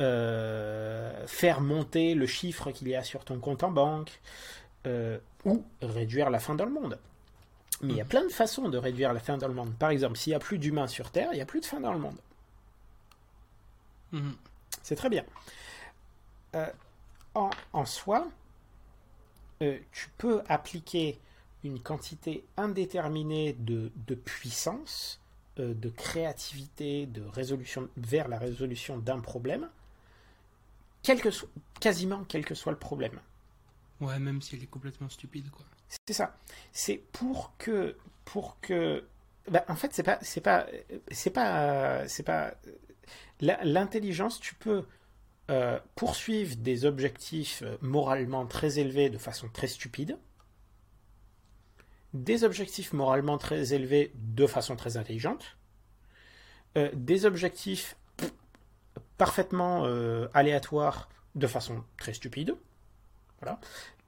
[0.00, 4.20] euh, faire monter le chiffre qu'il y a sur ton compte en banque,
[4.86, 6.98] euh, ou réduire la faim dans le monde.
[7.82, 8.08] Mais il y a mhm.
[8.08, 9.74] plein de façons de réduire la faim dans le monde.
[9.74, 11.80] Par exemple, s'il n'y a plus d'humains sur Terre, il n'y a plus de faim
[11.80, 12.16] dans le monde.
[14.12, 14.34] Mhm.
[14.82, 15.24] C'est très bien.
[17.34, 18.28] En, en, soi,
[19.60, 21.18] tu peux appliquer
[21.66, 25.20] une quantité indéterminée de, de puissance,
[25.58, 29.68] euh, de créativité, de résolution vers la résolution d'un problème,
[31.02, 31.48] quel que soit,
[31.80, 33.20] quasiment quel que soit le problème.
[34.00, 35.64] Ouais, même si elle est complètement stupide, quoi.
[36.06, 36.36] C'est ça.
[36.72, 39.04] C'est pour que, pour que,
[39.50, 40.66] bah, en fait, c'est pas, c'est pas,
[41.10, 42.54] c'est pas, c'est pas,
[43.40, 44.40] l'intelligence.
[44.40, 44.84] Tu peux
[45.50, 50.18] euh, poursuivre des objectifs moralement très élevés de façon très stupide
[52.14, 55.56] des objectifs moralement très élevés de façon très intelligente,
[56.76, 57.96] euh, des objectifs
[59.18, 62.54] parfaitement euh, aléatoires de façon très stupide,
[63.40, 63.60] voilà,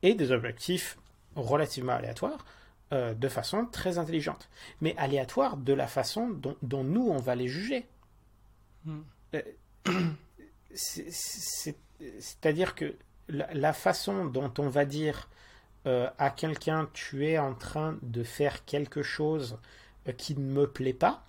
[0.02, 0.98] et des objectifs
[1.34, 2.44] relativement aléatoires
[2.92, 4.48] euh, de façon très intelligente.
[4.80, 7.86] Mais aléatoires de la façon dont, nous, on va les juger.
[8.84, 9.00] Hmm.
[10.72, 12.96] C'est-à-dire que
[13.28, 15.28] la, façon dont on va dire
[15.89, 19.59] euh, à quelqu'un tu es en train de faire quelque chose
[20.06, 21.24] euh, qui ne me plaît pas,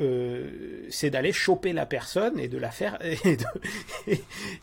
[0.00, 2.98] euh, c'est d'aller choper la personne et de la faire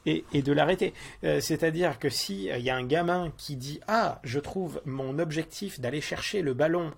[0.05, 0.95] et de, l'arrêter.
[1.21, 5.79] C'est-à-dire que si il y a un gamin qui dit ah je trouve mon objectif
[5.79, 6.91] d'aller chercher le ballon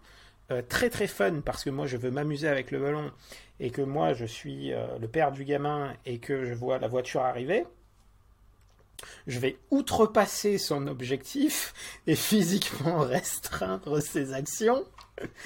[0.70, 3.12] très très fun parce que moi je veux m'amuser avec le ballon
[3.60, 7.22] et que moi je suis le père du gamin et que je vois la voiture
[7.22, 7.66] arriver,
[9.28, 11.74] je vais outrepasser son objectif
[12.08, 14.86] et physiquement restreindre ses actions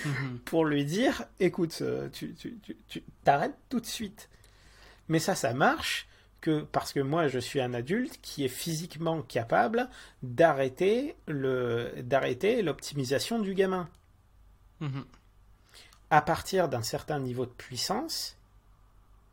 [0.05, 0.39] mhm.
[0.45, 2.35] pour lui dire écoute, euh, tu,
[3.23, 4.29] t'arrêtes tout de suite.
[5.07, 6.07] Mais ça, ça marche
[6.41, 9.89] que parce que moi, je suis un adulte qui est physiquement capable
[10.23, 13.89] d'arrêter le d'arrêter l'optimisation du gamin.
[14.79, 15.05] Mhm.
[16.11, 18.37] À partir d'un certain niveau de puissance,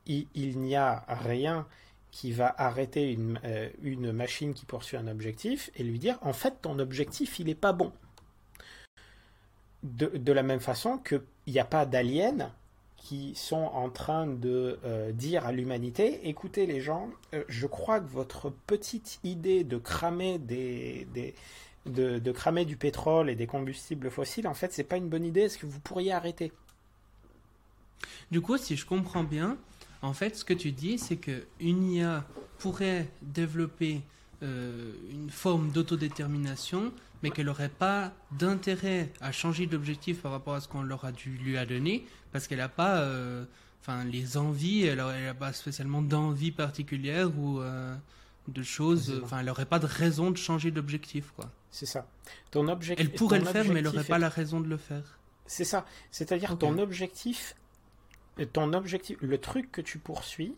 [0.06, 1.66] il n'y a rien
[2.12, 6.34] qui va arrêter une, euh, une, machine qui poursuit un objectif et lui dire en
[6.34, 7.90] fait ton objectif il n'est pas bon.
[9.82, 12.52] De, de, la même façon qu'il n'y a pas d'aliens
[12.96, 17.98] qui sont en train de euh, dire à l'humanité écoutez les gens, euh, je crois
[17.98, 21.34] que votre petite idée de cramer des, des
[21.86, 25.24] de, de, cramer du pétrole et des combustibles fossiles, en fait, c'est pas une bonne
[25.24, 25.40] idée.
[25.40, 26.52] Est-ce que vous pourriez arrêter?
[28.30, 29.58] Du coup, si je comprends bien,
[30.02, 32.24] en fait, ce que tu dis, c'est qu'une IA
[32.58, 34.02] pourrait développer
[34.42, 36.92] euh, une forme d'autodétermination,
[37.22, 41.12] mais qu'elle n'aurait pas d'intérêt à changer d'objectif par rapport à ce qu'on leur a
[41.12, 43.44] dû, lui a donné, parce qu'elle n'a pas euh,
[43.80, 47.94] enfin, les envies, elle n'a pas spécialement d'envie particulière ou euh,
[48.48, 51.32] de choses, enfin, elle n'aurait pas de raison de changer d'objectif.
[51.36, 51.48] quoi.
[51.70, 52.08] C'est ça.
[52.50, 55.18] Ton objectif, elle pourrait le faire, mais elle n'aurait pas la raison de le faire.
[55.46, 55.86] C'est ça.
[56.10, 57.54] C'est-à-dire ton objectif
[58.52, 60.54] ton objectif, le truc que tu poursuis,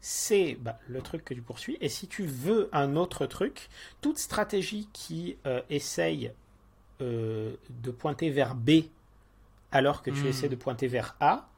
[0.00, 1.76] c'est bah, le truc que tu poursuis.
[1.80, 3.68] Et si tu veux un autre truc,
[4.00, 6.32] toute stratégie qui euh, essaye
[7.00, 8.70] euh, de pointer vers B
[9.72, 10.26] alors que tu hmm.
[10.26, 11.48] essaies de pointer vers A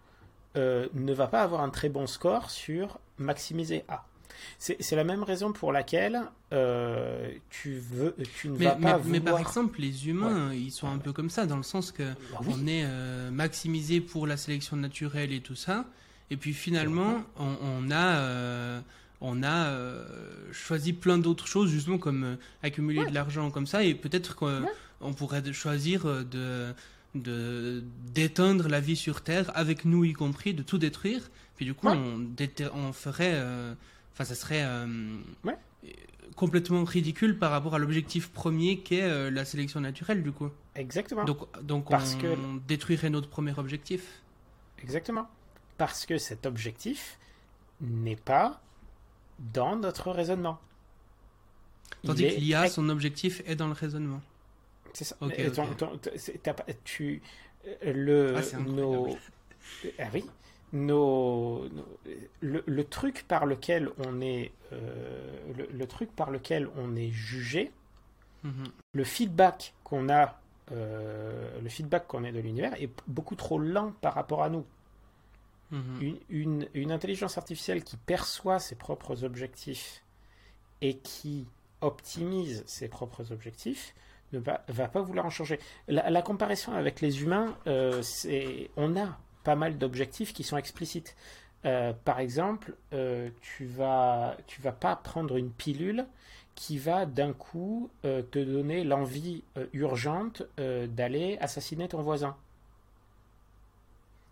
[0.56, 4.05] euh, ne va pas avoir un très bon score sur maximiser A.
[4.59, 6.23] C'est la même raison pour laquelle
[6.53, 9.01] euh, tu veux, tu ne mais, vas pas.
[9.05, 12.03] Mais, par exemple, les humains, ils sont un peu comme ça, dans le sens que
[12.03, 15.87] bah on est euh, maximisé pour la sélection naturelle et tout ça,
[16.31, 18.17] et puis finalement, on, a.
[18.19, 18.81] Euh,
[19.21, 19.77] on a
[20.51, 25.53] choisi plein d'autres choses, justement comme accumuler de l'argent comme ça, et peut-être qu'on pourrait
[25.53, 26.75] choisir de
[27.15, 27.83] de
[28.15, 31.31] d'éteindre la vie sur Terre, avec nous y compris, de tout détruire.
[31.57, 32.27] Puis du coup, on,
[32.75, 33.39] on, ferait
[34.12, 35.18] Enfin, ça serait euh,
[36.36, 40.51] complètement ridicule par rapport à l'objectif premier qu'est euh, la sélection naturelle, du coup.
[40.74, 41.24] Exactement.
[41.24, 42.59] Donc, donc Parce on, que...
[42.66, 44.22] détruirait notre premier objectif.
[44.82, 45.28] Exactement.
[45.78, 47.18] Parce que cet objectif
[47.80, 48.60] n'est pas
[49.39, 50.60] dans notre raisonnement.
[52.05, 54.20] Tandis que l'IA, son objectif est dans le raisonnement.
[54.93, 55.16] C'est ça.
[56.84, 57.22] tu,
[57.84, 59.16] le, ah, nos...
[59.98, 60.24] ah oui,
[60.73, 61.69] nos,
[62.40, 65.36] le, truc par lequel on est euh,
[65.70, 67.70] le, truc par lequel on est jugé,
[68.43, 68.65] mhm.
[68.93, 70.40] le feedback qu'on a,
[70.70, 74.65] euh, le feedback qu'on a de l'univers est beaucoup trop lent par rapport à nous.
[75.70, 76.19] Mhm.
[76.28, 80.03] Une, une, intelligence artificielle qui perçoit ses propres objectifs
[80.81, 81.47] et qui
[81.81, 83.94] optimise ses propres objectifs
[84.32, 85.59] ne va, va pas vouloir en changer.
[85.89, 91.16] La, comparaison avec les humains, euh, c'est on a pas mal d'objectifs qui sont explicites.
[91.64, 96.06] Euh, par exemple, euh, tu vas vas pas prendre une pilule
[96.55, 99.43] qui va d'un coup euh, te donner l'envie
[99.73, 102.36] urgente d'aller assassiner ton voisin.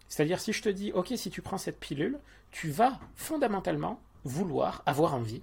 [0.08, 2.18] C'est-à-dire si je te dis OK, si tu prends cette pilule,
[2.50, 5.42] tu vas fondamentalement vouloir avoir envie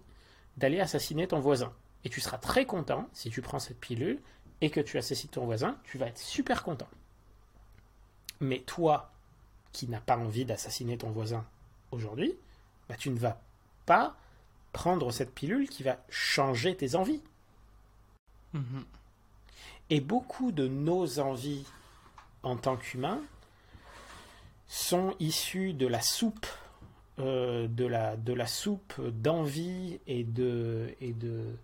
[0.58, 1.72] d'aller assassiner ton voisin.
[2.04, 4.20] Et tu seras très content si tu prends cette pilule
[4.62, 6.88] et que tu assassines ton voisin, tu vas être super content.
[8.40, 9.12] Mais toi,
[9.72, 11.46] qui n'a pas envie d'assassiner ton voisin
[11.92, 12.34] aujourd'hui,
[12.90, 13.40] bah, tu ne vas
[13.86, 14.16] pas
[14.74, 17.22] prendre cette pilule qui va changer tes envies.
[18.54, 18.86] Mhm.
[19.90, 21.66] Et beaucoup de nos envies
[22.44, 23.22] en tant qu'humains
[24.68, 26.46] sont issues de la soupe,
[27.20, 31.56] euh, de, la, de la soupe d'envie et de, et de,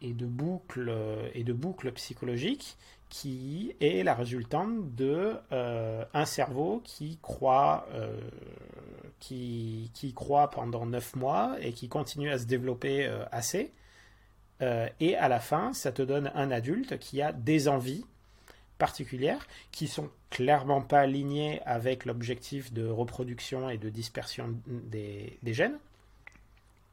[0.00, 0.92] et de boucles
[1.34, 2.76] et de boucles psychologiques
[3.08, 8.20] qui est la résultante de euh, un cerveau qui croit euh,
[9.20, 13.72] qui, qui, croit pendant neuf mois et qui continue à se développer euh, assez.
[15.00, 18.06] Et à la fin ça te donne un adulte qui a des envies
[18.78, 25.52] particulières qui sont clairement pas alignées avec l'objectif de reproduction et de dispersion des, des
[25.52, 25.78] gènes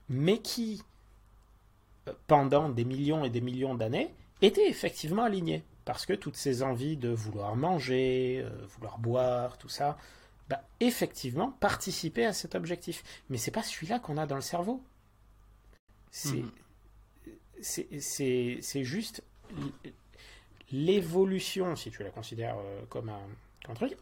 [0.10, 0.84] mais qui
[2.27, 6.97] pendant des millions et des millions d'années étaient effectivement alignés parce que toutes ces envies
[6.97, 9.97] de vouloir manger, euh, vouloir boire, tout ça,
[10.49, 13.03] bah, effectivement participer à cet objectif.
[13.30, 14.81] Mais c'est pas celui-là qu'on a dans le cerveau.
[16.11, 16.43] C'est
[17.61, 19.23] c'est juste
[20.72, 23.22] l'évolution, si tu la considères euh, comme un,
[23.64, 23.95] comme un truc,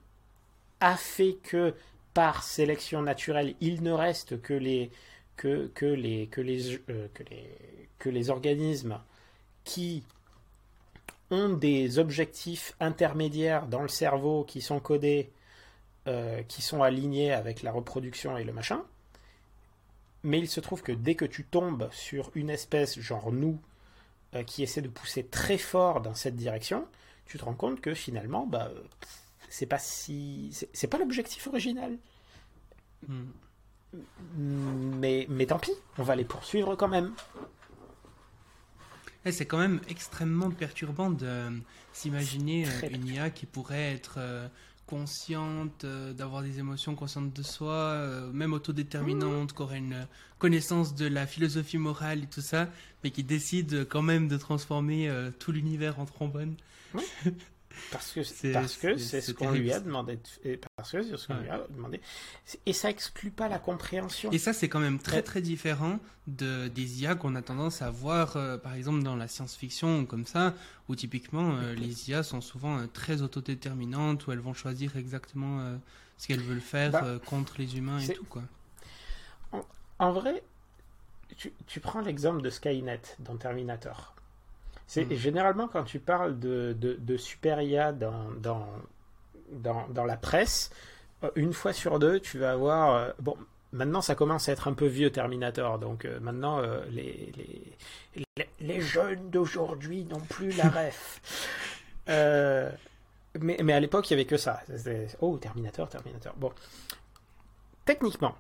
[0.80, 1.76] a fait que
[2.14, 4.90] par sélection naturelle, il ne reste que les,
[5.38, 7.58] que, que les, que les, euh, que les,
[8.00, 9.00] que les organismes
[9.64, 10.04] qui
[11.32, 15.32] ont des objectifs intermédiaires dans le cerveau qui sont codés,
[16.08, 18.84] euh, qui sont alignés avec la reproduction et le machin.
[20.24, 23.60] Mais il se trouve que dès que tu tombes sur une espèce, genre nous,
[24.36, 26.86] euh, qui essaie de pousser très fort dans cette direction,
[27.26, 28.70] tu te rends compte que finalement, bah,
[29.50, 31.98] c'est pas si, c'est c'est pas l'objectif original.
[33.08, 33.32] Hmm.
[34.38, 37.14] Mais, mais tant pis, on va les poursuivre quand même.
[39.26, 41.50] Eh, c'est quand même extrêmement perturbant de euh,
[41.94, 44.48] s'imaginer euh, une IA qui pourrait être euh,
[44.88, 50.06] consciente, d'avoir des émotions conscientes de soi, même autodéterminante, qui aurait une
[50.38, 52.68] connaissance de la philosophie morale et tout ça,
[53.02, 56.56] mais qui décide quand même de transformer tout l'univers en trombone.
[57.92, 60.18] Parce que C'est- parce que c'est- ce qu'on lui a demandé.
[60.44, 61.42] de- parce que c'est ce qu'on Ouais.
[61.44, 62.02] lui a demandé.
[62.66, 64.32] Et ça exclut pas la compréhension.
[64.32, 65.22] Et ça, c'est quand même très Ouais.
[65.24, 69.28] très différent de, des IA qu'on a tendance à voir, euh, par exemple, dans la
[69.28, 70.54] science-fiction ou comme ça,
[70.90, 75.60] où typiquement euh, les IA sont souvent euh, très autodéterminantes, où elles vont choisir exactement
[75.62, 75.78] euh,
[76.18, 78.44] ce qu'elles veulent faire Bah, euh, contre les humains et tout, quoi.
[80.00, 80.42] En vrai,
[81.38, 84.16] tu, tu prends l'exemple de Skynet dans Terminator.
[84.94, 85.16] C'est Mm.
[85.16, 88.68] généralement quand tu parles de, de, de super IA dans, dans,
[89.54, 90.70] dans, dans la presse,
[91.24, 92.96] euh, une fois sur deux, tu vas avoir.
[92.96, 93.38] euh, bon,
[93.72, 98.26] maintenant ça commence à être un peu vieux Terminator, donc euh, maintenant euh, les, les,
[98.36, 101.22] les, les jeunes d'aujourd'hui n'ont plus la ref.
[103.40, 104.60] Mais, mais à l'époque, il n'y avait que ça.
[105.22, 106.34] Oh, Terminator, Terminator.
[106.36, 106.52] Bon.
[107.86, 108.36] Techniquement,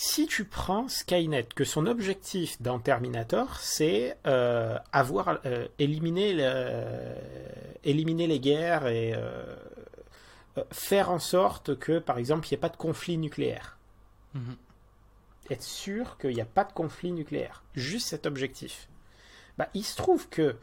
[0.00, 7.16] si tu prends Skynet, que son objectif dans Terminator, c'est euh, avoir euh, éliminé, le-
[7.82, 9.56] éliminer les guerres et euh,
[10.56, 13.76] euh, faire en sorte que, par exemple, il n'y ait pas de conflit nucléaire.
[14.34, 14.56] Mhm.
[15.50, 17.64] Être sûr qu'il n'y a pas de conflit nucléaire.
[17.74, 18.86] Juste cet objectif.
[19.56, 20.54] Bah, il se trouve que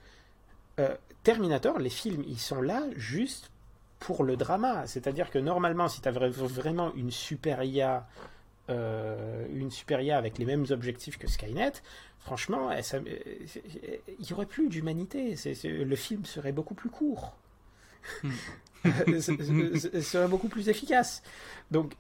[0.80, 3.52] euh, Terminator, les films, ils sont là juste
[4.00, 4.88] pour le drama.
[4.88, 8.08] C'est-à-dire que normalement, si tu avais vraiment une super IA
[8.70, 11.74] euh, une super IA avec les mêmes objectifs que Skynet,
[12.20, 12.82] franchement, eh,
[14.20, 15.36] il n'y aurait plus d'humanité.
[15.64, 17.36] Le film serait beaucoup plus court.
[18.24, 18.32] Hmm.
[19.20, 21.24] Serait beaucoup plus efficace.
[21.72, 21.94] Donc,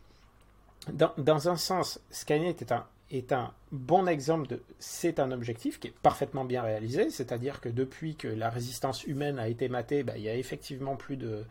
[0.93, 5.79] dans, dans un sens, Skynet est un, est un bon exemple de c'est un objectif
[5.79, 10.03] qui est parfaitement bien réalisé, c'est-à-dire que depuis que la résistance humaine a été matée,
[10.03, 11.43] bah, il y a effectivement plus de,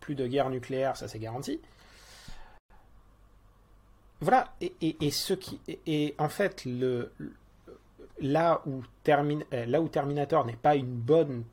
[0.00, 1.60] plus de guerre nucléaire, ça c'est garanti.
[4.20, 7.10] Voilà, et, et, et ce qui, et, et en fait, le,
[8.20, 11.44] là, où Termin- euh, là où Terminator n'est pas une bonne,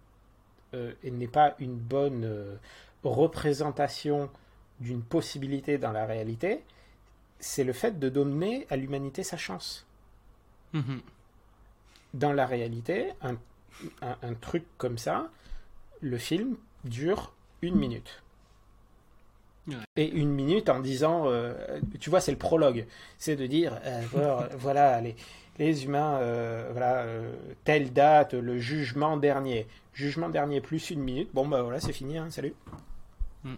[0.73, 2.55] euh, n'est pas une bonne euh,
[3.03, 4.29] représentation
[4.79, 6.63] d'une possibilité dans la réalité,
[7.39, 9.85] c'est le fait de donner à l'humanité sa chance.
[10.73, 11.01] Mhm.
[12.13, 13.35] Dans la réalité, un,
[14.01, 15.29] un- un truc comme ça,
[16.01, 17.31] le film dure
[17.61, 18.21] une minute.
[19.67, 19.75] Ouais.
[19.97, 22.85] Et une minute en disant, euh, tu vois, c'est le prologue,
[23.17, 25.15] c'est de dire, euh, voilà, voilà, les,
[25.59, 27.05] les humains, euh, voilà,
[27.63, 32.17] telle date, le jugement dernier, jugement dernier plus une minute, bon bah voilà, c'est fini,
[32.17, 32.53] hein, salut.
[33.43, 33.55] Mm.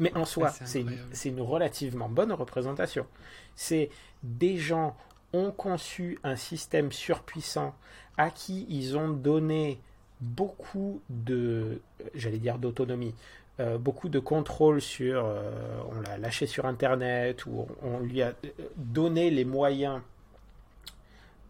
[0.00, 3.06] Mais en soi, Ouais, c'est une, une relativement bonne représentation.
[3.54, 3.90] C'est
[4.22, 4.96] des gens
[5.32, 7.74] ont conçu un système surpuissant
[8.16, 9.80] à qui ils ont donné
[10.20, 11.80] beaucoup de,
[12.14, 13.14] j'allais dire d'autonomie,
[13.60, 18.22] euh, beaucoup de contrôle sur, euh, on l'a lâché sur Internet ou on, on lui
[18.22, 18.32] a
[18.76, 20.00] donné les moyens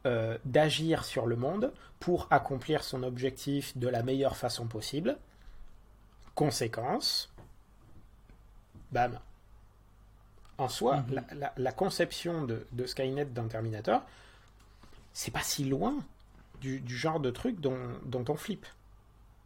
[0.07, 5.17] euh, d'agir sur le monde pour accomplir son objectif de la meilleure façon possible.
[6.35, 7.31] Conséquence,
[8.93, 9.19] bam.
[10.59, 11.15] En soi, Mhm.
[11.15, 14.03] la, la- la conception de, de Skynet dans Terminator,
[15.13, 15.95] c'est pas si loin
[16.61, 18.67] du, du genre de truc dont, dont on flippe.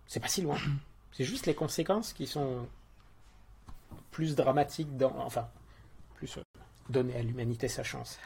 [0.06, 0.56] C'est pas si loin.
[1.14, 2.66] C'est juste les conséquences qui sont
[4.10, 5.16] plus dramatiques dans.
[5.18, 5.48] Enfin,
[6.16, 6.36] plus.
[6.38, 6.42] euh,
[6.90, 8.18] donner à l'humanité sa chance.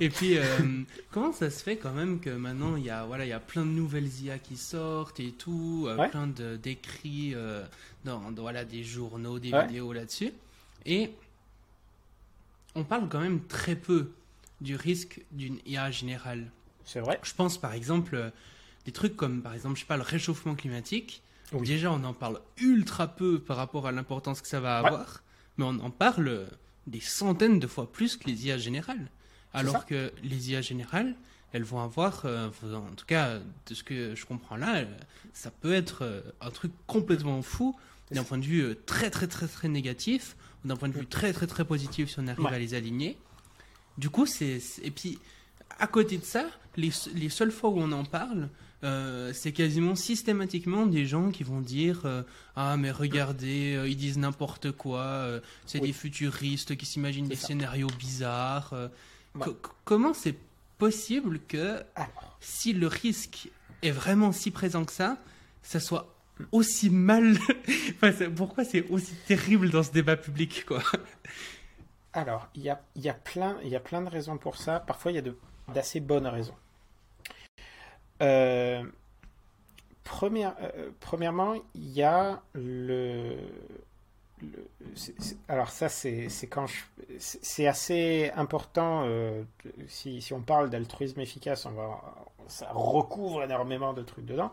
[0.00, 0.82] Et puis, euh,
[1.12, 3.38] comment ça se fait quand même que maintenant il y a voilà il y a
[3.40, 6.08] plein de nouvelles IA qui sortent et tout, euh, Ouais.
[6.08, 7.64] plein de d'écrits euh,
[8.04, 9.66] dans, dans, voilà des journaux, des Ouais.
[9.66, 10.32] vidéos là-dessus,
[10.84, 11.12] et
[12.74, 14.10] on parle quand même très peu
[14.60, 16.50] du risque d'une IA générale.
[16.84, 17.20] C'est vrai.
[17.22, 18.32] Je pense par exemple
[18.88, 21.22] des trucs comme par exemple je sais pas le réchauffement climatique.
[21.52, 25.22] Déjà, on en parle ultra peu par rapport à l'importance que ça va avoir,
[25.58, 26.48] mais on en parle
[26.86, 29.10] des centaines de fois plus que les IA générales.
[29.52, 31.16] Alors que les IA générales,
[31.52, 34.86] elles vont avoir, euh, en tout cas, de ce que je comprends là, euh,
[35.34, 37.76] ça peut être euh, un truc complètement fou
[38.10, 40.34] d'un point de vue très très très très négatif,
[40.64, 43.18] d'un point de vue très très très positif si on arrive à les aligner.
[43.98, 45.18] Du coup, c'est et puis
[45.78, 46.46] à côté de ça,
[46.76, 48.48] les, les seules fois où on en parle,
[48.82, 52.06] c'est quasiment systématiquement des gens qui vont dire
[52.54, 58.74] ah mais regardez ils disent n'importe quoi c'est des futuristes qui s'imaginent des scénarios bizarres
[59.84, 60.36] comment c'est
[60.78, 61.82] possible que
[62.40, 63.50] si le risque
[63.82, 65.18] est vraiment si présent que ça,
[65.62, 66.14] ça soit
[66.52, 67.36] aussi mal.
[68.36, 70.82] pourquoi c'est aussi terrible dans ce débat public, quoi?
[72.12, 74.80] Alors, il y a, y, a plein, y a plein de raisons pour ça.
[74.80, 75.32] Parfois, il y a
[75.74, 76.54] d'assez bonnes raisons.
[78.22, 78.82] Euh,
[80.04, 83.36] première, euh, premièrement, il y a le,
[85.48, 86.66] alors ça c'est quand
[87.18, 89.42] c'est assez important euh,
[89.88, 92.00] si, si, on parle d'altruisme efficace on va
[92.46, 94.50] ça recouvre énormément de trucs dedans.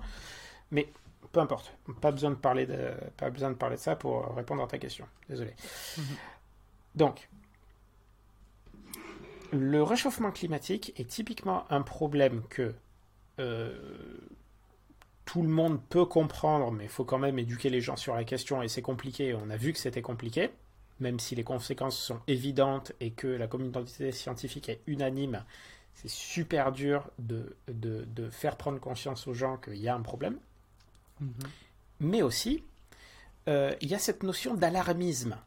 [0.72, 0.90] Mais
[1.32, 4.64] peu importe pas besoin de parler de pas besoin de parler de ça pour répondre
[4.64, 5.08] à ta question.
[5.30, 5.54] Désolé.
[5.98, 6.04] Mhm.
[6.96, 7.30] donc
[9.52, 12.74] le réchauffement climatique est typiquement un problème que euh,
[15.26, 18.24] tout le monde peut comprendre, mais il faut quand même éduquer les gens sur la
[18.24, 19.34] question et c'est compliqué.
[19.34, 20.52] On a vu que c'était compliqué,
[21.00, 25.44] même si les conséquences sont évidentes et que la communauté scientifique est unanime.
[25.96, 30.38] C'est super dur de, de, faire prendre conscience aux gens qu'il y a un problème.
[31.22, 31.32] Mhm.
[32.02, 32.64] Mais aussi,
[33.48, 35.38] euh, il y a cette notion d'alarmisme.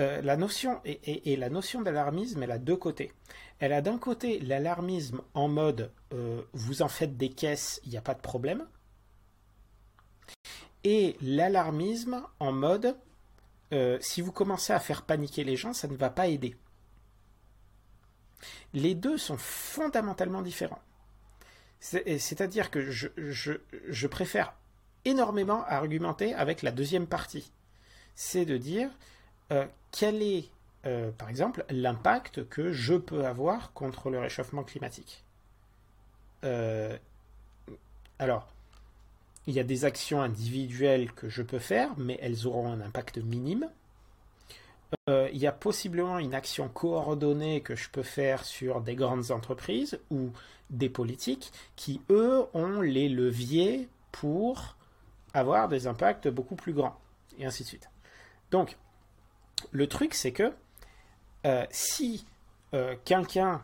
[0.00, 3.12] Euh, la notion et, la notion d'alarmisme, elle a deux côtés.
[3.58, 7.96] Elle a d'un côté l'alarmisme en mode euh, vous en faites des caisses, il n'y
[7.96, 8.66] a pas de problème.
[10.84, 12.96] Et l'alarmisme en mode
[13.72, 16.56] euh, si vous commencez à faire paniquer les gens, ça ne va pas aider.
[18.72, 20.80] Les deux sont fondamentalement différents.
[21.80, 24.54] C'est-à-dire que je, préfère
[25.04, 27.52] énormément argumenter avec la deuxième partie.
[28.14, 28.90] C'est de dire
[29.52, 30.50] euh, quel est,
[30.86, 35.24] euh, par exemple, l'impact que je peux avoir contre le réchauffement climatique.
[36.44, 36.96] Euh,
[38.18, 38.48] alors,
[39.46, 43.18] il y a des actions individuelles que je peux faire, mais elles auront un impact
[43.18, 43.68] minime.
[45.08, 49.98] il y a possiblement une action coordonnée que je peux faire sur des grandes entreprises
[50.10, 50.30] ou
[50.70, 54.76] des politiques qui, eux, ont les leviers pour
[55.34, 56.98] avoir des impacts beaucoup plus grands,
[57.38, 57.90] et ainsi de suite.
[58.50, 58.76] Donc,
[59.70, 60.52] le truc, c'est que
[61.48, 62.24] euh, si
[62.74, 63.62] euh, quelqu'un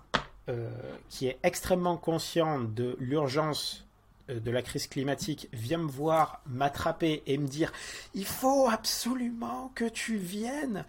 [0.48, 0.70] euh,
[1.08, 3.86] qui est extrêmement conscient de l'urgence
[4.28, 7.70] de la crise climatique vient me voir, m'attraper et me dire
[8.14, 10.86] il faut absolument que tu viennes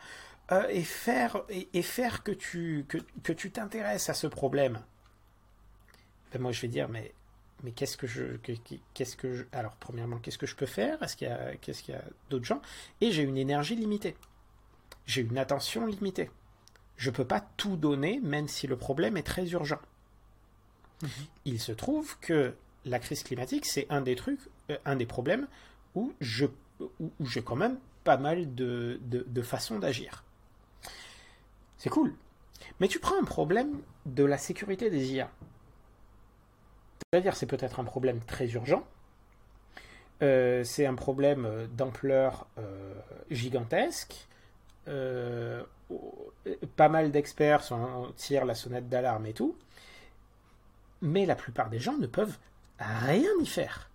[0.70, 4.80] et faire, et, faire que tu que, tu t'intéresses à ce problème.
[6.32, 7.14] Ben moi je vais dire mais
[7.64, 8.38] mais qu'est-ce que je
[8.94, 11.04] qu'est-ce que alors premièrement qu'est-ce que je peux faire?
[11.04, 12.62] Est-ce qu'il y a qu'est-ce qu'il y a d'autres gens?
[13.02, 14.16] Et j'ai une énergie limitée
[15.06, 16.30] j'ai une attention limitée.
[16.98, 19.80] Je ne peux pas tout donner, même si le problème est très urgent.
[21.02, 21.10] Mhm.
[21.46, 22.54] Il se trouve que
[22.86, 24.40] la crise climatique, c'est un des trucs,
[24.70, 25.48] euh, un des problèmes
[25.96, 26.46] où je
[27.00, 30.24] où, j'ai quand même pas mal de, de, façons d'agir.
[31.78, 32.14] C'est cool.
[32.80, 35.32] Mais tu prends un problème de la sécurité des IA.
[37.12, 38.86] C'est-à-dire, c'est peut-être un problème très urgent.
[40.22, 42.94] Euh, c'est un problème d'ampleur euh,
[43.32, 44.28] gigantesque.
[44.88, 45.64] Euh,
[46.76, 47.70] pas mal d'experts
[48.16, 49.56] tirent la sonnette d'alarme et tout,
[51.02, 52.38] mais la plupart des gens ne peuvent
[52.80, 53.90] rien y faire.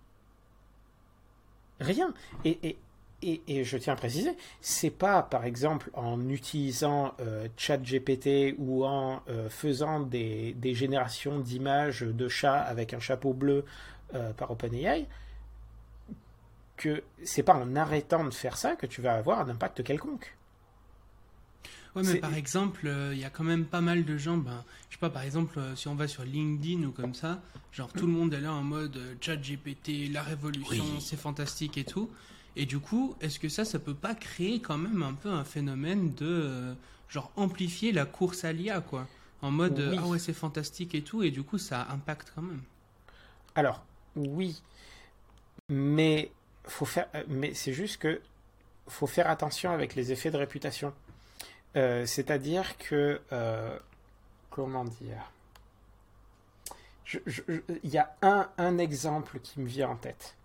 [1.79, 2.13] Rien.
[2.45, 2.77] Et,
[3.23, 8.85] et, et, je tiens à préciser, c'est pas par exemple en utilisant euh, ChatGPT ou
[8.85, 13.65] en euh, faisant des, des générations d'images de chats avec un chapeau bleu
[14.35, 15.07] par OpenAI
[16.81, 20.35] que c'est pas en arrêtant de faire ça que tu vas avoir un impact quelconque.
[21.95, 24.63] Ouais, mais par exemple, euh, il y a quand même pas mal de gens, ben,
[24.89, 27.41] je sais pas, par exemple, euh, si on va sur LinkedIn ou comme ça,
[27.73, 31.77] genre tout le monde est là en mode euh, chat GPT, la révolution, c'est fantastique
[31.77, 32.09] et tout.
[32.55, 35.43] Et du coup, est-ce que ça, ça peut pas créer quand même un peu un
[35.43, 36.75] phénomène de,
[37.09, 39.07] genre, amplifier la course à l'IA, quoi?
[39.41, 42.61] En mode, ah ouais, c'est fantastique et tout, et du coup, ça impacte quand même.
[43.55, 43.83] Alors,
[44.15, 44.61] oui,
[45.67, 46.31] mais
[46.65, 48.21] faut faire, mais c'est juste que
[48.87, 50.93] faut faire attention avec les effets de réputation.
[51.75, 53.79] Euh, c'est-à-dire que, euh,
[54.49, 55.31] comment dire,
[57.83, 60.35] il y a un, exemple qui me vient en tête.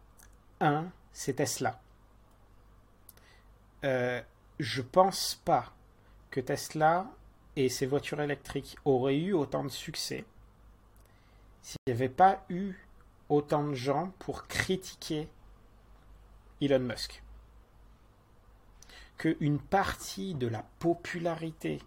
[0.60, 1.80] un, c'est Tesla.
[3.84, 4.20] Euh,
[4.58, 5.72] je pense pas
[6.30, 7.06] que Tesla
[7.56, 10.24] et ses voitures électriques auraient eu autant de succès
[11.62, 12.74] s'il n'y avait pas eu
[13.28, 15.28] autant de gens pour critiquer
[16.60, 17.22] Elon Musk.
[19.18, 21.80] Qu'une partie de la popularité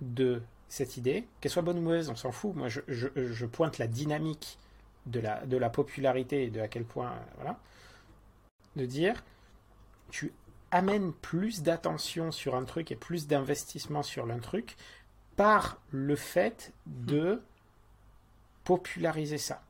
[0.00, 2.54] de cette idée, qu'elle soit bonne ou mauvaise, on s'en fout.
[2.54, 4.58] Moi, je, pointe la dynamique
[5.06, 7.58] de la, de la popularité et de à quel point, voilà,
[8.76, 9.22] de dire,
[10.10, 10.32] tu
[10.70, 14.76] amènes plus d'attention sur un truc et plus d'investissement sur un truc
[15.36, 17.42] par le fait de
[18.64, 19.62] populariser ça.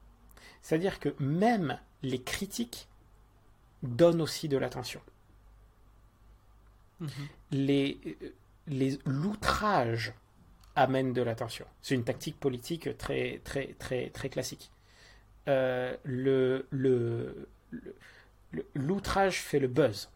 [0.62, 2.88] C'est-à-dire que même les critiques
[3.82, 5.00] donnent aussi de l'attention.
[7.50, 7.98] Les,
[8.66, 10.14] les, l'outrage
[10.76, 11.66] amène de l'attention.
[11.82, 14.70] C'est une tactique politique très, très, très, très classique.
[15.48, 16.66] Euh, le,
[18.74, 20.08] l'outrage fait le buzz.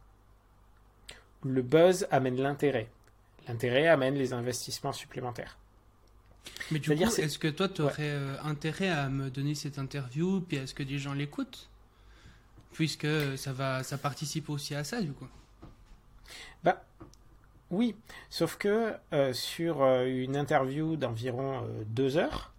[1.44, 2.88] Le buzz amène l'intérêt.
[3.48, 5.58] L'intérêt amène les investissements supplémentaires.
[6.70, 10.40] Mais du coup, est-ce que toi, tu aurais euh, intérêt à me donner cette interview,
[10.40, 11.68] puis est-ce que des gens l'écoutent?
[12.72, 13.06] Puisque
[13.36, 15.28] ça, va, ça participe aussi à ça, du coup.
[16.62, 16.82] Bah,
[17.70, 17.97] oui,
[18.31, 22.53] sauf que euh, sur euh, une interview d'environ deux heures,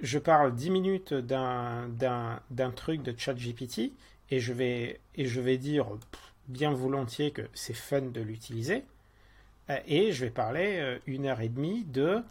[0.00, 3.92] je parle dix minutes d'un truc de ChatGPT
[4.30, 5.86] et je vais, et je vais dire
[6.48, 8.84] bien volontiers que c'est fun de l'utiliser.
[9.86, 12.22] Et je vais parler une heure et demie de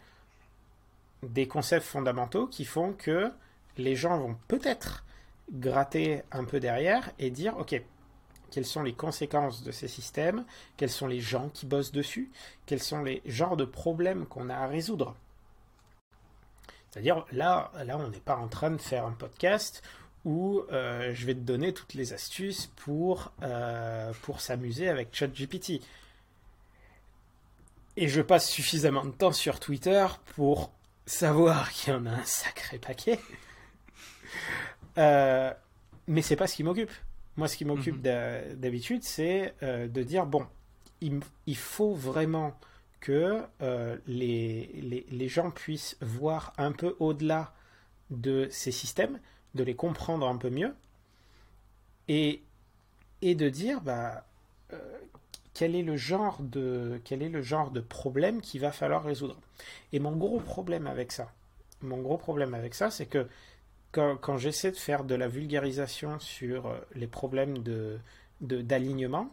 [1.22, 3.32] des concepts fondamentaux qui font que
[3.78, 5.04] les gens vont peut-être
[5.50, 7.80] gratter un peu derrière et dire, OK,
[8.52, 10.44] quelles sont les conséquences de ces systèmes,
[10.76, 12.30] quels sont les gens qui bossent dessus,
[12.66, 15.16] quels sont les genres de problèmes qu'on a à résoudre.
[16.90, 19.82] C'est-à-dire, là, là on n'est pas en train de faire un podcast
[20.26, 25.80] où euh, je vais te donner toutes les astuces pour, euh, pour s'amuser avec ChatGPT.
[27.96, 30.06] Et je passe suffisamment de temps sur Twitter
[30.36, 30.70] pour
[31.06, 33.18] savoir qu'il y en a un sacré paquet.
[34.98, 35.52] Euh,
[36.06, 36.90] mais c'est pas ce qui m'occupe.
[37.36, 38.54] Moi, ce qui m'occupe mhm.
[38.56, 40.46] d'habitude, c'est euh, de dire bon,
[41.00, 42.58] il, faut vraiment
[43.00, 47.54] que euh, les, les, gens puissent voir un peu au-delà
[48.10, 49.18] de ces systèmes,
[49.54, 50.74] de les comprendre un peu mieux,
[52.08, 52.42] et,
[53.22, 54.24] et de dire bah,
[55.54, 59.36] quel est le genre de quel est le genre de problème qu'il va falloir résoudre.
[59.92, 61.32] Et mon gros problème avec ça,
[61.82, 63.26] mon gros problème avec ça, c'est que
[63.92, 67.98] quand, j'essaie de faire de la vulgarisation sur euh, les problèmes de
[68.40, 69.30] d'alignement,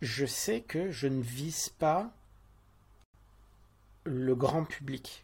[0.00, 2.10] je sais que je ne vise pas
[4.04, 5.22] le grand public.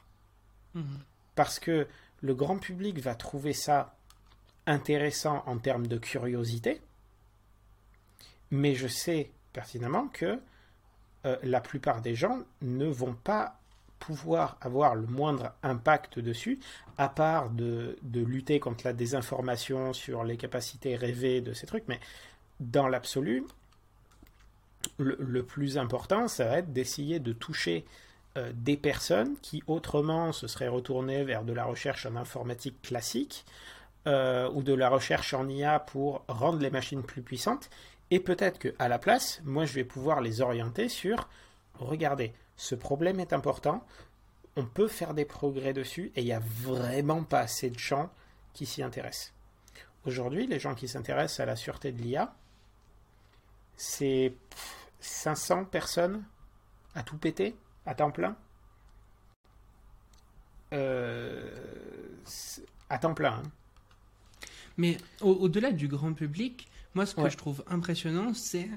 [0.74, 0.98] Mhm.
[1.34, 1.88] Parce que
[2.20, 3.96] le grand public va trouver ça
[4.66, 6.82] intéressant en termes de curiosité,
[8.50, 10.38] mais je sais pertinemment que
[11.24, 13.58] euh, la plupart des gens ne vont pas
[13.98, 16.58] pouvoir avoir le moindre impact dessus,
[16.98, 22.00] à part de, lutter contre la désinformation sur les capacités rêvées de ces trucs, mais
[22.60, 23.44] dans l'absolu,
[24.98, 27.84] le, plus important, ça va être d'essayer de toucher
[28.36, 33.44] euh, des personnes qui autrement se seraient retournées vers de la recherche en informatique classique
[34.06, 37.68] euh, ou de la recherche en IA pour rendre les machines plus puissantes.
[38.10, 41.28] Et peut-être qu'à la place, moi, je vais pouvoir les orienter sur,
[41.74, 43.84] regardez, ce problème est important,
[44.56, 48.10] on peut faire des progrès dessus, et il n'y a vraiment pas assez de gens
[48.54, 49.32] qui s'y intéressent.
[50.06, 52.34] Aujourd'hui, les gens qui s'intéressent à la sûreté de l'IA,
[53.76, 54.32] c'est
[55.00, 56.24] 500 personnes
[56.94, 58.36] à tout péter, à temps plein.
[60.72, 61.50] Euh,
[62.88, 63.34] à temps plein.
[63.34, 63.50] Hein.
[64.78, 68.68] Mais au-delà du grand public, moi, ce que je trouve impressionnant, c'est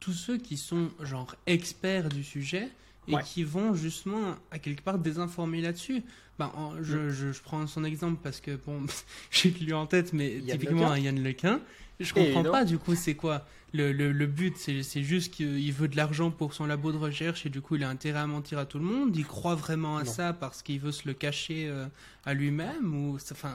[0.00, 2.70] tous ceux qui sont genre experts du sujet
[3.08, 6.02] et qui vont justement à quelque part désinformer là-dessus.
[6.38, 8.82] Ben, je, je, je, prends son exemple parce que bon,
[9.30, 11.60] j'ai lu en tête, mais typiquement un Yann Lequin.
[12.00, 14.56] Je comprends pas du coup c'est quoi le, le, le but?
[14.56, 17.82] C'est juste qu'il veut de l'argent pour son labo de recherche et du coup il
[17.82, 19.16] a intérêt à mentir à tout le monde?
[19.16, 21.86] Il croit vraiment à ça parce qu'il veut se le cacher euh,
[22.24, 23.54] à lui-même ou enfin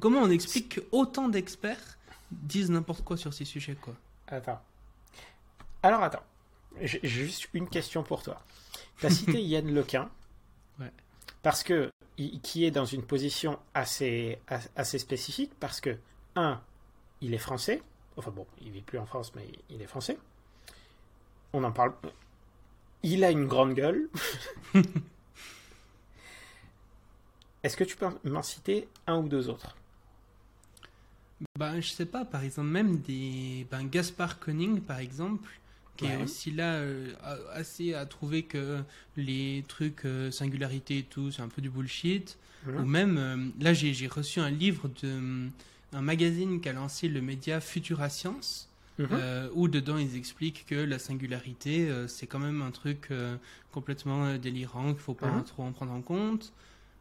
[0.00, 1.98] comment on explique que autant d'experts
[2.30, 3.94] disent n'importe quoi sur ces sujets, quoi?
[4.26, 4.60] Attends.
[5.82, 6.22] Alors, attends.
[6.80, 8.40] J'ai juste une question pour toi.
[8.98, 10.10] Tu as cité Yann Lequin.
[10.80, 10.92] Ouais.
[11.42, 11.90] Parce que,
[12.42, 14.38] qui est dans une position assez,
[14.76, 15.96] assez spécifique, parce que,
[16.36, 16.60] un,
[17.20, 17.82] il est français.
[18.16, 20.18] Enfin bon, il vit plus en France, mais il est français.
[21.52, 21.94] On en parle.
[23.02, 24.08] Il a une grande gueule.
[27.62, 29.76] Est-ce que tu peux m'en citer un ou deux autres?
[31.58, 33.66] Ben, je sais pas, par exemple, même des.
[33.70, 35.48] Ben, Gaspard Koenig, par exemple,
[36.02, 36.22] qui est Ouais.
[36.22, 38.80] aussi là euh, a- assez à trouver que
[39.16, 42.38] les trucs euh, singularité et tout, c'est un peu du bullshit.
[42.68, 45.48] Ou même, euh, là, j'ai j'ai reçu un livre de
[45.94, 48.68] un magazine qu'a lancé le média Futura Science,
[48.98, 49.08] Mhm.
[49.12, 53.36] euh, où dedans ils expliquent que la singularité, euh, c'est quand même un truc euh,
[53.72, 55.44] complètement délirant, qu'il faut pas Mhm.
[55.44, 56.52] trop en prendre en compte.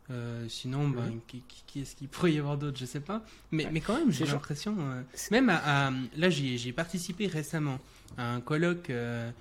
[0.10, 1.20] Euh, sinon, ben, Mhm.
[1.28, 3.24] qui, qui- qui est-ce qu'il pourrait y avoir d'autre Je sais pas.
[3.52, 4.76] Mais, mais quand même, j'ai l'impression.
[4.80, 5.02] euh,
[5.32, 7.80] même à, à- là, j'ai participé récemment
[8.18, 9.32] à un colloque euh,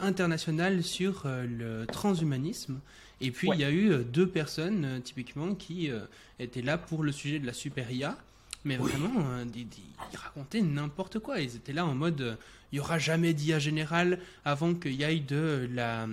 [0.00, 2.80] international sur le transhumanisme.
[3.20, 3.56] Et puis, Ouais.
[3.56, 5.90] il y a eu deux personnes, typiquement, qui
[6.38, 8.16] étaient là pour le sujet de la super IA.
[8.64, 11.40] Mais vraiment, ils racontaient n'importe quoi.
[11.40, 12.38] Ils étaient là en mode
[12.70, 16.06] il n'y aura jamais d'IA générale avant qu'il y ait de la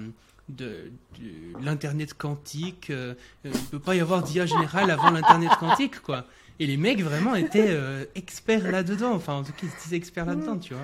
[0.50, 3.16] de, de l'internet quantique euh,
[3.46, 6.26] euh, il peut pas y avoir d'IA générale avant l'internet quantique quoi
[6.60, 10.26] et les mecs vraiment étaient euh, experts là-dedans enfin en tout cas ils étaient experts
[10.28, 10.84] là-dedans tu vois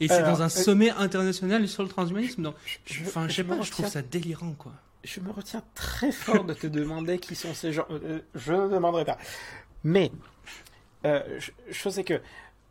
[0.00, 2.54] et c'est dans un sommet international sur le transhumanisme donc
[2.86, 4.72] Je- enfin je sais pas je trouve ça délirant quoi
[5.04, 7.84] Je me retiens très fort de te demander qui sont ces gens.
[7.90, 9.18] Euh, je ne demanderai pas.
[9.84, 10.10] Mais,
[11.04, 12.22] euh, ch- chose est que,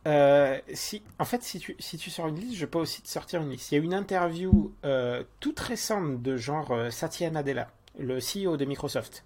[0.06, 3.08] euh, si, en fait, si tu, si tu sors une liste, je peux aussi te
[3.08, 3.72] sortir une liste.
[3.72, 8.56] Il y a une interview euh, toute récente de genre euh, Satya Nadella, le CEO
[8.56, 9.24] de Microsoft.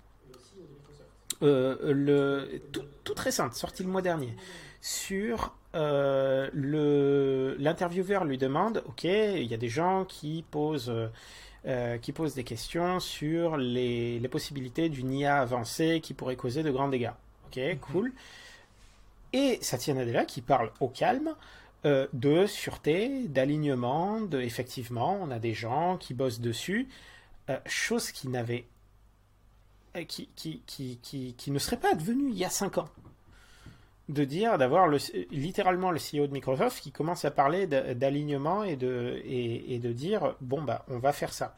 [1.43, 4.35] Euh, le, tout- toute récente, sortie le mois dernier,
[4.81, 10.93] sur euh, le l'intervieweur lui demande, ok, il y a des gens qui posent
[11.67, 16.63] euh, qui posent des questions sur les, les possibilités d'une IA avancée qui pourrait causer
[16.65, 17.13] de grands dégâts.
[17.47, 17.61] Ok,
[17.93, 18.13] cool.
[19.33, 21.35] Et Satya Nadella qui parle au calme
[21.85, 26.89] euh, de sûreté, d'alignement, de effectivement, on a des gens qui bossent dessus,
[27.51, 28.65] euh, chose qui n'avait
[29.97, 30.99] euh, qui, qui, qui,
[31.37, 32.89] qui, ne serait pas advenue il y a 5 ans.
[34.09, 34.99] De dire, d'avoir le,
[35.31, 39.93] littéralement le CEO de Microsoft qui commence à parler d'a- d'alignement et de, et, de
[39.93, 41.55] dire, bon, bah, on va faire ça.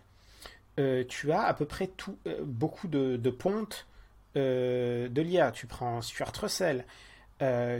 [1.08, 3.86] Tu as à peu près tout, beaucoup de, de pontes
[4.34, 5.52] de l'IA.
[5.52, 6.84] Tu prends Stuart Russell,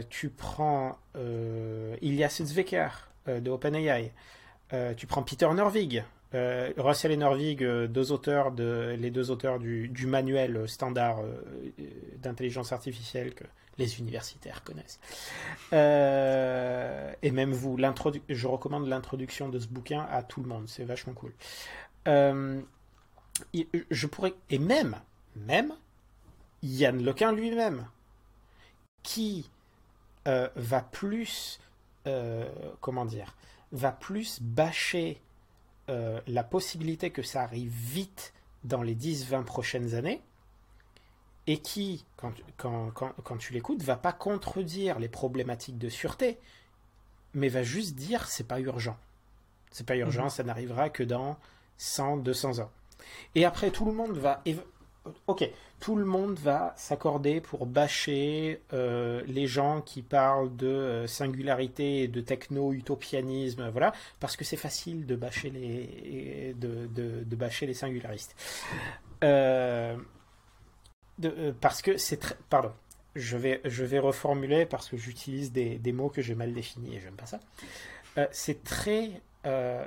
[0.09, 2.89] tu prends euh, Ilya Sutskever
[3.27, 4.11] euh, de OpenAI,
[4.73, 10.67] euh, tu prends Peter Norvig, euh, Russell et Norvig, euh, les deux auteurs du, manuel
[10.67, 11.41] standard euh,
[11.79, 11.83] euh,
[12.17, 13.43] d'intelligence artificielle que
[13.77, 14.99] les universitaires connaissent.
[15.73, 17.77] Euh, et même vous,
[18.29, 21.33] je recommande l'introduction de ce bouquin à tout le monde, c'est vachement cool.
[22.07, 22.61] Euh,
[23.91, 24.97] je pourrais, et même,
[25.35, 25.73] même,
[26.63, 27.87] Yann Lequin lui-même,
[29.03, 29.49] qui
[30.27, 31.59] euh, va plus,
[32.07, 32.49] euh,
[32.79, 33.35] comment dire,
[33.71, 35.21] va plus bâcher
[35.89, 38.33] euh, la possibilité que ça arrive vite
[38.63, 40.21] dans les 10-20 prochaines années,
[41.47, 46.37] et qui, quand, quand, quand, quand tu l'écoutes, va pas contredire les problématiques de sûreté,
[47.33, 48.97] mais va juste dire c'est pas urgent.
[49.71, 50.29] C'est pas urgent, Mhm.
[50.29, 51.37] ça n'arrivera que dans
[51.77, 52.69] 100, 200 ans.
[53.33, 54.43] Et après, tout le monde va.
[55.25, 55.49] Ok,
[55.79, 62.03] tout le monde va s'accorder pour bâcher euh, les gens qui parlent de euh, singularité
[62.03, 67.73] et de techno-utopianisme, voilà, parce que c'est facile de bâcher les, de, de, bâcher les
[67.73, 68.35] singularistes.
[69.23, 69.97] Euh,
[71.59, 72.35] parce que c'est très.
[72.51, 72.71] Pardon,
[73.15, 76.95] je vais, je vais reformuler parce que j'utilise des, des mots que j'ai mal définis
[76.95, 77.39] et j'aime pas ça.
[78.31, 79.21] C'est très,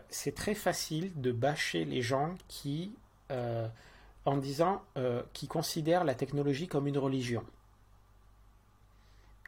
[0.09, 2.93] c'est très facile de bâcher les gens qui,
[4.27, 7.45] en disant, euh, qui considèrent la technologie comme une religion.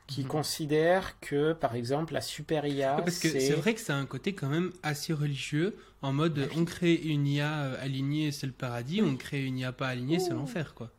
[0.09, 0.29] Qui Mhm.
[0.29, 4.35] considèrent que, par exemple, la super IA, parce que c'est vrai que c'est un côté
[4.35, 9.03] quand même assez religieux en mode on crée une IA euh, alignée c'est le paradis
[9.03, 10.91] on crée une IA pas alignée c'est l'enfer quoi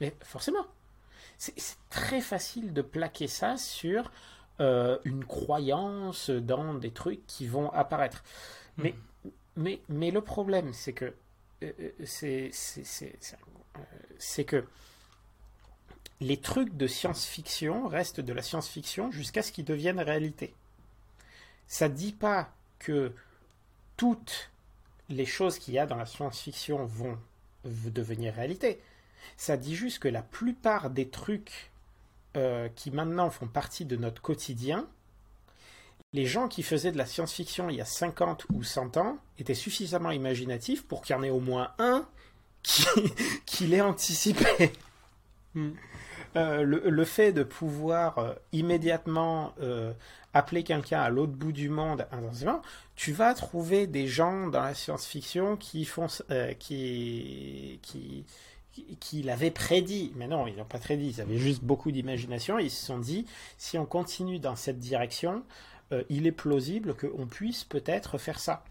[0.00, 0.66] Mais forcément.
[1.38, 1.54] C'est
[1.90, 4.12] très facile de plaquer ça sur
[4.60, 8.24] euh, une croyance dans des trucs qui vont apparaître.
[8.78, 8.96] Mais,
[9.56, 11.14] mais, mais le problème, c'est que
[12.04, 13.28] c'est- c'est-
[13.76, 13.80] euh,
[14.18, 14.64] c'est que
[16.20, 20.54] les trucs de science-fiction restent de la science-fiction jusqu'à ce qu'ils deviennent réalité.
[21.66, 23.12] Ça dit pas que
[23.96, 24.50] toutes
[25.08, 27.18] les choses qu'il y a dans la science-fiction vont
[27.64, 28.80] devenir réalité.
[29.36, 31.70] Ça dit juste que la plupart des trucs
[32.36, 34.88] euh, qui maintenant font partie de notre quotidien,
[36.14, 39.52] les gens qui faisaient de la science-fiction il y a 50 ou 100 ans étaient
[39.52, 42.06] suffisamment imaginatifs pour qu'il y en ait au moins un
[42.62, 42.86] qui,
[43.46, 44.72] qui l'ait anticipé.
[45.54, 45.72] Hmm.
[46.36, 49.92] Euh, le, le fait de pouvoir euh, immédiatement euh,
[50.32, 52.62] appeler quelqu'un à l'autre bout du monde intensément,
[52.96, 56.06] tu vas trouver des gens dans la science-fiction qui font,
[56.58, 58.24] qui, qui,
[58.98, 60.12] qu'il avait prédit.
[60.16, 62.58] Mais non, ils n'ont pas prédit, ils avaient juste beaucoup d'imagination.
[62.58, 63.26] Ils se sont dit,
[63.58, 65.44] si on continue dans cette direction,
[66.08, 68.64] il est plausible qu'on puisse peut-être faire ça.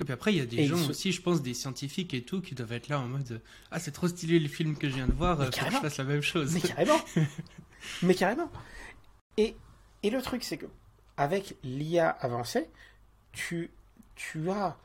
[0.00, 2.40] Et puis après, il y a des gens aussi, je pense, des scientifiques et tout,
[2.42, 5.06] qui doivent être là en mode Ah, c'est trop stylé le film que je viens
[5.06, 6.52] de voir, faut que je fasse la même chose.
[6.52, 7.00] Mais carrément.
[8.02, 8.50] Mais carrément.
[9.36, 9.56] Et,
[10.02, 10.66] et le truc, c'est que
[11.16, 12.68] avec l'IA avancée,
[13.32, 13.70] tu,
[14.14, 14.76] tu as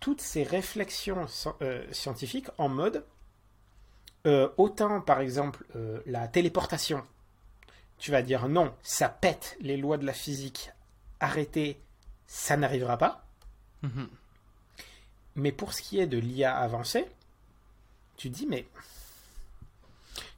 [0.00, 1.26] toutes ces réflexions
[1.62, 3.04] euh, scientifiques en mode
[4.26, 7.02] euh, autant par exemple euh, la téléportation,
[7.98, 10.70] tu vas dire non, ça pète les lois de la physique,
[11.20, 11.80] arrêtez,
[12.26, 13.26] ça n'arrivera pas.
[13.82, 14.08] Mhm.
[15.36, 17.06] Mais pour ce qui est de l'IA avancée,
[18.16, 18.66] tu dis mais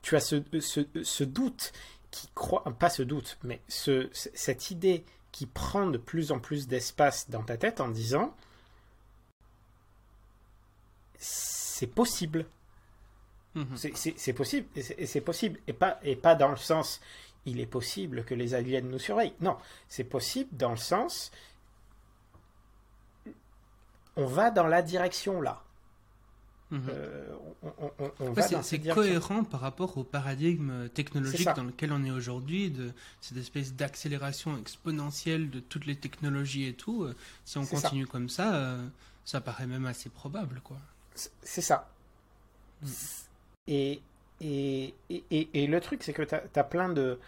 [0.03, 1.73] tu as ce, ce, doute
[2.11, 6.67] qui croit, pas ce doute, mais ce, cette idée qui prend de plus en plus
[6.67, 8.35] d'espace dans ta tête en disant
[11.19, 12.47] c'est possible.
[13.55, 13.77] Mhm.
[13.77, 17.01] C'est possible, et c'est possible, et pas, et pas dans le sens
[17.49, 19.35] il est possible que les aliens nous surveillent.
[19.41, 19.57] Non,
[19.89, 21.31] c'est possible dans le sens
[24.19, 25.63] on va dans la direction là.
[26.71, 26.83] Mhm.
[26.91, 32.93] Euh, c'est cohérent par rapport au paradigme technologique dans lequel on est aujourd'hui, de
[33.23, 37.05] cette espèce d'accélération exponentielle de toutes les technologies et tout.
[37.05, 37.15] Euh,
[37.47, 38.87] si on continue comme ça, euh,
[39.25, 40.77] ça paraît même assez probable, quoi.
[41.15, 41.89] C'est ça.
[42.83, 42.87] Mm.
[43.69, 44.03] Et,
[44.41, 47.19] et, et, et, le truc, c'est que tu as, plein de.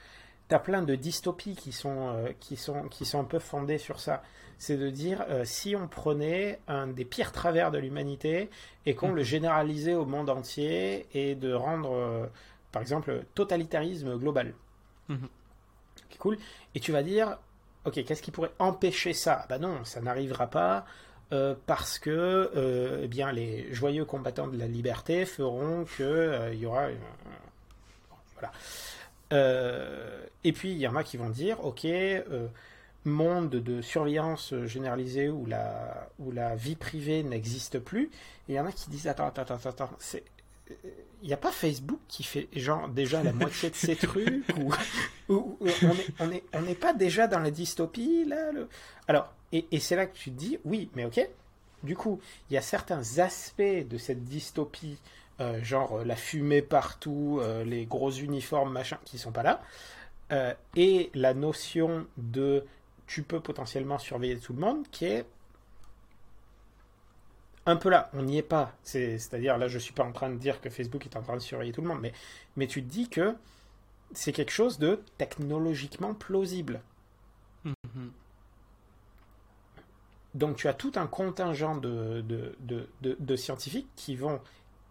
[0.51, 4.01] As plein de dystopies qui sont, euh, qui, sont, qui sont un peu fondées sur
[4.01, 4.23] ça.
[4.59, 8.51] C'est de dire, euh, si on prenait un des pires travers de l'humanité
[8.85, 9.25] et qu'on le mm.
[9.25, 12.27] généralisait au monde entier et de rendre, euh,
[12.73, 14.55] par exemple, totalitarisme global.
[15.09, 16.19] Mm-hmm.
[16.19, 16.37] cool.
[16.75, 17.39] Et tu vas dire,
[17.85, 19.47] ok, qu'est-ce qui pourrait empêcher ça?
[19.49, 20.85] Bah non, ça n'arrivera pas.
[21.33, 26.55] Euh, parce que euh, eh bien, les joyeux combattants de la liberté feront qu'il euh,
[26.55, 26.89] y aura...
[28.35, 28.53] voilà.
[30.43, 31.87] et puis, il y en a qui vont dire, ok,
[33.05, 38.11] monde de surveillance généralisée où la, où la vie privée n'existe plus.
[38.49, 40.25] Et il y en a qui disent, attends, attends, attends, attends, c'est
[41.23, 44.73] il n'y a pas Facebook qui fait genre déjà la moitié de ces trucs ou,
[45.29, 48.51] on n'est on est, pas déjà dans la dystopie là
[49.09, 51.29] Alors, et, c'est là que tu te dis, oui, mais ok,
[51.83, 54.99] du coup, il y a certains aspects de cette dystopie,
[55.41, 59.63] euh, genre euh, la fumée partout, euh, les gros uniformes, machin, qui sont pas là,
[60.77, 62.65] et la notion de
[63.09, 65.27] tu peux potentiellement surveiller tout le monde, qui est
[67.67, 68.73] un peu là, on n'y est pas.
[68.85, 71.35] C'est-à-dire, là, je ne suis pas en train de dire que Facebook est en train
[71.35, 72.01] de surveiller tout le monde,
[72.57, 73.35] mais, tu te dis que
[74.13, 76.81] c'est quelque chose de technologiquement plausible.
[77.65, 78.11] Mm-hmm.
[80.35, 82.25] Donc tu as tout un contingent de,
[83.01, 84.41] de, scientifiques qui vont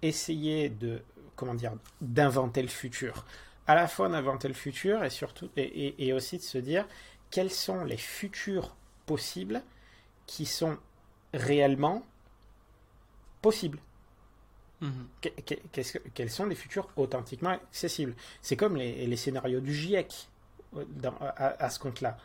[0.02, 1.02] essayer de
[1.36, 3.26] comment dire d'inventer le futur.
[3.68, 6.88] À la fois d'inventer le futur et surtout et, aussi de se dire
[7.32, 8.76] quels sont les futurs
[9.06, 9.62] possibles
[10.26, 10.78] qui sont
[11.34, 12.04] réellement
[13.42, 13.80] possibles.
[14.82, 16.14] Mm-hmm.
[16.14, 18.16] quels sont les futurs authentiquement accessibles?
[18.42, 20.30] C'est comme les, scénarios du GIEC
[20.76, 20.86] euh,
[21.36, 22.18] à, ce compte-là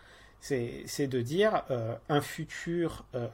[0.44, 3.28] c'est de dire euh, un, futur, euh,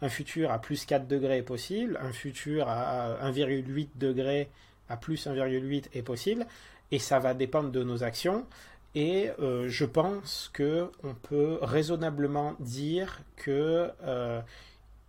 [0.00, 4.48] un futur à plus 4 degrés est possible, un futur à 1,8 degrés
[4.88, 6.46] à plus 1,8 est possible,
[6.92, 8.46] et ça va dépendre de nos actions.
[8.94, 13.90] Et euh, je pense que on peut raisonnablement dire que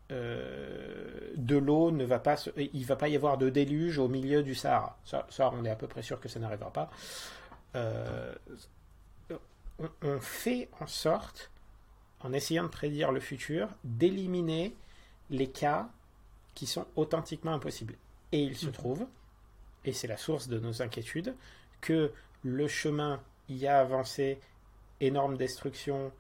[0.10, 4.56] de l'eau ne va pas, il va pas y avoir de déluge au milieu du
[4.56, 4.98] Sahara.
[5.06, 6.90] Ça on est à peu près sûr que ça n'arrivera pas
[9.80, 11.52] on, fait en sorte,
[12.20, 14.76] en essayant de prédire le futur, d'éliminer
[15.30, 15.90] les cas
[16.54, 17.96] qui sont authentiquement impossibles.
[18.32, 18.72] Et il se mhm.
[18.72, 19.08] trouve,
[19.86, 21.36] et c'est la source de nos inquiétudes,
[21.82, 22.12] que
[22.44, 24.40] le chemin y a avancé,
[25.00, 26.12] énorme destruction,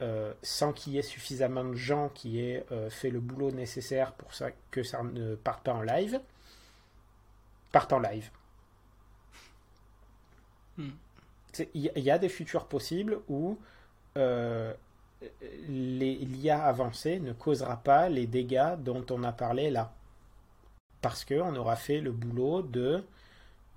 [0.00, 4.12] euh, sans qu'il y ait suffisamment de gens qui aient euh, fait le boulot nécessaire
[4.12, 6.20] pour ça, que ça ne parte pas en live,
[7.72, 8.30] parte en live.
[10.76, 10.90] Hmm
[11.74, 13.58] il y, a des futurs possibles où
[14.16, 14.72] euh,
[15.68, 19.92] l'IA avancée ne causera pas les dégâts dont on a parlé là.
[21.00, 23.04] Parce qu'on aura fait le boulot de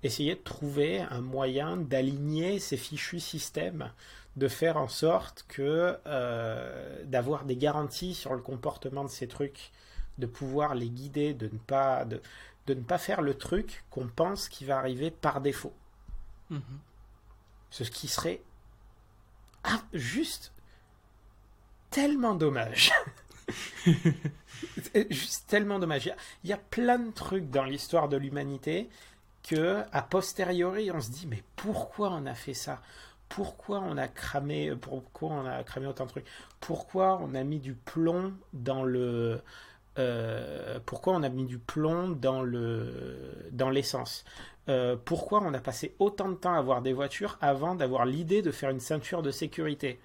[0.02, 3.90] essayer de trouver un moyen d'aligner ces fichus systèmes,
[4.36, 9.70] de faire en sorte que euh, d'avoir des garanties sur le comportement de ces trucs,
[10.18, 12.20] de pouvoir les guider, de ne pas, de,
[12.68, 15.72] ne pas faire le truc qu'on pense qui va arriver par défaut.
[16.50, 16.58] Mm-hmm.
[17.72, 18.42] Ce qui serait
[19.94, 20.52] juste
[21.90, 22.92] tellement dommage.
[25.10, 26.12] juste tellement dommage.
[26.44, 28.90] Il y, a, plein de trucs dans l'histoire de l'humanité
[29.42, 32.80] que a posteriori on se dit mais pourquoi on a fait ça?
[33.28, 36.26] Pourquoi on a cramé pourquoi on a cramé autant de trucs?
[36.60, 39.42] Pourquoi on a mis du plomb dans le
[39.98, 44.24] euh, pourquoi on a mis du plomb dans le dans l'essence?
[44.68, 48.42] Euh, pourquoi on a passé autant de temps à avoir des voitures avant d'avoir l'idée
[48.42, 49.98] de faire une ceinture de sécurité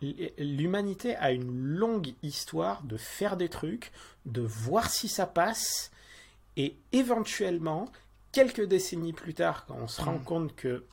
[0.00, 3.90] L'humanité a une longue histoire de faire des trucs,
[4.26, 5.90] de voir si ça passe,
[6.56, 7.90] et éventuellement,
[8.30, 10.24] quelques décennies plus tard, quand on se rend mm.
[10.24, 10.84] compte que,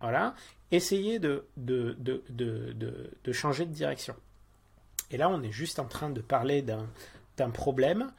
[0.00, 0.34] voilà,
[0.72, 4.14] essayer de, de, de, de, changer de direction.
[5.10, 8.12] Et là, on est juste en train de parler d'un problème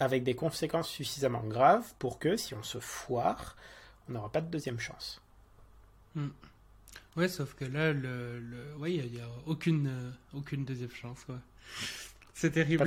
[0.00, 3.56] avec des conséquences suffisamment graves pour que, si on se foire,
[4.08, 5.20] on n'aura pas de deuxième chance.
[6.14, 6.28] Mm.
[7.16, 8.88] Ouais, sauf que là, le, le...
[8.88, 11.26] il n'y a, aucune, euh, aucune deuxième chance.
[12.34, 12.84] C'est terrible.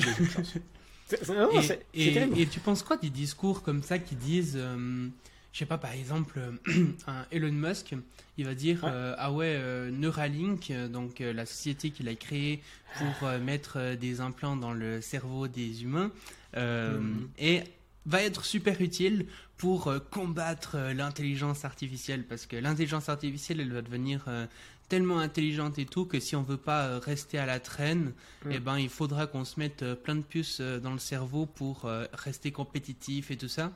[1.96, 5.08] et, tu penses quoi des discours comme ça qui disent, euh,
[5.52, 6.40] je sais pas, par exemple,
[7.08, 7.96] un Elon Musk,
[8.38, 9.60] il va dire euh, ah ouais,
[9.92, 12.62] Neuralink, donc la société qu'il a créée
[13.00, 16.12] pour mettre des implants dans le cerveau des humains,
[16.56, 17.30] mm.
[17.38, 17.64] et
[18.06, 19.26] va être super utile
[19.58, 24.48] pour euh, combattre euh, l'intelligence artificielle parce que l'intelligence artificielle elle va devenir euh,
[24.88, 28.14] tellement intelligente et tout que si on veut pas rester à la traîne,
[28.46, 28.52] mm.
[28.52, 32.52] eh ben il faudra qu'on se mette plein de puces dans le cerveau pour rester
[32.52, 33.72] compétitif et tout ça.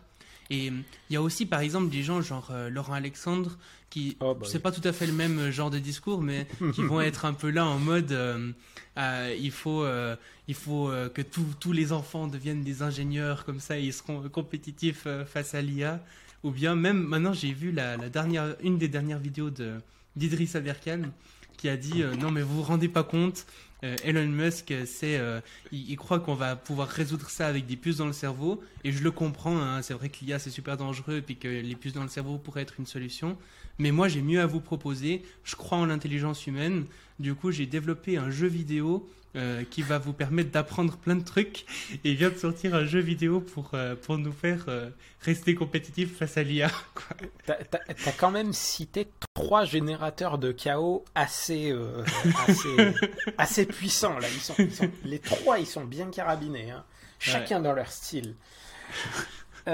[0.50, 3.60] Et il y a aussi, par exemple, des gens genre Laurent Alexandre,
[3.94, 6.82] qui, oh, bah c'est pas tout à fait le même genre de discours, mais qui
[6.82, 8.18] vont être un peu là en mode,
[8.98, 9.86] il faut,
[10.48, 15.04] il faut euh, que tous les enfants deviennent des ingénieurs, comme ça ils seront compétitifs
[15.06, 16.04] euh, face à l'IA.
[16.44, 19.76] Ou bien même maintenant j'ai vu la, dernière, une des dernières vidéos de
[20.16, 21.04] d'Idriss Aberkan
[21.58, 23.46] qui a dit euh, non mais vous vous rendez pas compte,
[23.82, 25.20] Elon Musk c'est
[25.74, 29.04] il, croit qu'on va pouvoir résoudre ça avec des puces dans le cerveau et je
[29.04, 31.92] le comprends, hein, c'est vrai que l'IA c'est super dangereux et puis que les puces
[31.92, 33.38] dans le cerveau pourraient être une solution.
[33.80, 36.86] Mais moi j'ai mieux à vous proposer, je crois en l'intelligence humaine,
[37.20, 41.24] du coup j'ai développé un jeu vidéo euh, qui va vous permettre d'apprendre plein de
[41.24, 41.66] trucs
[42.04, 44.92] et vient de sortir un jeu vidéo pour, euh, pour nous faire euh,
[45.22, 46.70] rester compétitifs face à l'IA.
[47.48, 51.76] T'as as quand même cité trois générateurs de chaos assez,
[52.48, 52.94] assez,
[53.40, 54.28] assez, puissants là.
[54.30, 54.56] Ils sont,
[55.04, 56.84] les trois ils sont bien carabinés, hein.
[57.18, 58.36] chacun dans leur style.
[59.66, 59.72] Il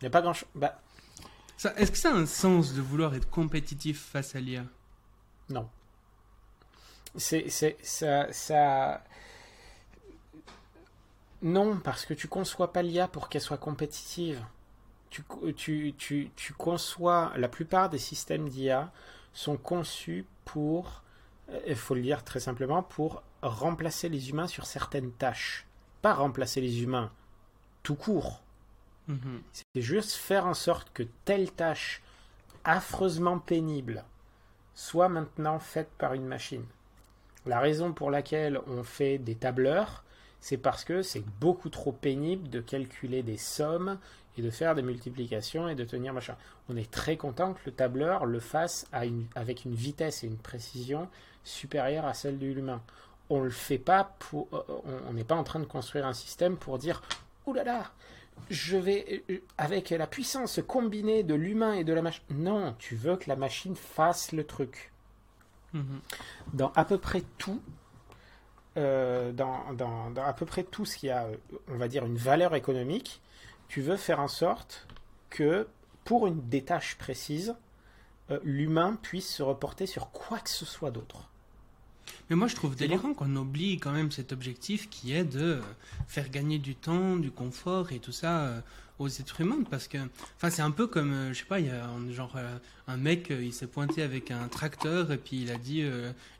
[0.00, 0.48] n'y a pas grand chose.
[0.54, 0.80] Bah...
[1.76, 4.64] Est-ce que ça a un sens de vouloir être compétitif face à l'IA
[5.48, 5.68] Non.
[7.16, 7.48] C'est
[7.82, 9.02] ça, ça
[11.42, 14.44] non parce que tu conçois pas l'IA pour qu'elle soit compétitive.
[15.08, 15.24] Tu,
[15.56, 18.92] tu, tu, tu, conçois la plupart des systèmes d'IA
[19.32, 21.02] sont conçus pour
[21.66, 25.66] il faut le dire très simplement pour remplacer les humains sur certaines tâches.
[26.00, 27.10] Pas remplacer les humains
[27.82, 28.42] tout court
[29.52, 32.02] c'est juste faire en sorte que telle tâche
[32.64, 34.04] affreusement pénible
[34.74, 36.64] soit maintenant faite par une machine
[37.46, 40.04] la raison pour laquelle on fait des tableurs,
[40.40, 43.98] c'est parce que c'est beaucoup trop pénible de calculer des sommes
[44.36, 46.36] et de faire des multiplications et de tenir machin.
[46.68, 51.08] On est très content que le tableur le fasse avec une vitesse et une précision
[51.44, 52.82] supérieure à celle de l'humain.
[53.28, 54.62] On le fait pas pour, euh,
[55.08, 57.00] on n'est pas en train de construire un système pour dire,
[57.46, 57.90] oulala,
[58.48, 62.22] je vais euh, avec la puissance combinée de l'humain et de la machine.
[62.30, 64.92] Non, tu veux que la machine fasse le truc.
[65.72, 66.00] Mhm.
[66.52, 67.60] Dans à peu près tout,
[68.76, 71.28] euh, dans, dans, à peu près tout ce qui a,
[71.68, 73.20] on va dire, une valeur économique,
[73.68, 74.86] tu veux faire en sorte
[75.28, 75.68] que
[76.04, 77.54] pour une des tâches précises,
[78.30, 81.29] euh, l'humain puisse se reporter sur quoi que ce soit d'autre.
[82.28, 85.60] Mais moi, je trouve délirant qu'on oublie quand même cet objectif qui est de
[86.08, 88.60] faire gagner du temps, du confort et tout ça euh,
[88.98, 89.96] aux êtres humains parce que
[90.36, 92.58] enfin c'est un peu comme euh, je sais pas il y a un, genre euh,
[92.86, 95.82] un mec il s'est pointé avec un tracteur et puis il a dit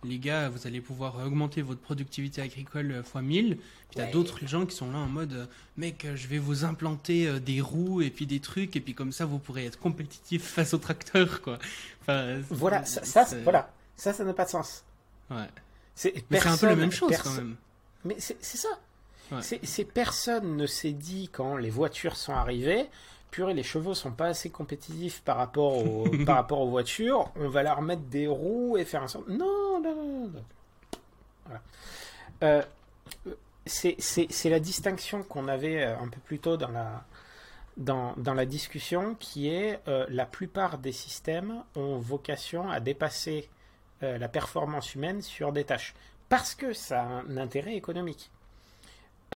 [0.04, 4.66] les gars vous allez pouvoir augmenter votre productivité agricole fois 1000 puis t'as d'autres gens
[4.66, 5.48] qui sont là en mode
[5.78, 9.24] mec je vais vous implanter des roues et puis des trucs et puis comme ça
[9.24, 11.58] vous pourrez être compétitif face au tracteur quoi.
[12.02, 13.72] Enfin voilà ça, ça voilà.
[13.96, 14.84] Ça ça n'a pas de sens
[15.30, 15.48] ouais
[15.94, 16.14] c'est
[16.46, 17.56] un peu la même chose quand même
[18.04, 18.68] mais c'est ça
[19.40, 22.88] ces personnes ne s'est dit quand les voitures sont arrivées,
[23.30, 27.48] purée, les chevaux sont pas assez compétitifs par rapport, au, par rapport aux voitures, on
[27.48, 29.24] va leur mettre des roues et faire un sort.
[29.28, 30.44] Non, non, non, non.
[31.46, 31.62] Voilà.
[32.42, 32.62] Euh,
[33.66, 37.04] c'est la distinction qu'on avait euh, un peu plus tôt dans la,
[37.76, 43.48] dans, dans la discussion, qui est euh, la plupart des systèmes ont vocation à dépasser
[44.02, 45.94] la performance humaine sur des tâches.
[46.28, 48.30] Parce que ça a un intérêt économique.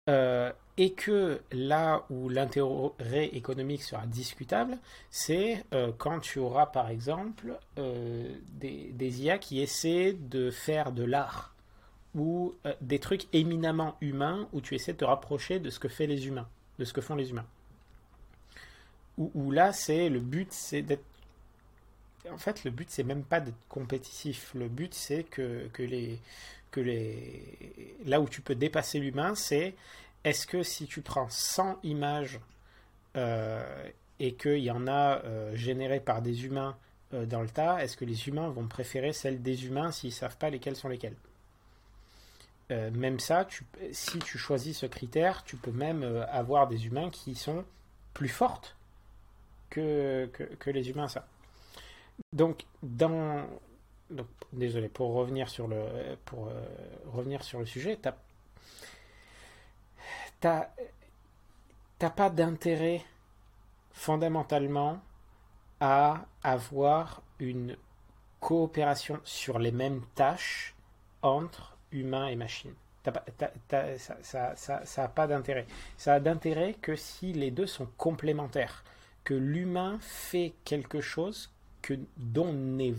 [0.09, 4.79] Euh, et que là où l'intérêt économique sera discutable,
[5.11, 11.05] c'est euh, quand tu auras par exemple euh, des, IA qui essaient de faire de
[11.05, 11.55] l'art
[12.15, 15.89] ou euh, des trucs éminemment humains où tu essaies de te rapprocher de ce que
[16.03, 17.47] les humains, de ce que font les humains.
[19.17, 21.05] Où, là, c'est le but, c'est d'être.
[22.31, 24.53] En fait, le but, c'est même pas d'être compétitif.
[24.55, 26.19] Le but, c'est que, que les
[26.71, 29.75] que les là où tu peux dépasser l'humain, c'est
[30.25, 32.41] est-ce que si tu prends 100 images
[33.17, 33.89] euh,
[34.19, 36.77] et qu'il y en a euh, générées par des humains
[37.13, 40.15] euh, dans le tas, est-ce que les humains vont préférer celles des humains s'ils ne
[40.15, 41.17] savent pas lesquelles sont lesquelles?
[42.71, 43.47] Même ça,
[43.93, 47.65] si tu choisis ce critère, tu peux même avoir des humains qui sont
[48.15, 48.75] plus fortes
[49.71, 50.29] que,
[50.59, 51.27] que, les humains, ça.
[52.33, 53.47] Donc, dans,
[54.11, 55.85] donc, désolé, pour revenir sur le,
[56.25, 56.49] pour,
[57.13, 58.09] revenir sur le sujet, tu
[60.41, 63.03] t'as pas d'intérêt
[63.93, 65.01] fondamentalement
[65.81, 67.77] à avoir une
[68.41, 70.75] coopération sur les mêmes tâches
[71.23, 72.75] entre humains et machines.
[73.05, 73.13] ça
[74.99, 75.67] n'a pas d'intérêt.
[75.97, 78.85] Ça a d'intérêt que si les deux sont complémentaires,
[79.25, 81.54] que l'humain fait quelque chose
[81.85, 82.95] que, dont n'est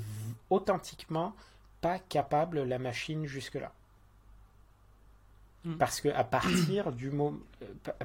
[0.51, 1.35] authentiquement
[1.81, 3.73] pas capable la machine jusque-là.
[5.63, 5.77] Mm.
[5.77, 7.31] Parce qu'à partir, du euh,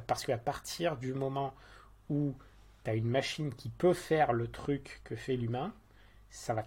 [0.06, 1.54] parce qu'à partir du moment
[2.08, 2.34] où
[2.84, 5.74] tu as une machine qui peut faire le truc que fait l'humain,
[6.30, 6.64] ça va...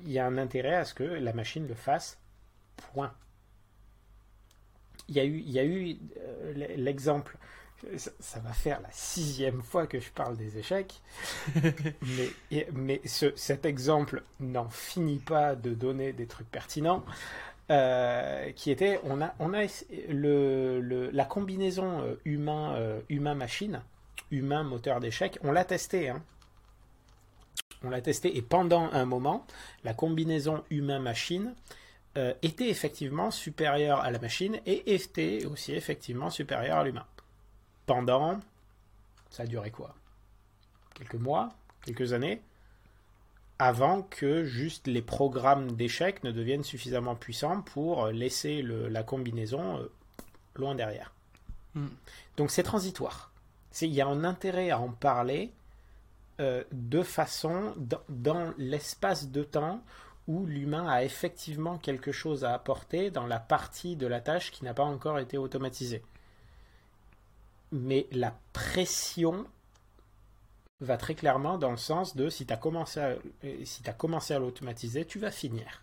[0.00, 2.18] il y a un intérêt à ce que la machine le fasse.
[2.76, 3.14] Point.
[5.08, 7.38] Il y a eu, il y a eu euh, l'exemple.
[7.96, 11.00] Ça, va faire la sixième fois que je parle des échecs,
[12.02, 17.04] mais, mais ce, cet exemple n'en finit pas de donner des trucs pertinents.
[17.70, 19.64] Euh, qui était, on a, on a
[20.10, 23.80] le, la combinaison euh, humain, euh, humain machine,
[24.30, 26.10] humain moteur d'échec, on l'a testé.
[26.10, 26.22] Hein.
[27.82, 29.46] On l'a testé et pendant un moment,
[29.82, 31.54] la combinaison humain machine
[32.42, 37.04] était effectivement supérieure à la machine et était aussi effectivement supérieure à l'humain.
[37.86, 38.40] Pendant,
[39.30, 39.94] ça a duré quoi?
[40.94, 41.50] Quelques mois,
[41.84, 42.42] quelques années
[43.58, 49.92] avant que juste les programmes d'échecs ne deviennent suffisamment puissants pour laisser la combinaison euh,
[50.56, 51.12] loin derrière.
[51.74, 51.88] Hmm.
[52.36, 53.30] Donc c'est transitoire.
[53.80, 55.52] Il y a un intérêt à en parler
[56.40, 57.74] euh, de façon
[58.08, 59.82] dans, l'espace de temps
[60.26, 64.64] où l'humain a effectivement quelque chose à apporter dans la partie de la tâche qui
[64.64, 66.02] n'a pas encore été automatisée.
[67.74, 69.48] Mais la pression
[70.78, 73.16] va très clairement dans le sens de si tu as commencé à,
[73.64, 75.82] si as commencé à l'automatiser, tu vas finir.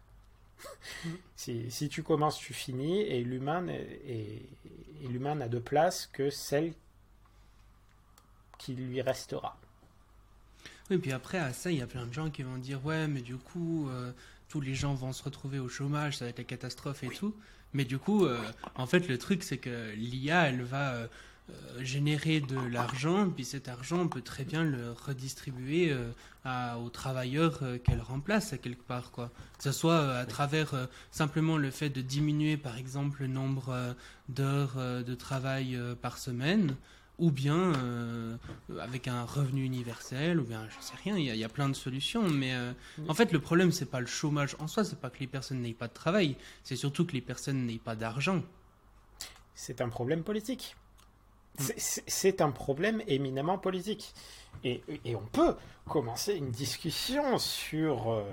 [1.36, 6.74] si, si, tu commences, tu finis, et l'humain n'a de place que celle
[8.58, 9.58] qui lui restera.
[10.90, 13.10] Oui, puis après, à ça, il y a plein de gens qui vont dire Ouais,
[13.10, 14.14] mais du coup, euh,
[14.48, 17.36] tous les gens vont se retrouver au chômage, ça va être la catastrophe et tout.
[17.74, 18.40] Mais du coup, euh,
[18.76, 20.94] en fait, le truc, c'est que l'IA, elle va.
[20.94, 21.08] Euh, euh,
[21.80, 27.60] générer de l'argent, puis cet argent, on peut très bien le redistribuer euh, aux travailleurs
[27.61, 29.32] euh, qu'elle remplace à quelque part, quoi.
[29.57, 33.95] Que ce soit à travers simplement le fait de diminuer, par exemple, le nombre
[34.30, 36.76] d'heures de travail par semaine,
[37.19, 37.73] ou bien
[38.80, 42.28] avec un revenu universel, ou bien je sais rien, il y, a plein de solutions.
[42.28, 42.56] Mais
[43.07, 45.61] en fait, le problème, c'est pas le chômage en soi, c'est pas que les personnes
[45.61, 48.41] n'aient pas de travail, c'est surtout que les personnes n'aient pas d'argent.
[49.53, 50.76] C'est un problème politique.
[51.57, 54.14] C'est un problème éminemment politique.
[54.64, 54.82] Et,
[55.15, 55.56] on peut
[55.88, 58.23] commencer une discussion sur euh,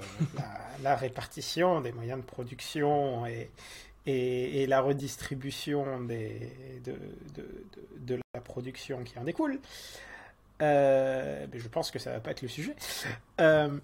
[0.82, 3.50] la, répartition des moyens de production et,
[4.66, 6.38] la redistribution de,
[8.34, 9.60] la production qui en découle.
[10.60, 12.76] Euh, je pense que ça va pas être le sujet.
[13.40, 13.78] Euh,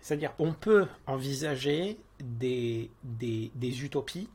[0.00, 2.90] c'est-à-dire on peut envisager des
[3.62, 4.28] utopies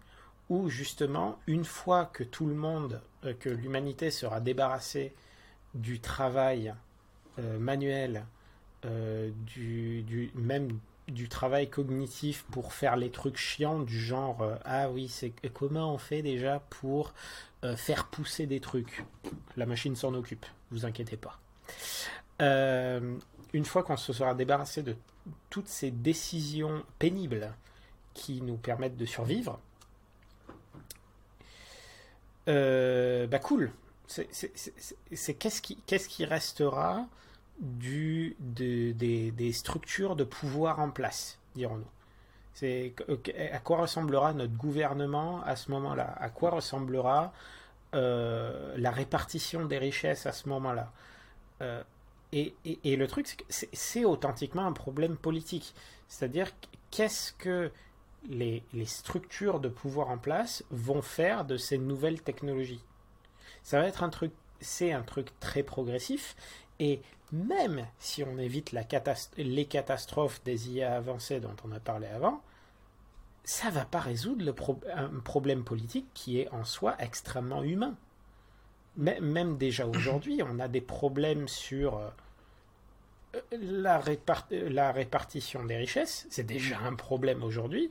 [0.54, 5.12] où justement, une fois que tout le monde, euh, que l'humanité sera débarrassée
[5.74, 6.76] du travail
[7.40, 8.26] euh, manuel,
[8.86, 10.78] euh, du, même
[11.08, 15.98] du travail cognitif pour faire les trucs chiants du genre ah oui c'est comment on
[15.98, 17.14] fait déjà pour
[17.76, 19.04] faire pousser des trucs?
[19.58, 21.40] La machine s'en occupe vous inquiétez pas.
[22.40, 24.96] Une fois qu'on se sera débarrassé de
[25.50, 27.54] toutes ces décisions pénibles
[28.14, 29.60] qui nous permettent de survivre
[32.48, 33.72] euh, bah cool.
[34.08, 37.08] C'est qu'est-ce qui, qu'est-ce qui restera
[37.60, 41.88] du, des, des, structures de pouvoir en place, dirons-nous?
[42.54, 42.94] C'est
[43.52, 46.14] à quoi ressemblera notre gouvernement à ce moment-là?
[46.20, 47.34] À quoi ressemblera
[47.96, 50.92] euh, la répartition des richesses à ce moment-là?
[51.62, 51.82] Euh,
[52.32, 52.56] et,
[52.96, 53.44] le truc, c'est que
[53.74, 55.74] c'est authentiquement un problème politique.
[56.08, 56.50] C'est-à-dire,
[56.92, 57.72] qu'est-ce que
[58.30, 62.84] les, structures de pouvoir en place vont faire de ces nouvelles technologies
[63.64, 66.36] Ça va être un truc, c'est un truc très progressif.
[66.80, 67.02] Et
[67.32, 68.84] même si on évite la
[69.38, 72.42] les catastrophes des IA avancées dont on a parlé avant,
[73.44, 74.56] ça va pas résoudre le
[74.94, 77.96] un problème politique qui est en soi extrêmement humain.
[78.98, 82.00] même déjà aujourd'hui, on a des problèmes sur
[83.52, 84.02] la,
[84.52, 86.28] la, répartition des richesses.
[86.30, 87.90] C'est déjà un problème aujourd'hui.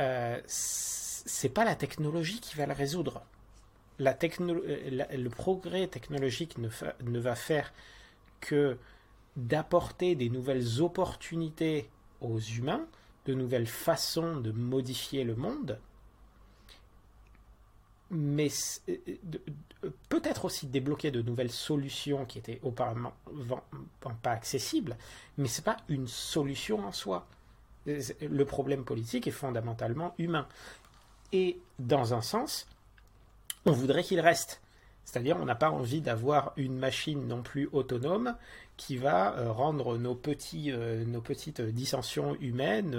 [0.00, 3.22] Euh, c'est pas la technologie qui va le résoudre.
[3.98, 6.68] La euh, le progrès technologique ne,
[7.02, 7.72] ne va faire
[8.40, 8.78] que
[9.36, 11.88] d'apporter des nouvelles opportunités
[12.20, 12.86] aux humains
[13.26, 15.78] de nouvelles façons de modifier le monde,
[18.10, 18.48] mais
[18.88, 18.94] euh,
[20.08, 23.12] peut-être aussi débloquer de nouvelles solutions qui étaient auparavant
[24.22, 24.96] pas accessibles,
[25.36, 27.26] mais ce n'est pas une solution en soi.
[27.86, 30.46] Le problème politique est fondamentalement humain.
[31.32, 32.66] Et dans un sens,
[33.66, 34.60] on voudrait qu'il reste.
[35.04, 38.36] C'est-à-dire, on n'a pas envie d'avoir une machine non plus autonome
[38.76, 42.94] qui va euh, rendre nos, petits, euh, nos petites dissensions humaines.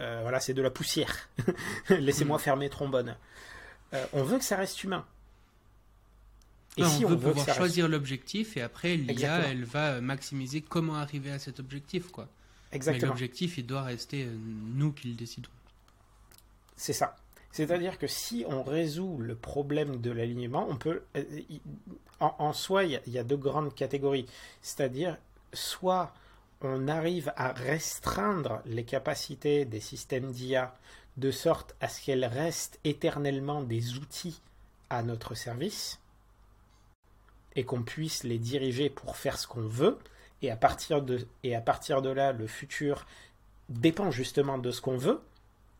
[0.00, 1.28] Euh, voilà, c'est de la poussière.
[1.88, 2.40] Laissez-moi mm.
[2.40, 3.16] fermer trombone.
[4.12, 5.04] on veut que ça reste humain.
[6.76, 11.32] Et si on, veut, pouvoir choisir l'objectif et après l'IA, elle va maximiser comment arriver
[11.32, 12.28] à cet objectif, quoi.
[12.72, 13.02] Exactement.
[13.02, 14.28] Mais l'objectif, il doit rester
[14.76, 15.50] nous qui le décidons.
[16.76, 17.16] C'est ça.
[17.52, 21.02] C'est-à-dire que si on résout le problème de l'alignement, on peut.
[21.16, 21.24] Euh,
[22.20, 24.26] en, soi, il y, a deux grandes catégories.
[24.62, 25.16] C'est-à-dire,
[25.52, 26.14] soit
[26.62, 30.74] on arrive à restreindre les capacités des systèmes d'IA
[31.16, 34.40] de sorte à ce qu'elles restent éternellement des outils
[34.90, 36.00] à notre service
[37.56, 39.98] et qu'on puisse les diriger pour faire ce qu'on veut.
[40.42, 43.06] Et à, partir de, et à partir de là, le futur
[43.68, 45.20] dépend justement de ce qu'on veut.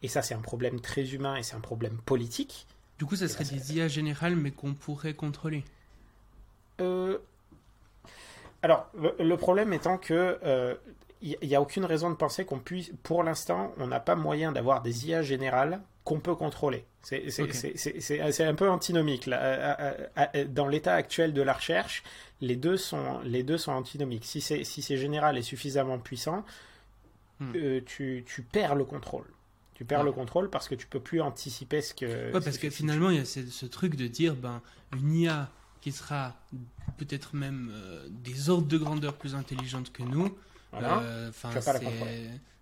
[0.02, 2.66] Et ça, c'est un problème très humain et c'est un problème politique.
[2.98, 5.65] Du coup, ça serait des IA générales, mais qu'on pourrait contrôler.
[6.81, 7.19] Euh...
[8.62, 10.38] Alors, le, problème étant que
[11.22, 14.16] il euh, n'y a aucune raison de penser qu'on puisse, pour l'instant, on n'a pas
[14.16, 16.84] moyen d'avoir des IA générales qu'on peut contrôler.
[17.02, 19.26] C'est un peu antinomique.
[19.26, 19.96] Là.
[20.48, 22.02] Dans l'état actuel de la recherche,
[22.40, 24.24] les deux sont, les deux sont antinomiques.
[24.24, 26.44] Si c'est si général et suffisamment puissant,
[27.38, 27.52] hmm.
[27.56, 29.26] euh, tu, tu perds le contrôle.
[29.74, 32.32] Tu perds le contrôle parce que tu peux plus anticiper ce que.
[32.32, 34.60] Ouais, parce que, finalement, il y a ce, truc de dire, ben,
[34.92, 35.48] une IA
[35.81, 36.35] qui sera
[36.98, 40.36] peut-être même euh, des ordres de grandeur plus intelligente que nous.
[40.74, 41.31] Euh,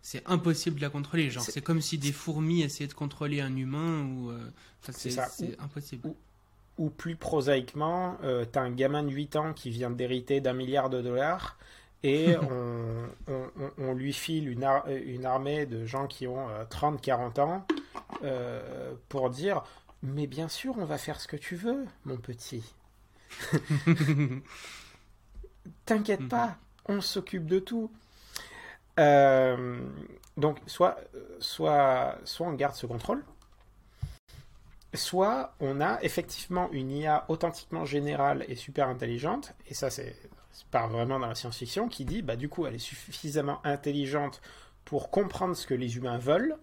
[0.00, 1.30] c'est impossible de la contrôler.
[1.30, 4.30] Genre, c'est comme si des fourmis essayaient de contrôler un humain ou.
[4.30, 4.50] Euh,
[4.90, 5.18] c'est
[5.58, 6.10] impossible.
[6.78, 10.88] Ou, plus prosaïquement, tu as un gamin de 8 ans qui vient d'hériter d'un milliard
[10.88, 11.58] de dollars
[12.02, 12.36] et
[13.78, 14.66] on, lui file une,
[15.04, 17.66] une, armée de gens qui ont 30-40 euh, ans
[18.22, 19.62] euh, pour dire
[20.02, 22.62] mais bien sûr on va faire ce que tu veux mon petit
[25.86, 26.28] t'inquiète mhm.
[26.28, 26.56] pas
[26.86, 27.90] on s'occupe de tout
[28.98, 29.80] euh,
[30.36, 30.98] donc soit,
[31.38, 33.22] soit, soit on garde ce contrôle
[34.94, 40.16] soit on a effectivement une IA authentiquement générale et super intelligente, et ça c'est
[40.70, 44.40] part vraiment dans la science-fiction, qui dit, bah, du coup, elle est suffisamment intelligente
[44.84, 46.56] pour comprendre ce que les humains veulent,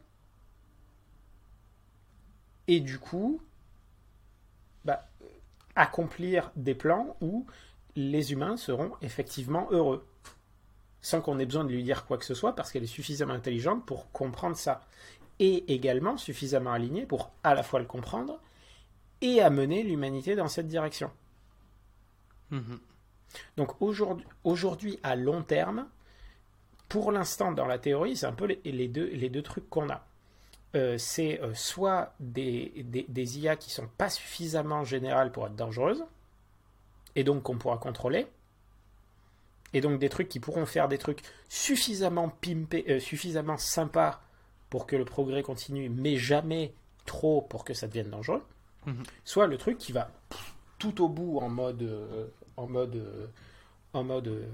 [2.67, 3.41] et du coup,
[4.83, 5.07] bah,
[5.76, 7.45] accomplir des plans où
[7.95, 10.06] les humains seront effectivement heureux,
[11.02, 13.34] sans qu'on ait besoin de lui dire quoi que ce soit, parce qu'elle est suffisamment
[13.34, 14.81] intelligente pour comprendre ça,
[15.39, 18.39] et également suffisamment alignée pour à la fois le comprendre
[19.22, 21.11] et amener l'humanité dans cette direction.
[22.52, 22.80] Mm-hmm.
[23.57, 23.81] Donc
[24.43, 25.88] aujourd'hui, à long terme,
[26.89, 30.06] pour l'instant, dans la théorie, c'est un peu les, deux, les deux trucs qu'on a.
[30.76, 36.03] Euh, c'est euh, soit des, des, IA qui sont pas suffisamment générales pour être dangereuses,
[37.15, 38.27] et donc qu'on pourra contrôler,
[39.73, 44.22] et donc des trucs qui pourront faire des trucs suffisamment pimpés, euh, suffisamment sympas
[44.69, 46.73] pour que le progrès continue, mais jamais
[47.06, 48.43] trop pour que ça devienne dangereux.
[48.85, 49.03] Mhm.
[49.23, 50.11] Soit le truc qui va
[50.77, 51.89] tout au bout en mode
[52.57, 53.02] en mode,
[53.93, 54.47] en mode,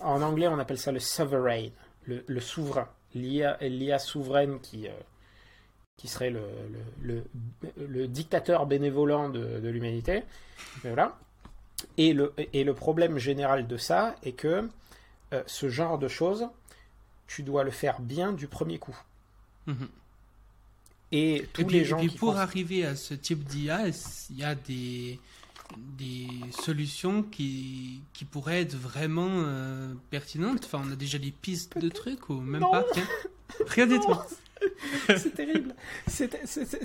[0.00, 1.70] en anglais on appelle ça le sovereign,
[2.06, 4.92] le, souverain, l'IA souveraine qui, euh,
[5.96, 6.42] qui serait le,
[7.02, 7.24] le,
[7.86, 10.22] le, dictateur bénévolent de, de l'humanité.
[10.82, 11.18] Voilà.
[11.98, 14.68] Et le, et le problème général de ça est que
[15.46, 16.46] ce genre de choses
[17.26, 18.96] tu dois le faire bien du premier coup.
[19.66, 19.88] Mhm.
[21.10, 23.44] Et tous Et puis, les gens et puis qui pour pensent- arriver à ce type
[23.44, 23.88] d'IA,
[24.30, 25.18] il y a des,
[25.76, 26.28] des
[26.60, 30.64] solutions qui, qui pourraient être vraiment euh, pertinentes.
[30.64, 32.70] Enfin, on a déjà des pistes de trucs ou même Non.
[32.70, 32.84] pas
[33.66, 34.14] Rien du tout.
[35.16, 35.74] C'est terrible.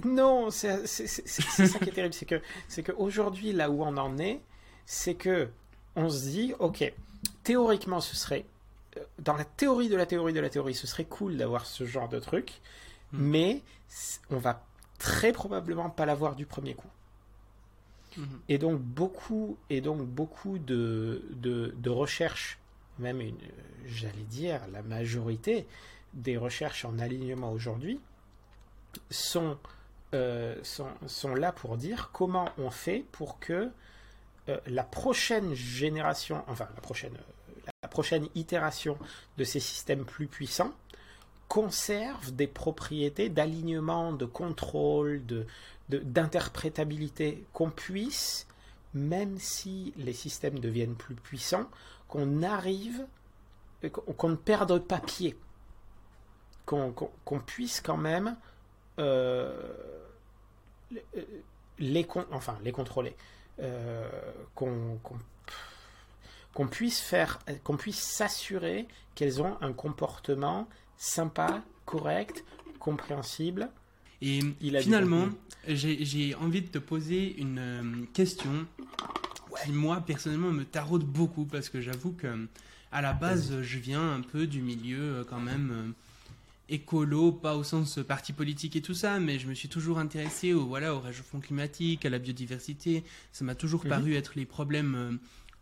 [0.05, 4.41] Non, c'est ça qui est terrible, c'est que c'est qu'aujourd'hui là où on en est,
[4.85, 5.49] c'est que
[5.95, 6.91] on se dit, ok,
[7.43, 8.45] théoriquement ce serait
[8.97, 11.85] euh, dans la théorie de la théorie de la théorie, ce serait cool d'avoir ce
[11.85, 12.61] genre de truc,
[13.11, 13.17] Mm.
[13.19, 13.61] mais
[14.29, 14.63] on va
[14.99, 16.89] très probablement pas l'avoir du premier coup.
[18.17, 18.39] Mhm.
[18.49, 22.59] Et donc beaucoup, et donc beaucoup de, de, de recherches,
[22.97, 23.21] même
[23.87, 25.65] j'allais dire la majorité
[26.13, 27.99] des recherches en alignement aujourd'hui,
[29.11, 29.57] sont,
[30.13, 33.71] euh, sont, là pour dire comment on fait pour que
[34.49, 36.81] euh, la prochaine génération, enfin la
[37.87, 38.97] prochaine, itération
[39.37, 40.71] de ces systèmes plus puissants
[41.47, 45.45] conserve des propriétés d'alignement, de contrôle, de,
[45.89, 48.47] de- d'interprétabilité, qu'on puisse,
[48.93, 51.67] même si les systèmes deviennent plus puissants,
[52.07, 53.05] qu'on arrive,
[53.91, 55.35] qu'on ne perde pas pied,
[56.69, 58.35] qu'on puisse quand même
[58.99, 59.73] euh,
[60.91, 61.03] les-
[61.79, 63.15] les, con- enfin, les contrôler,
[63.59, 64.07] euh,
[64.55, 64.99] qu'on
[66.69, 70.67] puisse faire, qu'on puisse s'assurer qu'elles ont un comportement
[70.97, 72.43] sympa, correct,
[72.79, 73.69] compréhensible.
[74.21, 75.29] Et Il finalement,
[75.67, 78.51] j'ai envie de te poser une euh, question
[79.63, 82.47] qui, moi, personnellement, me taraude beaucoup parce que j'avoue que,
[82.91, 85.93] à la base, je viens un peu du milieu quand même
[86.69, 89.99] écolo, pas au sens euh, parti politique et tout ça, mais je me suis toujours
[89.99, 93.03] intéressé au, voilà, au réchauffement climatique, à la biodiversité.
[93.31, 93.89] Ça m'a toujours Mhm.
[93.89, 95.11] paru être les problèmes, euh,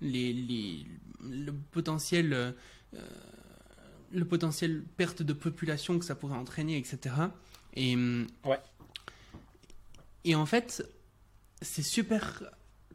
[0.01, 0.85] les, les,
[1.29, 2.33] le potentiel.
[2.33, 2.51] euh,
[2.95, 2.99] euh,
[4.13, 7.13] le potentiel perte de population que ça pourrait entraîner, etc.
[7.75, 8.57] Et, hum, Ouais.
[10.23, 10.87] et en fait,
[11.61, 12.43] c'est super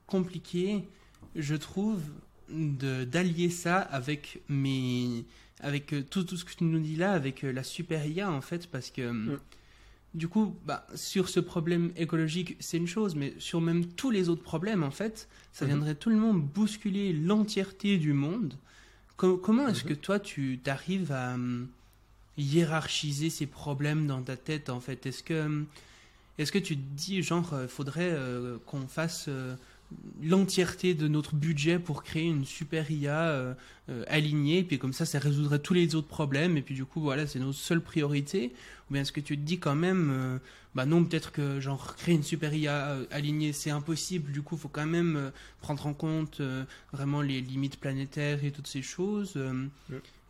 [0.06, 0.88] compliqué,
[1.36, 2.00] je trouve,
[2.48, 5.26] de d'allier ça avec mes
[5.62, 8.30] avec euh, tout, tout ce que tu nous dis là, avec euh, la super IA
[8.30, 9.38] en fait, parce que hum, Mm.
[10.14, 14.28] du coup, bah, sur ce problème écologique, c'est une chose, mais sur même tous les
[14.28, 15.70] autres problèmes, en fait, ça Mhm.
[15.70, 18.54] viendrait tout le monde bousculer l'entièreté du monde.
[19.16, 19.88] Co- comment est-ce Mhm.
[19.90, 21.36] que toi, tu t'arrives à
[22.38, 25.06] hiérarchiser ces problèmes dans ta tête, en fait?
[25.06, 25.64] Est-ce que,
[26.38, 29.54] est-ce que tu te dis, genre, euh, faudrait euh, qu'on fasse euh,
[30.22, 33.54] l'entièreté de notre budget pour créer une super IA euh,
[33.88, 36.84] euh, alignée, et puis comme ça, ça résoudrait tous les autres problèmes, et puis du
[36.84, 38.52] coup, voilà, c'est nos seules priorités.
[38.88, 40.38] Ou bien est-ce que tu te dis quand même, euh,
[40.74, 44.68] bah non, peut-être que genre créer une super IA alignée, c'est impossible, du coup, faut
[44.68, 46.40] quand même prendre en compte
[46.92, 49.38] vraiment les limites planétaires et toutes ces choses.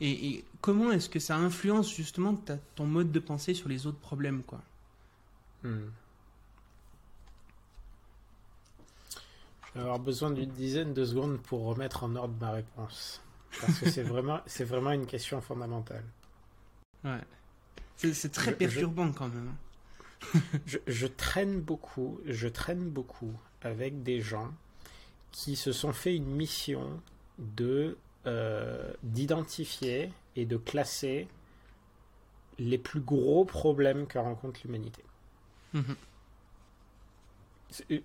[0.01, 3.87] Et, et comment est-ce que ça influence justement ta- ton mode de pensée sur les
[3.87, 4.61] autres problèmes, quoi?
[5.63, 5.69] Hmm.
[5.69, 5.75] Je
[9.55, 13.23] vais avoir besoin d'une dizaine de secondes pour remettre en ordre ma réponse.
[13.61, 16.05] Parce que c'est vraiment, c'est vraiment une question fondamentale.
[17.05, 17.21] Ouais.
[17.97, 19.55] C'est très Je- je- perturbant quand même.
[20.67, 24.53] Je, je traîne beaucoup, je traîne beaucoup avec des gens
[25.33, 27.01] qui se sont fait une mission
[27.39, 31.27] de euh, d'identifier et de classer
[32.61, 35.03] les plus gros problèmes que rencontre l'humanité.
[35.73, 35.97] Mhm.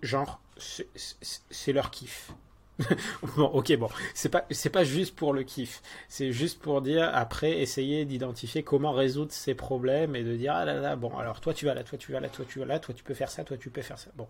[0.02, 2.32] Genre, c'est- leur kiff.
[3.38, 7.10] bon, ok, bon, c'est pas c'est pas juste pour le kiff, c'est juste pour dire
[7.14, 11.42] après essayer d'identifier comment résoudre ces problèmes et de dire ah là là bon alors
[11.42, 13.16] toi tu vas là, toi tu vas là, toi tu vas là, toi tu peux
[13.16, 14.12] faire ça, toi tu peux faire ça.
[14.16, 14.28] Bon,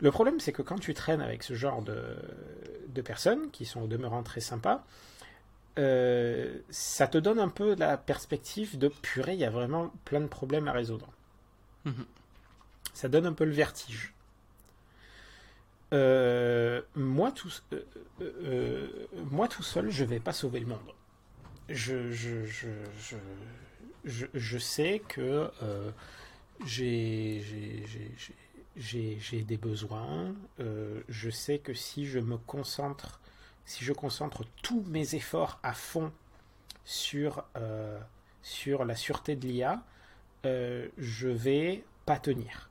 [0.00, 2.16] le problème c'est que quand tu traînes avec ce genre de
[2.88, 4.84] de personnes qui sont au demeurant très sympas,
[5.78, 10.20] euh, ça te donne un peu la perspective de purée, il y a vraiment plein
[10.20, 11.08] de problèmes à résoudre.
[11.84, 12.06] Mhm.
[12.94, 14.14] Ça donne un peu le vertige.
[15.92, 17.82] Euh, moi, tout, euh,
[18.20, 20.78] euh, moi tout seul, je vais pas sauver le monde.
[21.68, 22.12] Je,
[24.58, 25.50] sais que
[26.66, 27.42] j'ai
[29.46, 30.34] des besoins.
[31.08, 33.20] je sais que si je me concentre,
[33.64, 36.12] si je concentre tous mes efforts à fond
[36.84, 39.82] sur, la sûreté de l'IA,
[40.44, 42.68] je vais pas tenir.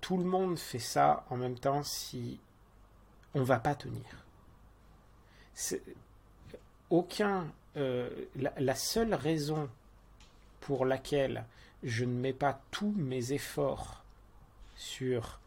[0.00, 2.38] Tout le monde fait ça en même temps, si
[3.34, 4.04] on va pas tenir.
[6.90, 9.68] Aucun, euh, la, la seule raison
[10.60, 11.44] pour laquelle
[11.82, 14.02] je ne mets pas tous mes efforts
[14.76, 15.38] sur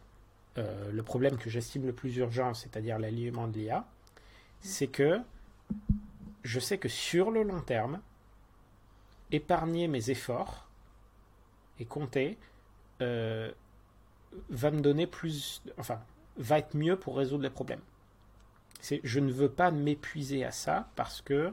[0.57, 3.85] euh, le problème que j'estime le plus urgent, c'est-à-dire l'alignement de l'IA,
[4.61, 5.21] c'est que
[6.43, 8.01] je sais que sur le long terme,
[9.31, 10.67] épargner mes efforts
[11.79, 12.37] et compter
[13.01, 13.51] euh,
[14.49, 15.99] va me donner plus, enfin,
[16.37, 17.81] va être mieux pour résoudre les problèmes.
[18.79, 21.51] C'est, je ne veux pas m'épuiser à ça parce que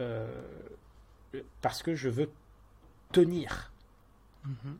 [0.00, 0.42] euh,
[1.62, 2.30] parce que je veux
[3.12, 3.72] tenir.
[4.44, 4.78] Mhm.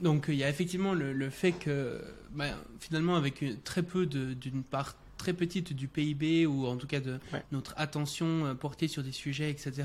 [0.00, 4.96] Donc il y a effectivement le, fait que bah, finalement avec très peu d'une part
[5.22, 7.20] très petite du PIB ou en tout cas de
[7.52, 9.84] notre attention euh, portée sur des sujets, etc.,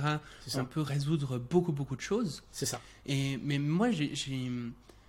[0.55, 2.41] on peut résoudre beaucoup beaucoup de choses.
[2.51, 2.81] C'est ça.
[3.05, 4.11] Et, mais moi j'ai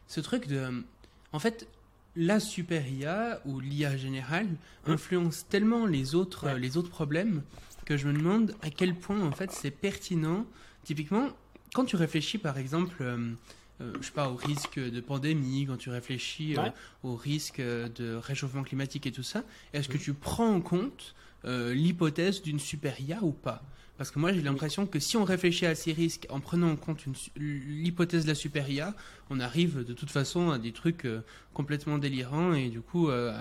[0.06, 0.84] ce truc de...
[1.32, 1.66] En fait,
[2.14, 4.48] la super IA ou l'IA générale
[4.86, 7.42] hein influence tellement les autres, les autres problèmes
[7.86, 10.44] que je me demande à quel point en fait c'est pertinent.
[10.84, 11.28] Typiquement,
[11.72, 13.32] quand tu réfléchis par exemple, euh,
[13.80, 16.68] euh, je sais pas, au risque de pandémie, quand tu réfléchis euh,
[17.02, 22.42] au risque de réchauffement climatique et tout ça, est-ce que tu prends en compte l'hypothèse
[22.42, 23.62] d'une super IA ou pas?
[23.98, 26.76] Parce que moi, j'ai l'impression que si on réfléchit à ces risques en prenant en
[26.76, 27.04] compte
[27.36, 28.94] l'hypothèse de la super IA,
[29.28, 33.36] on arrive de toute façon à des trucs euh, complètement délirants et du coup, euh,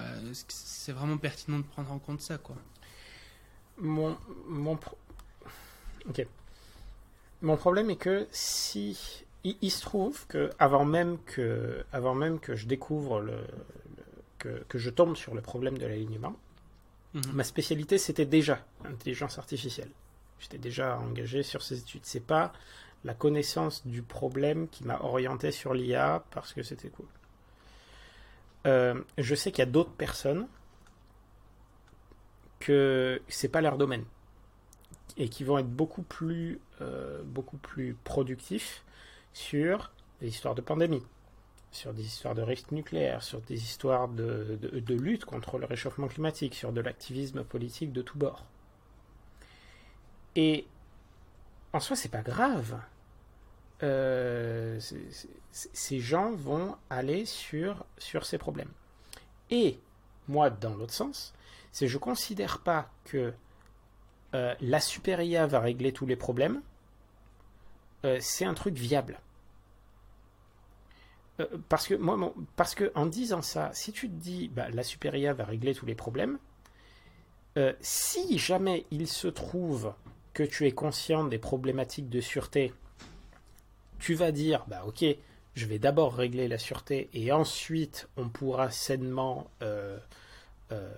[0.47, 2.55] c'est vraiment pertinent de prendre en compte ça, quoi.
[3.77, 4.17] Mon,
[4.47, 4.79] mon,
[6.09, 6.25] ok.
[7.43, 8.97] Mon problème est que si
[9.43, 13.37] il, se trouve que avant même que, avant même que je découvre le,
[14.39, 16.35] que, que, je tombe sur le problème de l'alignement,
[17.13, 17.21] mhm.
[17.33, 19.91] ma spécialité c'était déjà l'intelligence artificielle.
[20.39, 22.01] J'étais déjà engagé sur ces études.
[22.03, 22.53] C'est pas
[23.03, 27.07] la connaissance du problème qui m'a orienté sur l'IA parce que c'était cool.
[28.65, 30.47] Euh, je sais qu'il y a d'autres personnes
[32.59, 34.03] que c'est pas leur domaine
[35.15, 38.83] et qui vont être beaucoup plus, euh, beaucoup plus productifs
[39.37, 41.03] sur des histoires de pandémie,
[41.71, 44.57] sur des histoires de risques nucléaires, sur des histoires de,
[44.89, 48.45] lutte contre le réchauffement climatique, sur de l'activisme politique de tous bords.
[50.35, 50.65] Et
[51.71, 52.79] en soi, c'est pas grave.
[53.83, 54.79] Euh,
[55.51, 58.71] ces gens vont aller sur, sur ces problèmes.
[59.51, 59.79] Et
[60.27, 61.35] moi, dans l'autre sens,
[61.71, 63.33] c'est je considère pas que
[64.33, 66.63] euh, la super IA va régler tous les problèmes.
[68.03, 69.19] Euh, c'est un truc viable.
[71.69, 75.15] Parce que moi, parce que en disant ça, si tu te dis bah, la super
[75.15, 76.37] IA va régler tous les problèmes,
[77.81, 79.93] si jamais il se trouve
[80.33, 82.71] que tu es conscient des problématiques de sûreté,
[83.99, 85.03] tu vas dire, bah ok,
[85.55, 89.97] je vais d'abord régler la sûreté et ensuite on pourra sainement euh,
[90.71, 90.93] euh,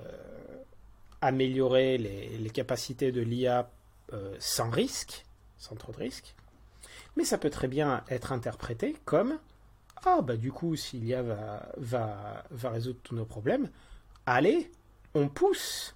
[1.22, 3.72] améliorer les, capacités de l'IA
[4.12, 5.26] euh, sans risque,
[5.58, 6.36] sans trop de risque.
[7.16, 9.40] Mais ça peut très bien être interprété comme
[10.06, 13.70] ah bah du coup si l'IA va, va, va résoudre tous nos problèmes,
[14.26, 14.72] allez,
[15.14, 15.96] on pousse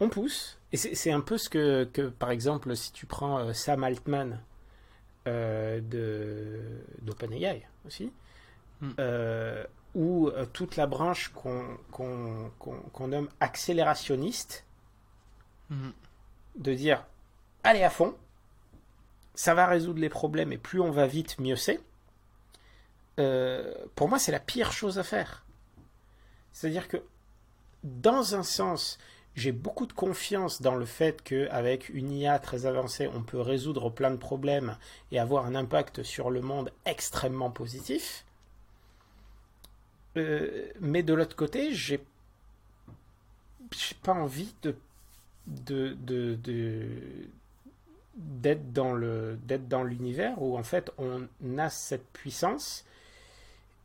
[0.00, 0.58] on pousse.
[0.72, 4.40] Et c'est un peu ce que, par exemple, si tu prends euh, Sam Altman
[5.26, 5.80] euh,
[7.00, 8.12] d'OpenAI aussi,
[8.80, 8.90] hmm.
[8.98, 9.64] euh,
[9.94, 14.64] ou euh, toute la branche qu'on nomme accélérationniste,
[15.70, 15.90] hmm.
[16.56, 17.04] de dire
[17.62, 18.14] allez à fond,
[19.34, 21.80] ça va résoudre les problèmes et plus on va vite, mieux c'est.
[23.16, 25.44] Pour moi, c'est la pire chose à faire.
[26.52, 26.98] C'est-à-dire que,
[27.82, 28.98] dans un sens,
[29.34, 33.90] j'ai beaucoup de confiance dans le fait qu'avec une IA très avancée, on peut résoudre
[33.90, 34.76] plein de problèmes
[35.10, 38.24] et avoir un impact sur le monde extrêmement positif.
[40.16, 42.00] Euh, mais de l'autre côté, j'ai
[44.02, 44.76] pas envie de
[48.16, 51.28] d'être dans le d'être dans l'univers où en fait on
[51.58, 52.84] a cette puissance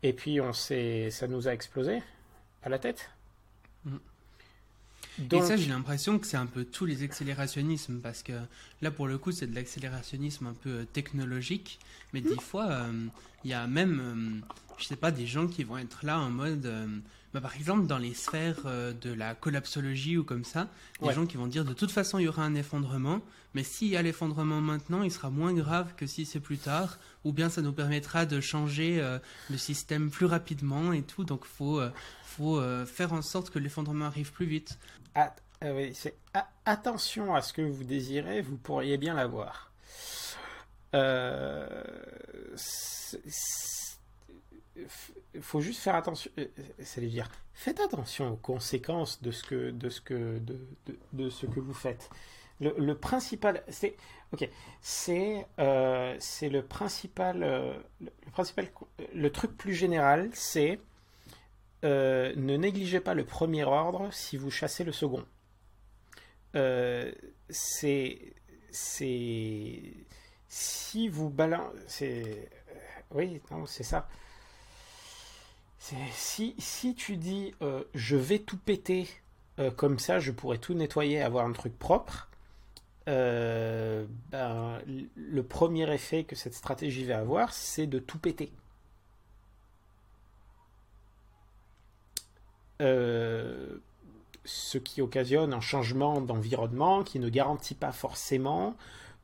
[0.03, 2.01] et puis on s'est ça nous a explosé
[2.63, 3.09] à la tête.
[3.85, 3.97] Mm.
[5.31, 8.33] Et ça, j'ai l'impression que c'est un peu tous les accélérationnismes, parce que
[8.81, 11.79] là, pour le coup, c'est de l'accélérationnisme un peu euh, technologique,
[12.13, 13.07] mais des fois, euh,
[13.43, 16.29] il y a même, euh, je sais pas, des gens qui vont être là en
[16.29, 16.71] mode,
[17.33, 20.67] bah, par exemple, dans les sphères de la collapsologie ou comme ça,
[21.01, 23.21] des gens qui vont dire de toute façon, il y aura un effondrement,
[23.53, 26.97] mais s'il y a l'effondrement maintenant, il sera moins grave que si c'est plus tard,
[27.23, 29.01] ou bien ça nous permettra de changer
[29.49, 31.81] le système plus rapidement et tout, donc faut
[32.23, 34.77] faut faire en sorte que l'effondrement arrive plus vite.
[35.15, 36.15] Ah, oui, c'est
[36.65, 39.71] attention à ce que vous désirez, vous pourriez bien l'avoir.
[40.95, 41.83] Euh,
[45.41, 46.31] faut juste faire attention.
[46.37, 46.47] Euh,
[46.79, 50.39] c'est dire, faites attention aux conséquences de ce que de ce que
[51.13, 52.09] de, ce que vous faites.
[52.61, 53.95] Le, principal, c'est
[54.33, 54.49] ok,
[54.81, 57.39] c'est euh, c'est le principal,
[58.01, 58.67] le, principal,
[59.13, 60.79] le truc plus général, c'est
[61.85, 65.25] euh, ne négligez pas le premier ordre si vous chassez le second.
[66.55, 67.11] euh,
[67.49, 68.33] c'est
[68.71, 69.93] c'est
[70.47, 72.49] si vous balancez
[73.11, 74.07] oui non c'est ça
[76.13, 79.07] si tu dis euh, je vais tout péter
[79.59, 82.27] euh, comme ça je pourrais tout nettoyer avoir un truc propre
[83.07, 84.79] ben,
[85.15, 88.51] le premier effet que cette stratégie va avoir c'est de tout péter.
[94.45, 98.75] Ce qui occasionne un changement d'environnement qui ne garantit pas forcément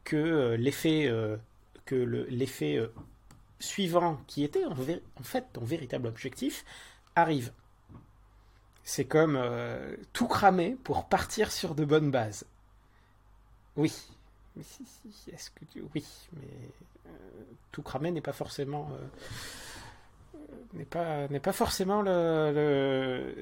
[0.06, 1.36] que euh, l'effet euh,
[1.86, 2.88] que l'effet euh,
[3.60, 4.76] suivant qui était en,
[5.24, 6.66] fait ton véritable objectif
[7.16, 7.52] arrive.
[8.84, 9.42] C'est comme
[10.14, 12.46] tout cramer pour partir sur de bonnes bases.
[13.76, 13.94] Oui.
[14.58, 16.48] Est-ce que oui, mais
[17.72, 18.90] tout cramer n'est pas forcément
[20.74, 23.34] n'est pas n'est pas forcément le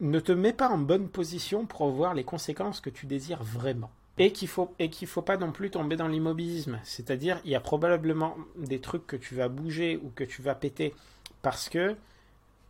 [0.00, 3.90] ne te mets pas en bonne position pour voir les conséquences que tu désires vraiment.
[4.18, 7.54] Et qu'il faut et qu'il faut pas non plus tomber dans l'immobilisme, c'est-à-dire il y
[7.54, 10.94] a probablement des trucs que tu vas bouger ou que tu vas péter
[11.40, 11.96] parce que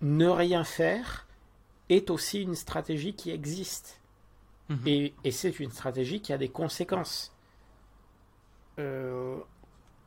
[0.03, 1.27] ne rien faire
[1.89, 4.01] est aussi une stratégie qui existe.
[4.69, 5.11] Mhm.
[5.25, 7.35] Et, c'est une stratégie qui a des conséquences.
[8.79, 9.37] Euh,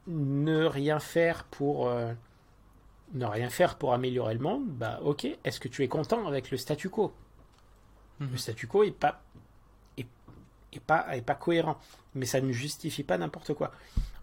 [0.08, 2.14] ne rien faire pour euh,
[3.14, 6.52] ne rien faire pour améliorer le monde, bah ok, est-ce que tu es content avec
[6.52, 7.14] le statu quo?
[8.20, 8.30] Mhm.
[8.32, 9.22] Le statu quo est pas,
[10.80, 11.78] pas, est pas cohérent,
[12.14, 13.72] mais ça ne justifie pas n'importe quoi.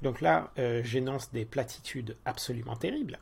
[0.03, 3.19] Donc là, euh, j'énonce des platitudes absolument terribles,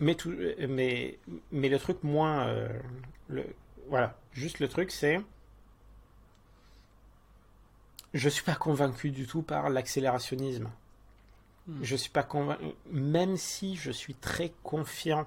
[0.00, 0.34] mais, tout,
[0.68, 1.18] mais,
[1.52, 2.46] mais le truc moins...
[2.48, 2.68] Euh,
[3.28, 3.44] le,
[3.88, 5.20] voilà, juste le truc c'est...
[8.14, 10.70] Je suis pas convaincu du tout par l'accélérationnisme.
[11.66, 11.82] Hmm.
[11.82, 15.26] Je suis pas convaincu, même si je suis très confiant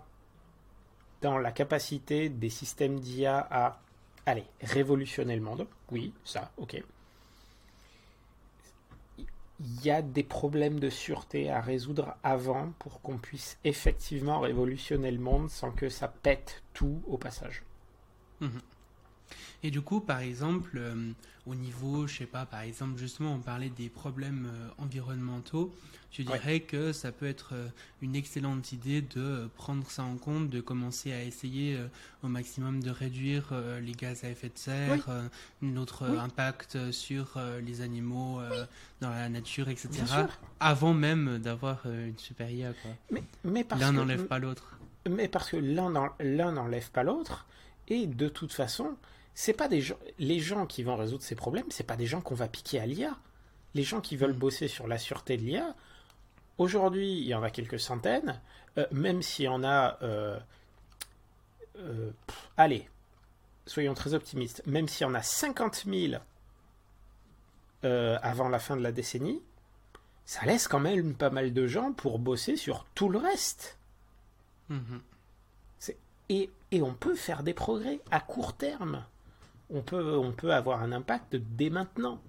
[1.21, 3.79] dans la capacité des systèmes d'IA à,
[4.25, 5.67] aller révolutionner le monde.
[5.91, 6.83] Oui, ça, ok.
[9.59, 15.11] Il y a des problèmes de sûreté à résoudre avant pour qu'on puisse effectivement révolutionner
[15.11, 17.63] le monde sans que ça pète tout au passage.
[18.39, 18.59] Hmm.
[19.63, 21.11] Et du coup, par exemple, euh,
[21.47, 25.73] au niveau, je sais pas, par exemple, justement, on parlait des problèmes euh, environnementaux.
[26.11, 27.67] Je dirais que ça peut être euh,
[28.01, 31.77] une excellente idée de prendre ça en compte, de commencer à essayer
[32.23, 35.05] au maximum de réduire les gaz à effet de serre,
[35.61, 38.39] notre impact sur les animaux
[39.01, 39.89] dans la nature, etc.
[40.59, 42.71] Avant même d'avoir une super IA.
[43.11, 44.79] Mais, mais l'un n'enlève pas l'autre.
[45.07, 45.91] Mais parce que l'un
[46.51, 47.45] n'enlève pas l'autre,
[47.89, 48.95] et de toute façon,
[49.39, 52.21] c'est pas des gens, les gens qui vont résoudre ces problèmes, c'est pas des gens
[52.21, 53.15] qu'on va piquer à l'IA.
[53.75, 54.39] Les gens qui veulent mm.
[54.39, 55.75] bosser sur la sûreté de l'IA,
[56.57, 58.41] aujourd'hui, il y en a quelques centaines,
[58.79, 60.39] euh, même s'il y en a, euh,
[61.77, 62.09] euh,
[62.57, 62.89] allez,
[63.67, 66.19] soyons très optimistes, même s'il y en a 50 000
[67.83, 69.43] avant la fin de la décennie,
[70.25, 73.77] ça laisse quand même pas mal de gens pour bosser sur tout le reste.
[74.71, 75.93] Mm-hmm.
[76.29, 79.05] Et, et on peut faire des progrès à court terme
[79.69, 82.21] on peut, avoir un impact dès maintenant.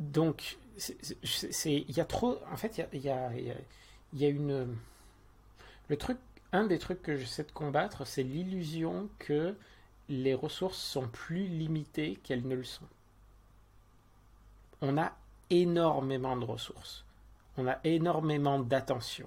[0.00, 0.58] Donc,
[1.64, 2.38] il y a trop.
[2.50, 4.76] En fait, il y a, une.
[6.52, 9.54] Un des trucs que j'essaie de combattre, c'est l'illusion que
[10.08, 12.86] les ressources sont plus limitées qu'elles ne le sont.
[14.80, 15.12] On a
[15.50, 17.04] énormément de ressources.
[17.56, 19.26] On a énormément d'attention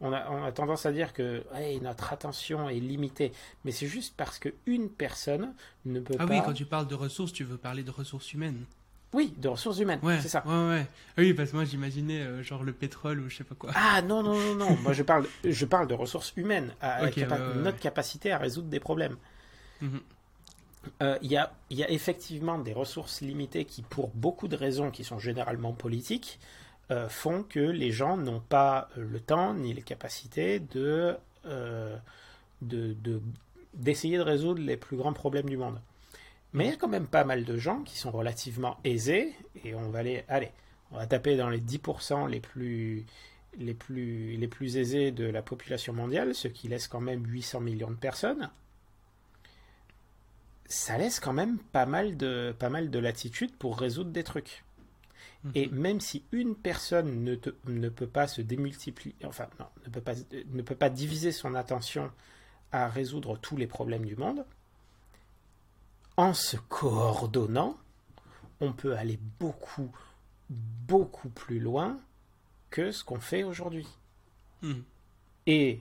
[0.00, 1.44] on a, tendance à dire que
[1.82, 3.32] notre attention est limitée,
[3.64, 5.54] mais c'est juste parce qu'une personne
[5.84, 6.24] ne peut pas.
[6.24, 8.64] Ah oui, quand tu parles de ressources, tu veux parler de ressources humaines.
[9.12, 10.44] Oui, de ressources humaines, ouais, c'est ça.
[10.46, 10.86] Ouais, ouais.
[11.16, 13.72] Ah oui, parce que moi j'imaginais euh, genre le pétrole ou je sais pas quoi.
[13.74, 14.76] Ah non, non, non, non.
[14.82, 17.10] moi je parle, je parle de ressources humaines, à,
[17.56, 19.16] notre capacité à résoudre des problèmes.
[19.80, 20.00] Mhm.
[21.02, 24.90] Euh, il y, a, y, a, effectivement des ressources limitées qui, pour beaucoup de raisons
[24.90, 26.38] qui sont généralement politiques,
[26.90, 31.96] euh, font que les gens n'ont pas euh, le temps ni les capacités euh,
[32.62, 32.96] de,
[33.74, 35.80] d'essayer de, résoudre les plus grands problèmes du monde.
[36.52, 39.32] Mais il y a quand même pas mal de gens qui sont relativement aisés,
[39.64, 40.50] et on va aller, allez,
[40.90, 43.06] on va taper dans les 10% les plus,
[43.56, 47.60] les, plus, les plus aisés de la population mondiale, ce qui laisse quand même 800
[47.60, 48.50] millions de personnes.
[50.66, 54.64] Ça laisse quand même pas mal de, pas mal de latitude pour résoudre des trucs.
[55.54, 55.78] Et mhm.
[55.78, 57.36] même si une personne ne,
[57.66, 60.14] ne peut pas se démultiplier, enfin, non, ne peut, pas,
[60.52, 62.10] ne peut pas diviser son attention
[62.72, 64.44] à résoudre tous les problèmes du monde,
[66.16, 67.78] en se coordonnant,
[68.60, 69.90] on peut aller beaucoup,
[70.50, 71.98] beaucoup plus loin
[72.68, 73.88] que ce qu'on fait aujourd'hui.
[74.62, 74.84] Mhm.
[75.46, 75.80] Et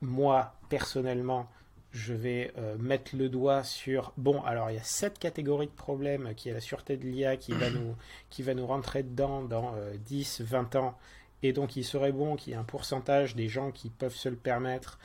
[0.00, 1.48] moi, personnellement,
[1.96, 5.72] je vais euh, mettre le doigt sur bon alors il y a cette catégorie de
[5.72, 7.96] problèmes qui est la sûreté de l'IA qui va nous
[8.30, 10.98] qui va nous rentrer dedans dans 10 20 ans.
[11.42, 14.28] Et donc il serait bon qu'il y ait un pourcentage des gens qui peuvent se
[14.28, 14.98] le permettre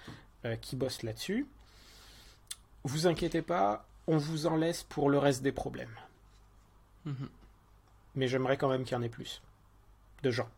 [0.61, 1.47] qui bossent là-dessus.
[2.83, 5.95] Vous inquiétez pas on vous en laisse pour le reste des problèmes.
[7.05, 7.29] Mhm.
[8.15, 9.41] mais j'aimerais quand même qu'il y en ait plus
[10.21, 10.49] de gens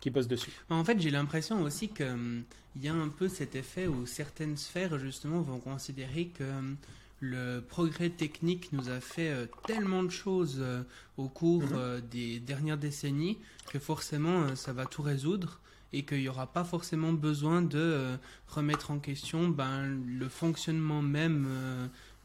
[0.00, 0.50] qui bossent dessus.
[0.68, 2.42] En fait, j'ai l'impression aussi qu'il hum,
[2.80, 6.76] y a un peu cet effet où certaines sphères, justement, vont considérer que hum,
[7.20, 10.82] le progrès technique nous a fait euh, tellement de choses euh,
[11.18, 11.72] au cours mhm.
[11.74, 13.38] euh, des dernières décennies
[13.70, 15.60] que forcément ça va tout résoudre
[15.92, 18.16] et qu'il n'y aura pas forcément besoin de
[18.48, 21.48] remettre en question ben, le fonctionnement même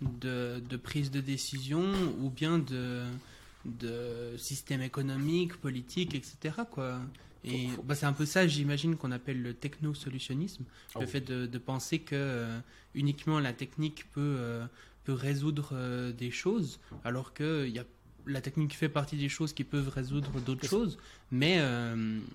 [0.01, 1.83] de, de, prise de décision
[2.21, 3.03] ou bien de,
[3.65, 6.61] de système économique, politique, etc.
[6.69, 6.99] Quoi.
[7.45, 10.63] Et bah, c'est un peu ça, j'imagine, qu'on appelle le techno-solutionnisme.
[10.95, 12.59] le ah fait de, penser que euh,
[12.95, 14.65] uniquement la technique peut, euh,
[15.03, 17.83] peut résoudre euh, des choses, alors que y a,
[18.25, 20.97] la technique fait partie des choses qui peuvent résoudre d'autres choses,
[21.31, 21.61] mais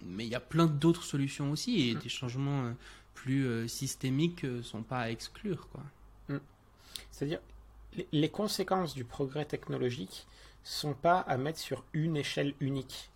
[0.06, 1.98] mais il y a plein d'autres solutions aussi, et mm.
[1.98, 2.72] des changements
[3.14, 5.68] plus systémiques ne sont pas à exclure.
[5.72, 5.82] Quoi.
[6.28, 6.40] Mm.
[7.10, 7.40] C'est-à-dire,
[8.12, 10.26] les conséquences du progrès technologique
[10.62, 13.10] sont pas à mettre sur une échelle unique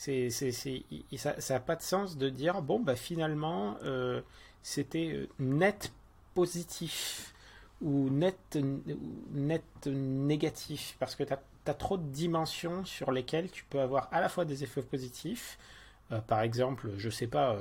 [0.00, 4.22] c'est, ça n'a pas de sens de dire, bon, bah, finalement, euh,
[4.62, 5.92] c'était euh, net
[6.34, 7.34] positif
[7.82, 8.58] ou net,
[9.32, 14.20] net négatif, parce que tu as, trop de dimensions sur lesquelles tu peux avoir à
[14.20, 15.58] la fois des effets positifs,
[16.12, 17.58] euh, par exemple, je sais pas,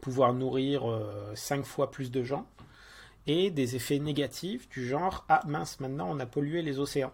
[0.00, 0.82] pouvoir nourrir
[1.34, 2.46] 5 fois plus de gens,
[3.26, 7.12] et des effets négatifs du genre, ah mince, maintenant on a pollué les océans.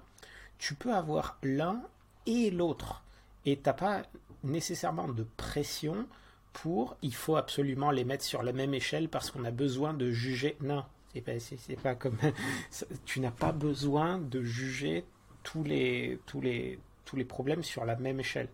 [0.58, 1.82] Tu peux avoir l'un
[2.26, 3.02] et l'autre.
[3.44, 4.02] Et t'as pas
[4.44, 6.06] nécessairement de pression
[6.52, 10.10] pour il faut absolument les mettre sur la même échelle parce qu'on a besoin de
[10.10, 10.56] juger.
[10.60, 12.18] Non, c'est pas, c'est, pas comme.
[13.04, 15.04] tu n'as pas besoin de juger
[15.42, 18.48] tous les, tous les, tous les problèmes sur la même échelle.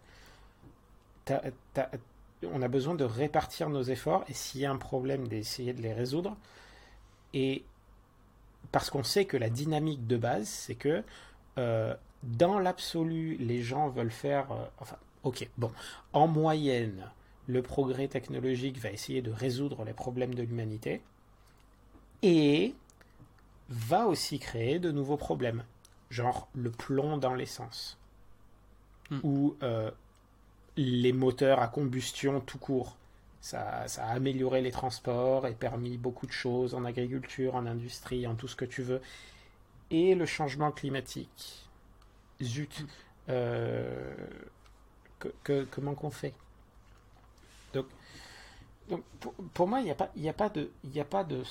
[1.30, 5.82] on a besoin de répartir nos efforts et s'il y a un problème, d'essayer de
[5.82, 6.36] les résoudre.
[7.32, 7.64] Et
[8.70, 11.02] parce qu'on sait que la dynamique de base, c'est que
[11.58, 14.52] euh, dans l'absolu, les gens veulent faire.
[14.52, 15.72] Euh, enfin, Ok, bon.
[16.12, 17.10] En moyenne,
[17.46, 21.02] le progrès technologique va essayer de résoudre les problèmes de l'humanité
[22.22, 22.74] et
[23.70, 25.64] va aussi créer de nouveaux problèmes,
[26.10, 27.98] genre le plomb dans l'essence
[29.10, 29.20] hmm.
[29.22, 29.90] ou euh,
[30.76, 32.96] les moteurs à combustion tout court.
[33.40, 38.26] Ça, ça, a amélioré les transports et permis beaucoup de choses en agriculture, en industrie,
[38.26, 39.02] en tout ce que tu veux.
[39.90, 41.68] Et le changement climatique.
[42.42, 42.80] Zut.
[42.80, 42.86] Hmm.
[43.30, 44.14] Euh,
[45.70, 46.34] comment qu'on fait
[47.72, 47.86] Donc,
[49.54, 51.42] pour, moi, il n'y a pas, a pas de, il a pas de,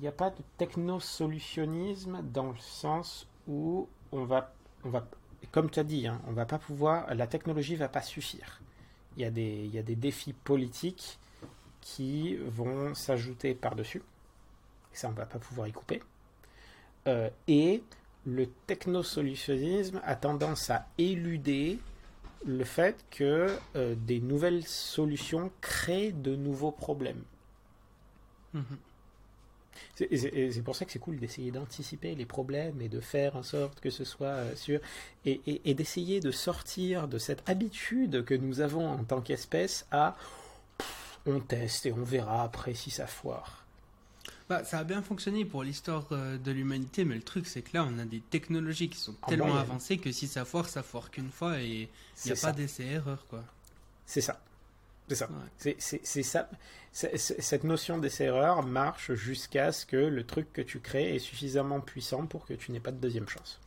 [0.00, 4.52] il a pas de technosolutionnisme dans le sens où on va,
[4.84, 5.06] on va,
[5.50, 8.60] comme tu as dit, hein, on va pas pouvoir, la technologie va pas suffire.
[9.16, 11.18] Il y a des, il y a des défis politiques
[11.80, 14.02] qui vont s'ajouter par-dessus.
[14.92, 16.02] Ça, on va pas pouvoir y couper.
[17.08, 17.82] Euh, et
[18.24, 21.78] le technosolutionnisme a tendance à éluder
[22.44, 27.22] le fait que euh, des nouvelles solutions créent de nouveaux problèmes.
[28.54, 28.78] Mhm.
[29.94, 33.80] C'est pour ça que c'est cool d'essayer d'anticiper les problèmes et de faire en sorte
[33.80, 34.80] que ce soit euh, sûr
[35.24, 40.16] et, d'essayer de sortir de cette habitude que nous avons en tant qu'espèce à
[41.24, 43.61] on teste et on verra après si ça foire.
[44.48, 47.76] Bah, ça a bien fonctionné pour l'histoire euh, de l'humanité, mais le truc, c'est que
[47.76, 51.10] là, on a des technologies qui sont tellement avancées que si ça foire, ça foire
[51.10, 51.88] qu'une fois et
[52.24, 53.44] il n'y a pas d'essai-erreur, quoi.
[54.06, 54.40] C'est ça.
[55.08, 55.28] C'est ça.
[55.78, 56.48] C'est ça.
[56.92, 62.26] Cette notion d'essai-erreur marche jusqu'à ce que le truc que tu crées est suffisamment puissant
[62.26, 63.60] pour que tu n'aies pas de deuxième chance.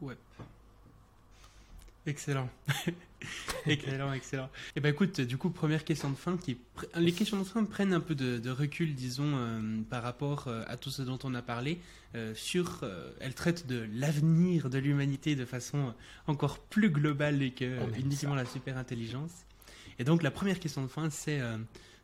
[0.00, 0.16] Ouais.
[2.08, 2.48] Excellent.
[3.66, 4.46] excellent, excellent.
[4.46, 6.38] Et eh ben écoute, du coup, première question de fin.
[6.38, 6.56] Qui...
[6.96, 10.78] Les questions de fin prennent un peu de, recul, disons, euh, par rapport euh, à
[10.78, 11.80] tout ce dont on a parlé.
[12.14, 12.86] Euh, sur,
[13.20, 15.92] elles traitent de l'avenir de l'humanité de façon
[16.26, 19.44] encore plus globale que uniquement la super intelligence.
[19.98, 21.40] Et donc, la première question de fin, c'est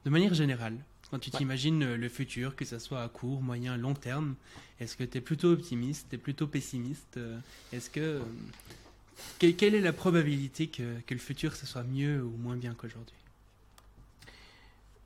[0.05, 0.77] de manière générale,
[1.11, 4.35] quand tu t'imagines le futur, que ce soit à court, moyen, long terme,
[4.81, 7.19] est-ce que tu es plutôt optimiste, tu es plutôt pessimiste
[7.73, 8.21] Est-ce que
[9.39, 13.17] quelle est la probabilité que, le futur ce soit mieux ou moins bien qu'aujourd'hui?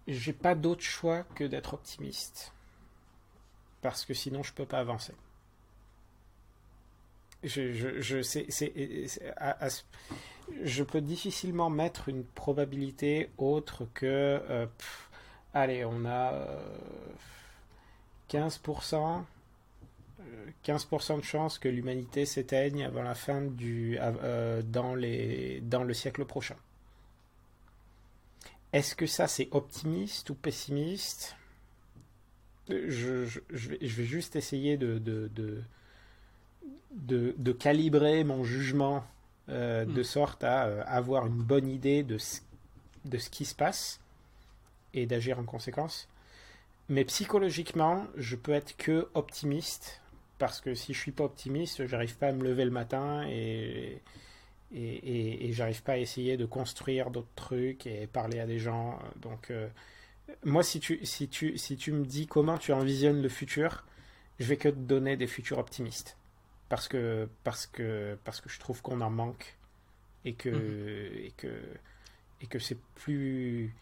[0.07, 2.53] J'ai pas d'autre choix que d'être optimiste.
[3.83, 5.13] Parce que sinon je peux pas avancer.
[7.45, 8.03] Je,
[10.83, 14.07] peux difficilement mettre une probabilité autre que.
[14.07, 14.67] Euh,
[15.55, 16.49] allez, on a.
[18.31, 19.25] 15%,
[20.65, 25.95] 15% de chance que l'humanité s'éteigne avant la fin du euh, dans les dans le
[25.95, 26.57] siècle prochain.
[28.73, 31.37] Est-ce que ça c'est optimiste ou pessimiste?
[32.69, 33.41] Je, je,
[33.71, 35.31] vais, juste essayer de, de,
[36.91, 39.05] de, de, calibrer mon jugement
[39.49, 40.05] euh, de hmm.
[40.05, 42.41] sorte à euh, avoir une bonne idée de ce,
[43.07, 44.01] de ce qui se passe
[44.93, 46.11] et d'agir en conséquence.
[46.91, 50.03] Mais psychologiquement, je peux être que optimiste
[50.39, 54.01] parce que si je suis pas optimiste, j'arrive pas à me lever le matin et,
[54.73, 58.99] et, et, j'arrive pas à essayer de construire d'autres trucs et parler à des gens.
[59.17, 59.69] Donc, euh,
[60.45, 63.85] moi, si tu, si, tu, si tu me dis comment tu envisionnes le futur,
[64.39, 66.17] je vais que te donner des futurs optimistes.
[66.69, 69.57] Parce que, parce que, parce que je trouve qu'on en manque
[70.25, 71.25] et que, mhm.
[71.25, 71.63] et que,
[72.43, 73.75] et que c'est plus.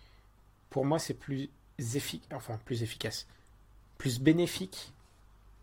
[0.71, 3.27] Pour moi, c'est plus efficace, enfin, plus efficace,
[3.99, 4.93] plus bénéfique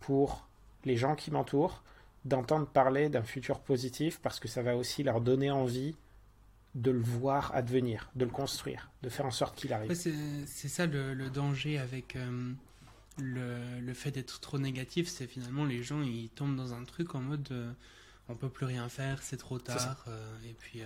[0.02, 0.48] pour
[0.86, 1.84] les gens qui m'entourent
[2.26, 5.96] d'entendre parler d'un futur positif parce que ça va aussi leur donner envie
[6.76, 9.94] de le voir advenir, de le construire, de faire en sorte qu'il arrive.
[9.94, 12.54] c'est ça le, danger avec euh,
[13.20, 17.14] le, le, fait d'être trop négatif, c'est finalement les gens ils tombent dans un truc
[17.14, 17.72] en mode euh,
[18.28, 20.82] on peut plus rien faire, c'est trop tard, euh, et puis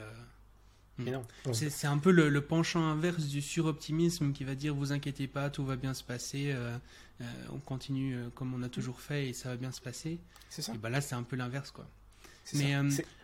[1.00, 1.24] non.
[1.53, 5.66] C'est un peu le, penchant inverse du suroptimisme qui va dire vous inquiétez pas, tout
[5.66, 6.77] va bien se passer, euh,
[7.22, 10.19] euh, on continue euh, comme on a toujours fait et ça va bien se passer.
[10.50, 10.74] C'est ça.
[10.74, 11.88] Et bah là c'est un peu l'inverse quoi.
[12.53, 12.76] Mais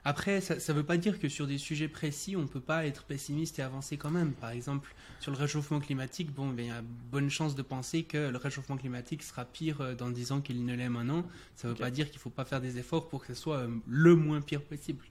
[0.03, 3.03] après ça ne veut pas dire que sur des sujets précis on peut pas être
[3.03, 4.34] pessimiste et avancer quand même.
[4.34, 8.03] Par exemple sur le réchauffement climatique, bon ben, il y a bonne chance de penser
[8.03, 11.26] que le réchauffement climatique sera pire dans 10 ans qu'il ne l'est maintenant.
[11.56, 13.66] Ça ne veut pas dire qu'il faut pas faire des efforts pour que ce soit
[13.88, 15.06] le moins pire possible.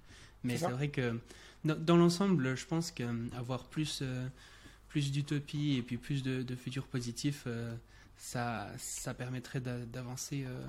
[0.45, 1.19] Mais c'est vrai que
[1.65, 4.27] dans, l'ensemble, je pense qu'avoir plus, euh,
[4.89, 7.75] plus d'utopie et puis plus de, futurs positifs, euh,
[8.17, 10.67] ça, ça permettrait d'avancer, euh,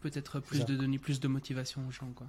[0.00, 2.10] peut-être plus de donner plus de motivation aux gens.
[2.14, 2.26] Quoi.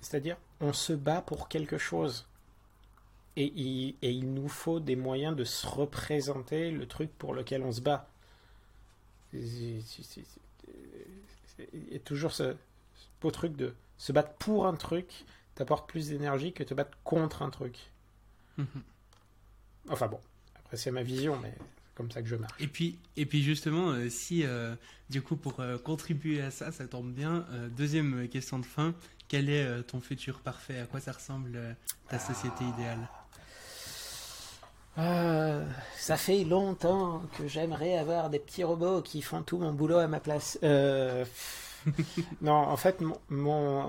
[0.00, 2.26] C'est-à-dire, on se bat pour quelque chose.
[3.36, 7.62] Et il, et il, nous faut des moyens de se représenter le truc pour lequel
[7.62, 8.10] on se bat.
[9.32, 9.82] Il
[11.92, 12.56] y a toujours ce
[13.20, 17.42] beau truc de se battre pour un truc t'apporte plus d'énergie que te battre contre
[17.42, 17.76] un truc.
[18.58, 18.66] Mhm.
[19.88, 20.20] Enfin bon,
[20.56, 22.60] après c'est ma vision, mais c'est comme ça que je marche.
[22.60, 24.74] Et puis, et puis justement, euh, si euh,
[25.08, 27.46] du coup pour euh, contribuer à ça, ça tombe bien.
[27.76, 28.94] deuxième question de fin,
[29.28, 30.80] quel est ton futur parfait?
[30.80, 31.76] À quoi ça ressemble
[32.08, 33.08] ta société idéale?
[35.96, 40.08] Ça fait longtemps que j'aimerais avoir des petits robots qui font tout mon boulot à
[40.08, 40.58] ma place.
[42.40, 43.88] non, en fait, mon,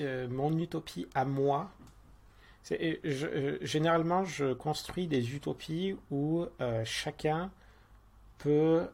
[0.00, 1.70] euh, utopie à moi,
[2.62, 7.50] c'est, euh, généralement, je construis des utopies où euh, chacun
[8.38, 8.88] peut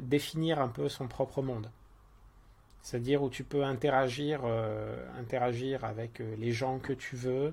[0.00, 1.68] définir un peu son propre monde.
[2.82, 4.44] C'est-à-dire où tu peux interagir
[5.82, 7.52] avec les gens que tu veux,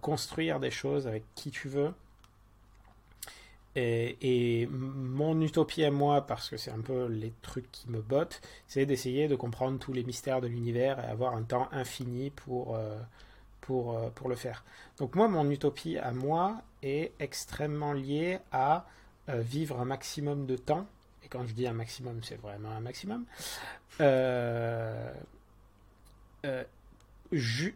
[0.00, 1.92] construire des choses avec qui tu veux.
[3.74, 8.40] Et, mon utopie à moi, parce que c'est un peu les trucs qui me bottent,
[8.66, 12.76] c'est d'essayer de comprendre tous les mystères de l'univers et avoir un temps infini pour,
[12.76, 12.98] euh,
[13.60, 14.64] pour, euh, pour le faire.
[14.98, 18.86] Donc moi, mon utopie à moi est extrêmement liée à
[19.28, 20.86] euh, vivre un maximum de temps.
[21.24, 23.24] Et quand je dis un maximum, c'est vraiment un maximum.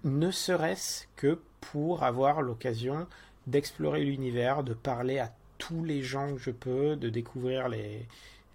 [0.04, 3.06] ne serait-ce que pour avoir l'occasion
[3.46, 8.06] d'explorer l'univers, de parler à tous les gens que je peux, de découvrir les,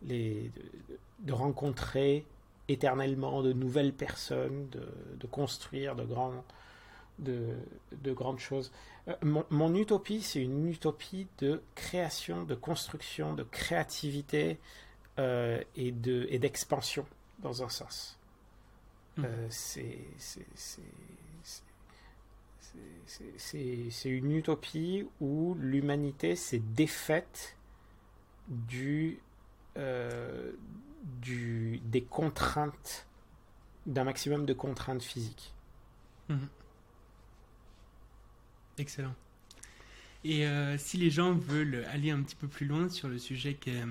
[0.04, 0.52] les
[1.20, 2.26] de, rencontrer
[2.68, 4.88] éternellement de nouvelles personnes, de,
[5.20, 6.44] de construire de, grands,
[7.20, 7.56] de,
[8.04, 8.72] de grandes choses.
[9.08, 14.58] Euh, mon, mon, utopie, c'est une utopie de création, de construction, de créativité
[15.20, 17.06] euh, et d'expansion,
[17.40, 18.18] dans un sens.
[19.18, 19.24] Mmh.
[19.26, 20.00] Euh, c'est
[23.38, 27.56] c'est une utopie où l'humanité s'est défaite
[28.48, 29.20] du,
[29.78, 30.52] euh,
[31.24, 33.08] des contraintes,
[33.86, 35.54] d'un maximum de contraintes physiques.
[36.30, 36.48] Mhm.
[38.78, 39.16] Excellent.
[40.24, 43.56] Et euh, si les gens veulent aller un petit peu plus loin sur le sujet
[43.56, 43.88] qu'est euh,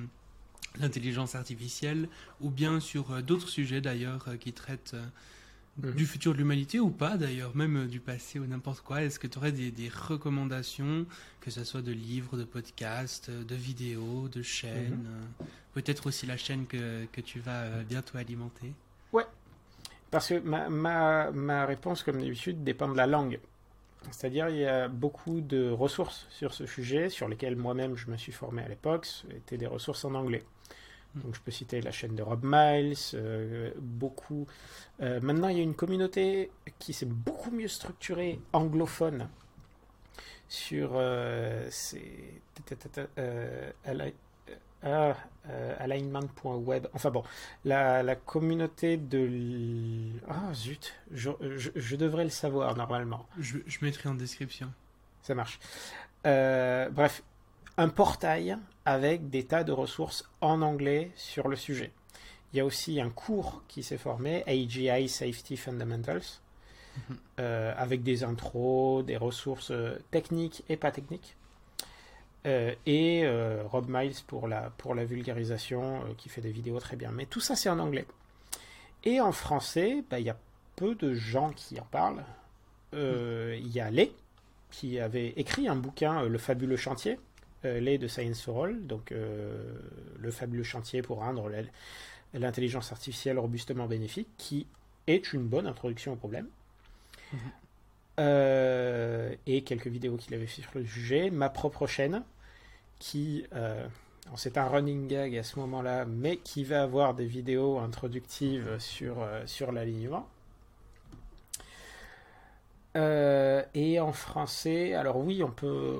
[0.78, 2.08] l'intelligence artificielle,
[2.40, 4.94] ou bien sur d'autres sujets d'ailleurs qui traitent
[5.82, 5.94] Mhm.
[5.94, 9.02] du futur de l'humanité ou pas d'ailleurs, même euh, du passé ou n'importe quoi.
[9.02, 11.06] Est-ce que tu aurais des, recommandations,
[11.40, 15.42] que ce soit de livres, de podcasts, euh, de vidéos, de chaînes, mhm.
[15.42, 15.44] euh,
[15.74, 18.72] peut-être aussi la chaîne que, que tu vas bientôt alimenter?
[19.12, 19.26] Ouais,
[20.10, 23.40] parce que ma, ma, ma réponse, comme d'habitude, dépend de la langue.
[24.10, 28.16] C'est-à-dire, il y a beaucoup de ressources sur ce sujet, sur lesquelles moi-même je me
[28.16, 30.42] suis formé à l'époque, c'était des ressources en anglais.
[31.16, 34.46] Donc je peux citer la chaîne de Rob Miles, euh, beaucoup.
[35.00, 39.28] Euh, maintenant, il y a une communauté qui s'est beaucoup mieux structurée anglophone
[40.48, 41.68] sur euh,
[44.82, 45.16] ah,
[45.78, 46.86] alignment.web.
[46.94, 47.24] Enfin bon,
[47.64, 50.12] la, la communauté de.
[50.28, 53.26] Ah zut, je, je, devrais le savoir normalement.
[53.38, 54.72] Je, je mettrai en description.
[55.22, 55.58] Ça marche.
[56.24, 57.22] bref,
[57.76, 58.56] un portail
[58.90, 61.92] avec des tas de ressources en anglais sur le sujet.
[62.52, 66.40] Il y a aussi un cours qui s'est formé, AGI Safety Fundamentals,
[66.96, 67.16] mhm.
[67.38, 71.36] euh, avec des intros, des ressources euh, techniques et pas techniques.
[72.46, 73.28] Euh, et
[73.66, 77.12] Rob Miles pour la, pour la vulgarisation, qui fait des vidéos très bien.
[77.12, 78.06] Mais tout ça, c'est en anglais.
[79.04, 80.36] Et en français, bah, il y a
[80.74, 82.24] peu de gens qui en parlent.
[82.92, 83.54] Mhm.
[83.54, 84.12] Il y a Lé,
[84.72, 87.20] qui avait écrit un bouquin, Le fabuleux chantier,
[87.64, 89.74] euh, de Science for All, donc euh,
[90.18, 91.50] le fabuleux chantier pour rendre
[92.32, 94.66] l'intelligence artificielle robustement bénéfique, qui
[95.06, 96.46] est une bonne introduction au problème.
[97.32, 97.38] Mhm.
[98.18, 101.30] Euh, et quelques vidéos qu'il avait fait sur le sujet.
[101.30, 102.22] Ma propre chaîne,
[102.98, 103.44] qui,
[104.36, 109.26] c'est un running gag à ce moment-là, mais qui va avoir des vidéos introductives sur,
[109.46, 110.28] sur l'alignement.
[112.94, 115.98] et en français, alors oui, on peut,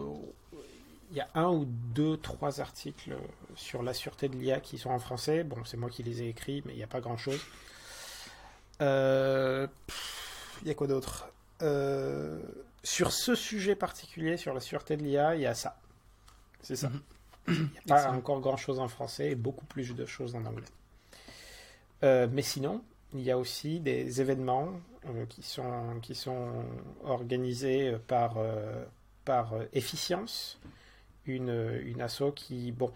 [1.11, 3.17] il y a un ou deux, trois articles
[3.57, 5.43] sur la sûreté de l'IA qui sont en français.
[5.43, 7.41] Bon, c'est moi qui les ai écrits, mais il n'y a pas grand-chose.
[8.81, 9.67] Euh,
[10.63, 11.29] il y a quoi d'autre?
[11.63, 12.41] Euh,
[12.85, 15.79] Sur ce sujet particulier, sur la sûreté de l'IA, il y a ça.
[16.63, 16.89] C'est ça.
[16.89, 17.01] Mhm.
[17.49, 20.69] Il n'y a pas encore grand-chose en français et beaucoup plus de choses en anglais.
[22.05, 24.81] Euh, mais sinon, il y a aussi des événements
[25.29, 26.65] qui, sont, qui sont
[27.03, 28.37] organisés par,
[29.25, 30.61] par Efficience,
[31.27, 32.93] une, une asso qui, bon,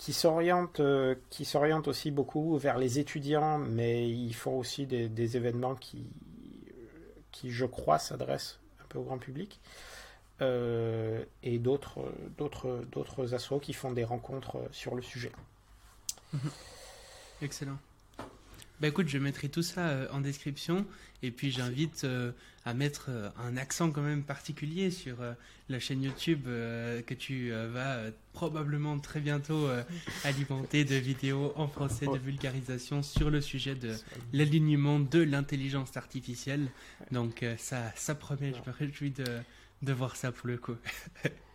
[0.00, 5.36] qui s'oriente, euh, qui s'oriente aussi beaucoup vers les étudiants, mais ils font aussi des,
[5.36, 6.06] événements qui,
[7.32, 9.60] qui, je crois, s'adressent un peu au grand public.
[10.40, 15.32] Euh, et d'autres, d'autres, d'autres assos qui font des rencontres sur le sujet.
[16.32, 16.50] Mhm.
[17.42, 17.76] Excellent.
[18.80, 20.86] Bah écoute, je mettrai tout ça euh, en description
[21.22, 22.32] et puis j'invite euh,
[22.64, 25.16] à mettre euh, un accent quand même particulier sur
[25.68, 27.98] la chaîne YouTube que tu vas
[28.32, 29.68] probablement très bientôt
[30.24, 33.94] alimenter de vidéos en français de vulgarisation sur le sujet de
[34.32, 36.68] l'alignement de l'intelligence artificielle.
[37.12, 39.24] Donc ça, ça promet, je me réjouis de,
[39.82, 40.76] de voir ça pour le coup.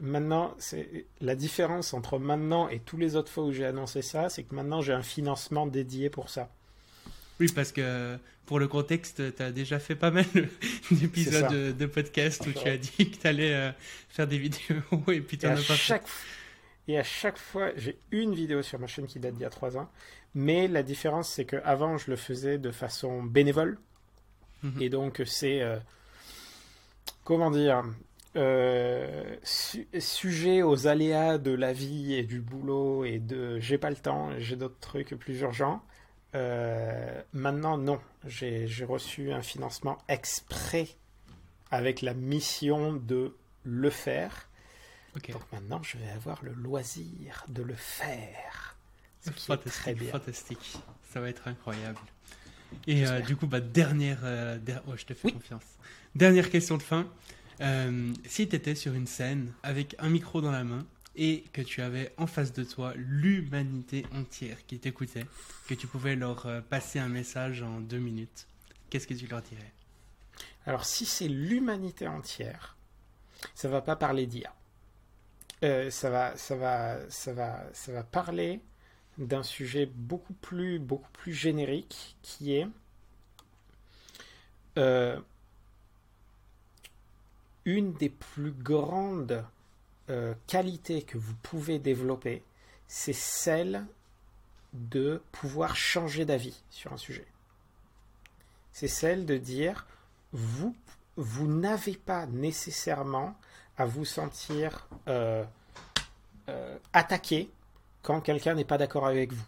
[0.00, 4.28] Maintenant, c'est la différence entre maintenant et tous les autres fois où j'ai annoncé ça,
[4.28, 6.50] c'est que maintenant j'ai un financement dédié pour ça.
[7.40, 10.26] Oui, parce que pour le contexte, tu as déjà fait pas mal
[10.90, 13.72] d'épisodes de, podcast où tu as dit que tu allais euh,
[14.08, 16.04] faire des vidéos et puis tu as pas chaque...
[16.88, 19.50] Et à chaque fois, j'ai une vidéo sur ma chaîne qui date d'il y a
[19.50, 19.88] trois ans.
[20.34, 23.78] Mais la différence, c'est qu'avant, je le faisais de façon bénévole.
[24.64, 24.82] Mhm.
[24.82, 25.62] Et donc, c'est.
[25.62, 25.78] Euh,
[27.22, 27.84] comment dire
[28.36, 33.96] euh, sujet aux aléas de la vie et du boulot et de j'ai pas le
[33.96, 35.82] temps, j'ai d'autres trucs plus urgents.
[36.36, 38.00] Euh, maintenant, non.
[38.24, 40.88] J'ai reçu un financement exprès
[41.70, 43.34] avec la mission de
[43.64, 44.48] le faire.
[45.14, 48.76] Donc maintenant, je vais avoir le loisir de le faire.
[49.22, 50.12] Ce qui fantastique, est très bien.
[50.12, 50.78] fantastique.
[51.12, 51.98] Ça va être incroyable.
[52.86, 54.20] Et euh, du coup, bah, dernière,
[54.86, 55.64] oh, je te fais confiance.
[56.14, 57.08] Dernière question de fin.
[57.60, 61.60] Euh, si tu étais sur une scène avec un micro dans la main et que
[61.60, 65.26] tu avais en face de toi l'humanité entière qui t'écoutait,
[65.68, 68.46] que tu pouvais leur euh, passer un message en deux minutes,
[68.88, 69.72] qu'est-ce que tu leur dirais?
[70.64, 72.76] Alors si c'est l'humanité entière,
[73.54, 74.54] ça va pas parler d'IA.
[75.62, 78.60] Euh, ça va, ça va, ça va, ça va parler
[79.18, 82.66] d'un sujet beaucoup plus, beaucoup plus générique qui est
[87.70, 89.44] une des plus grandes
[90.08, 92.42] euh, qualités que vous pouvez développer,
[92.88, 93.86] c'est celle
[94.72, 97.26] de pouvoir changer d'avis sur un sujet.
[98.72, 99.86] C'est celle de dire,
[100.32, 100.74] vous,
[101.16, 103.36] vous n'avez pas nécessairement
[103.76, 105.44] à vous sentir euh,
[106.48, 107.50] euh, attaqué
[108.02, 109.46] quand quelqu'un n'est pas d'accord avec vous.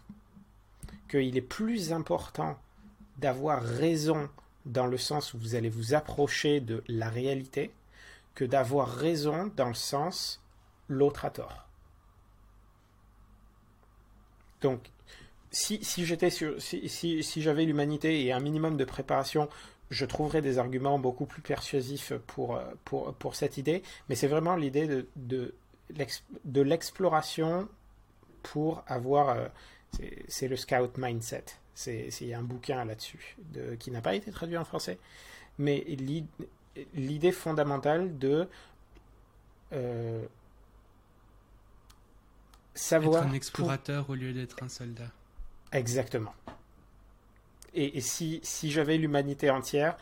[1.09, 2.57] Qu'il est plus important
[3.17, 4.29] d'avoir raison
[4.65, 7.71] dans le sens où vous allez vous approcher de la réalité
[8.35, 10.41] que d'avoir raison dans le sens
[10.87, 11.67] l'autre a tort.
[14.61, 14.79] Donc,
[15.51, 19.49] si, si j'étais sur, si, si, j'avais l'humanité et un minimum de préparation,
[19.91, 23.83] je trouverais des arguments beaucoup plus persuasifs pour, pour, pour cette idée.
[24.09, 25.53] Mais c'est vraiment l'idée de, de,
[26.45, 27.67] de l'exploration
[28.41, 29.47] pour avoir euh,
[30.27, 31.45] C'est le Scout Mindset.
[31.87, 33.37] Il y a un bouquin là-dessus
[33.79, 34.97] qui n'a pas été traduit en français.
[35.59, 35.83] Mais
[36.93, 38.47] l'idée fondamentale de
[39.73, 40.25] euh,
[42.73, 43.23] savoir.
[43.23, 45.11] Être un explorateur au lieu d'être un soldat.
[45.71, 46.33] Exactement.
[47.75, 49.97] Et, si, si j'avais l'humanité entière,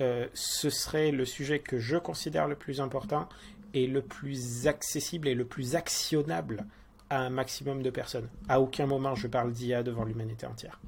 [0.00, 3.28] euh, ce serait le sujet que je considère le plus important
[3.74, 6.64] et le plus accessible et le plus actionnable
[7.10, 8.28] à un maximum de personnes.
[8.48, 10.78] À aucun moment je parle d'IA devant l'humanité entière.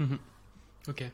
[0.00, 0.18] Mhm.
[0.88, 1.04] Ok.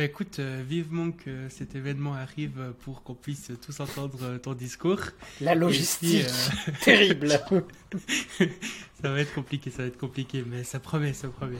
[0.00, 5.00] Ben écoute, euh, vivement que cet événement arrive pour qu'on puisse tous entendre ton discours.
[5.42, 7.28] La logistique, euh, terrible.
[9.02, 11.58] ça va être compliqué, ça va être compliqué, mais ça promet, ça promet.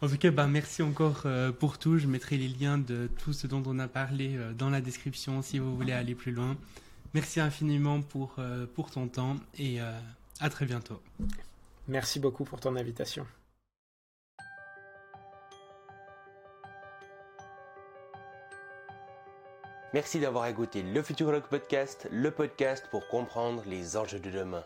[0.00, 1.98] En tout cas, ben, merci encore euh, pour tout.
[1.98, 5.58] Je mettrai les liens de tout ce dont on a parlé dans la description si
[5.58, 6.56] vous voulez aller plus loin.
[7.12, 8.36] Merci infiniment pour,
[8.74, 9.78] pour ton temps et
[10.40, 11.02] à très bientôt.
[11.86, 13.26] Merci beaucoup pour ton invitation.
[19.94, 24.64] Merci d'avoir écouté le Futurologue Podcast, le podcast pour comprendre les enjeux de demain.